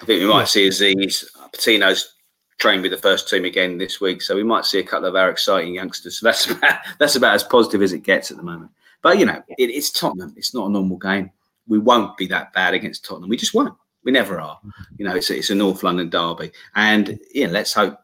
I 0.00 0.04
think 0.04 0.20
we 0.20 0.28
might 0.28 0.48
see 0.48 0.68
Azeez, 0.68 1.24
Patino's 1.52 2.15
trained 2.58 2.82
with 2.82 2.90
the 2.90 2.96
first 2.98 3.28
team 3.28 3.44
again 3.44 3.78
this 3.78 4.00
week, 4.00 4.22
so 4.22 4.34
we 4.34 4.42
might 4.42 4.64
see 4.64 4.78
a 4.78 4.84
couple 4.84 5.08
of 5.08 5.16
our 5.16 5.30
exciting 5.30 5.74
youngsters. 5.74 6.18
So 6.18 6.26
that's 6.26 6.46
about, 6.50 6.80
that's 6.98 7.16
about 7.16 7.34
as 7.34 7.42
positive 7.44 7.82
as 7.82 7.92
it 7.92 8.02
gets 8.02 8.30
at 8.30 8.36
the 8.36 8.42
moment. 8.42 8.70
But 9.02 9.18
you 9.18 9.26
know, 9.26 9.42
it, 9.58 9.70
it's 9.70 9.90
Tottenham. 9.90 10.34
It's 10.36 10.54
not 10.54 10.66
a 10.68 10.72
normal 10.72 10.96
game. 10.96 11.30
We 11.68 11.78
won't 11.78 12.16
be 12.16 12.26
that 12.28 12.52
bad 12.52 12.74
against 12.74 13.04
Tottenham. 13.04 13.28
We 13.28 13.36
just 13.36 13.54
won't. 13.54 13.74
We 14.04 14.12
never 14.12 14.40
are. 14.40 14.56
Mm-hmm. 14.58 14.94
You 14.98 15.04
know, 15.06 15.16
it's 15.16 15.30
a, 15.30 15.36
it's 15.36 15.50
a 15.50 15.54
North 15.54 15.82
London 15.82 16.08
derby, 16.08 16.52
and 16.74 17.18
yeah, 17.34 17.48
let's 17.48 17.72
hope 17.72 17.98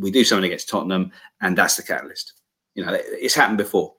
we 0.00 0.10
do 0.10 0.24
something 0.24 0.44
against 0.46 0.68
Tottenham, 0.68 1.10
and 1.40 1.56
that's 1.56 1.76
the 1.76 1.82
catalyst. 1.82 2.34
You 2.74 2.84
know, 2.84 2.96
it's 2.96 3.34
happened 3.34 3.58
before. 3.58 3.94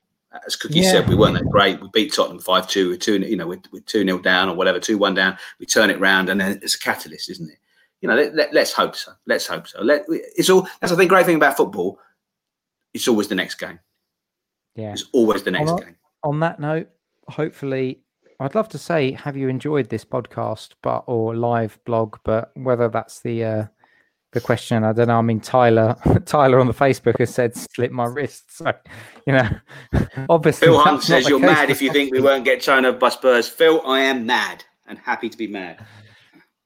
As 0.45 0.55
Cookie 0.55 0.79
Yeah. 0.81 0.91
said, 0.91 1.09
we 1.09 1.15
weren't 1.15 1.33
that 1.33 1.49
great. 1.49 1.81
We 1.81 1.89
beat 1.91 2.13
Tottenham 2.13 2.39
five 2.39 2.67
two. 2.67 2.89
We're 2.89 2.97
two, 2.97 3.17
you 3.19 3.35
know, 3.35 3.47
we're, 3.47 3.61
we're 3.71 3.81
two 3.81 4.03
0 4.03 4.19
down 4.19 4.47
or 4.47 4.55
whatever, 4.55 4.79
two 4.79 4.97
one 4.97 5.15
down. 5.15 5.37
We 5.59 5.65
turn 5.65 5.89
it 5.89 5.99
round, 5.99 6.29
and 6.29 6.39
then 6.39 6.59
it's 6.61 6.75
a 6.75 6.79
catalyst, 6.79 7.29
isn't 7.31 7.49
it? 7.49 7.57
You 8.01 8.09
know, 8.09 8.15
let, 8.15 8.53
let, 8.53 8.55
us 8.55 8.71
hope 8.71 8.95
so. 8.95 9.11
Let's 9.25 9.45
hope 9.45 9.67
so. 9.67 9.81
Let, 9.81 10.05
it's 10.07 10.49
all. 10.49 10.67
That's 10.79 10.91
the 10.91 10.97
thing. 10.97 11.07
Great 11.07 11.25
thing 11.25 11.35
about 11.35 11.57
football. 11.57 11.99
It's 12.93 13.07
always 13.07 13.27
the 13.27 13.35
next 13.35 13.55
game. 13.55 13.79
Yeah. 14.75 14.93
It's 14.93 15.05
always 15.11 15.43
the 15.43 15.51
next 15.51 15.65
Well, 15.65 15.77
game. 15.77 15.95
on 16.23 16.39
that 16.39 16.59
note, 16.59 16.89
hopefully, 17.27 18.01
I'd 18.39 18.55
love 18.55 18.69
to 18.69 18.77
say, 18.77 19.11
have 19.11 19.35
you 19.35 19.49
enjoyed 19.49 19.89
this 19.89 20.05
podcast, 20.05 20.69
but 20.81 21.03
or 21.07 21.35
live 21.35 21.77
blog, 21.85 22.15
but 22.23 22.51
whether 22.55 22.87
that's 22.87 23.19
the 23.19 23.43
uh, 23.43 23.65
the 24.31 24.39
question, 24.39 24.83
I 24.83 24.93
don't 24.93 25.07
know. 25.07 25.17
I 25.17 25.21
mean, 25.21 25.39
Tyler, 25.39 25.95
Tyler 26.25 26.59
on 26.59 26.67
the 26.67 26.73
Facebook 26.73 27.19
has 27.19 27.33
said, 27.33 27.55
"Slip 27.55 27.91
my 27.91 28.05
wrist." 28.05 28.55
So, 28.55 28.71
you 29.25 29.33
know, 29.33 29.49
obviously, 30.29 30.67
Phil 30.67 30.79
Hunt 30.79 31.03
says 31.03 31.27
you're 31.27 31.39
mad 31.39 31.69
if 31.69 31.81
you 31.81 31.91
think 31.91 32.13
we 32.13 32.21
won't 32.21 32.45
get 32.45 32.61
China 32.61 32.93
by 32.93 33.09
Spurs. 33.09 33.49
Phil, 33.49 33.81
I 33.85 34.01
am 34.01 34.25
mad 34.25 34.63
and 34.87 34.97
happy 34.99 35.29
to 35.29 35.37
be 35.37 35.47
mad. 35.47 35.85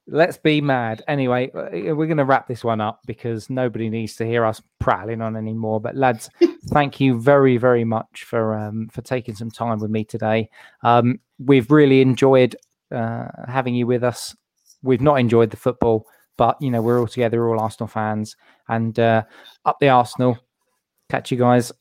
Let's 0.06 0.38
be 0.38 0.60
mad. 0.60 1.02
Anyway, 1.08 1.50
uh, 1.52 1.96
we're 1.96 2.08
going 2.08 2.18
to 2.18 2.26
wrap 2.26 2.48
this 2.48 2.64
one 2.64 2.82
up 2.82 3.00
because 3.06 3.50
nobody 3.50 3.90
needs 3.90 4.16
to 4.18 4.26
hear 4.26 4.44
us 4.44 4.62
prattling 4.80 5.22
on 5.22 5.38
anymore. 5.38 5.80
But 5.80 5.96
lads, 5.96 6.30
thank 6.68 7.00
you 7.00 7.20
very, 7.20 7.56
very 7.56 7.86
much 7.86 8.26
for 8.26 8.54
um, 8.54 8.90
for 8.90 9.02
taking 9.02 9.36
some 9.36 9.50
time 9.50 9.80
with 9.80 9.92
me 9.92 10.04
today. 10.04 10.50
Um, 10.82 11.20
we've 11.40 11.72
really 11.72 12.02
enjoyed 12.02 12.56
uh, 12.92 13.28
having 13.48 13.76
you 13.76 13.88
with 13.88 14.04
us. 14.04 14.36
We've 14.82 15.02
not 15.02 15.16
enjoyed 15.16 15.52
the 15.52 15.58
football, 15.58 16.06
but 16.38 16.62
you 16.62 16.70
know 16.70 16.82
we're 16.82 17.00
all 17.00 17.08
together, 17.08 17.40
we're 17.40 17.56
all 17.56 17.64
Arsenal 17.64 17.88
fans, 17.88 18.36
and 18.68 18.98
uh, 19.00 19.24
up 19.64 19.80
the 19.80 19.88
Arsenal. 19.90 20.38
Catch 21.10 21.32
you 21.32 21.38
guys 21.38 21.72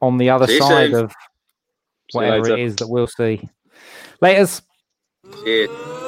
on 0.00 0.18
the 0.18 0.30
other 0.30 0.46
side 0.46 0.90
soon. 0.90 1.04
of 1.04 1.14
whatever 2.12 2.50
it 2.50 2.60
is 2.60 2.76
that 2.76 2.88
we'll 2.88 3.06
see. 3.06 3.48
Laters. 4.22 4.62
Cheers. 5.42 6.05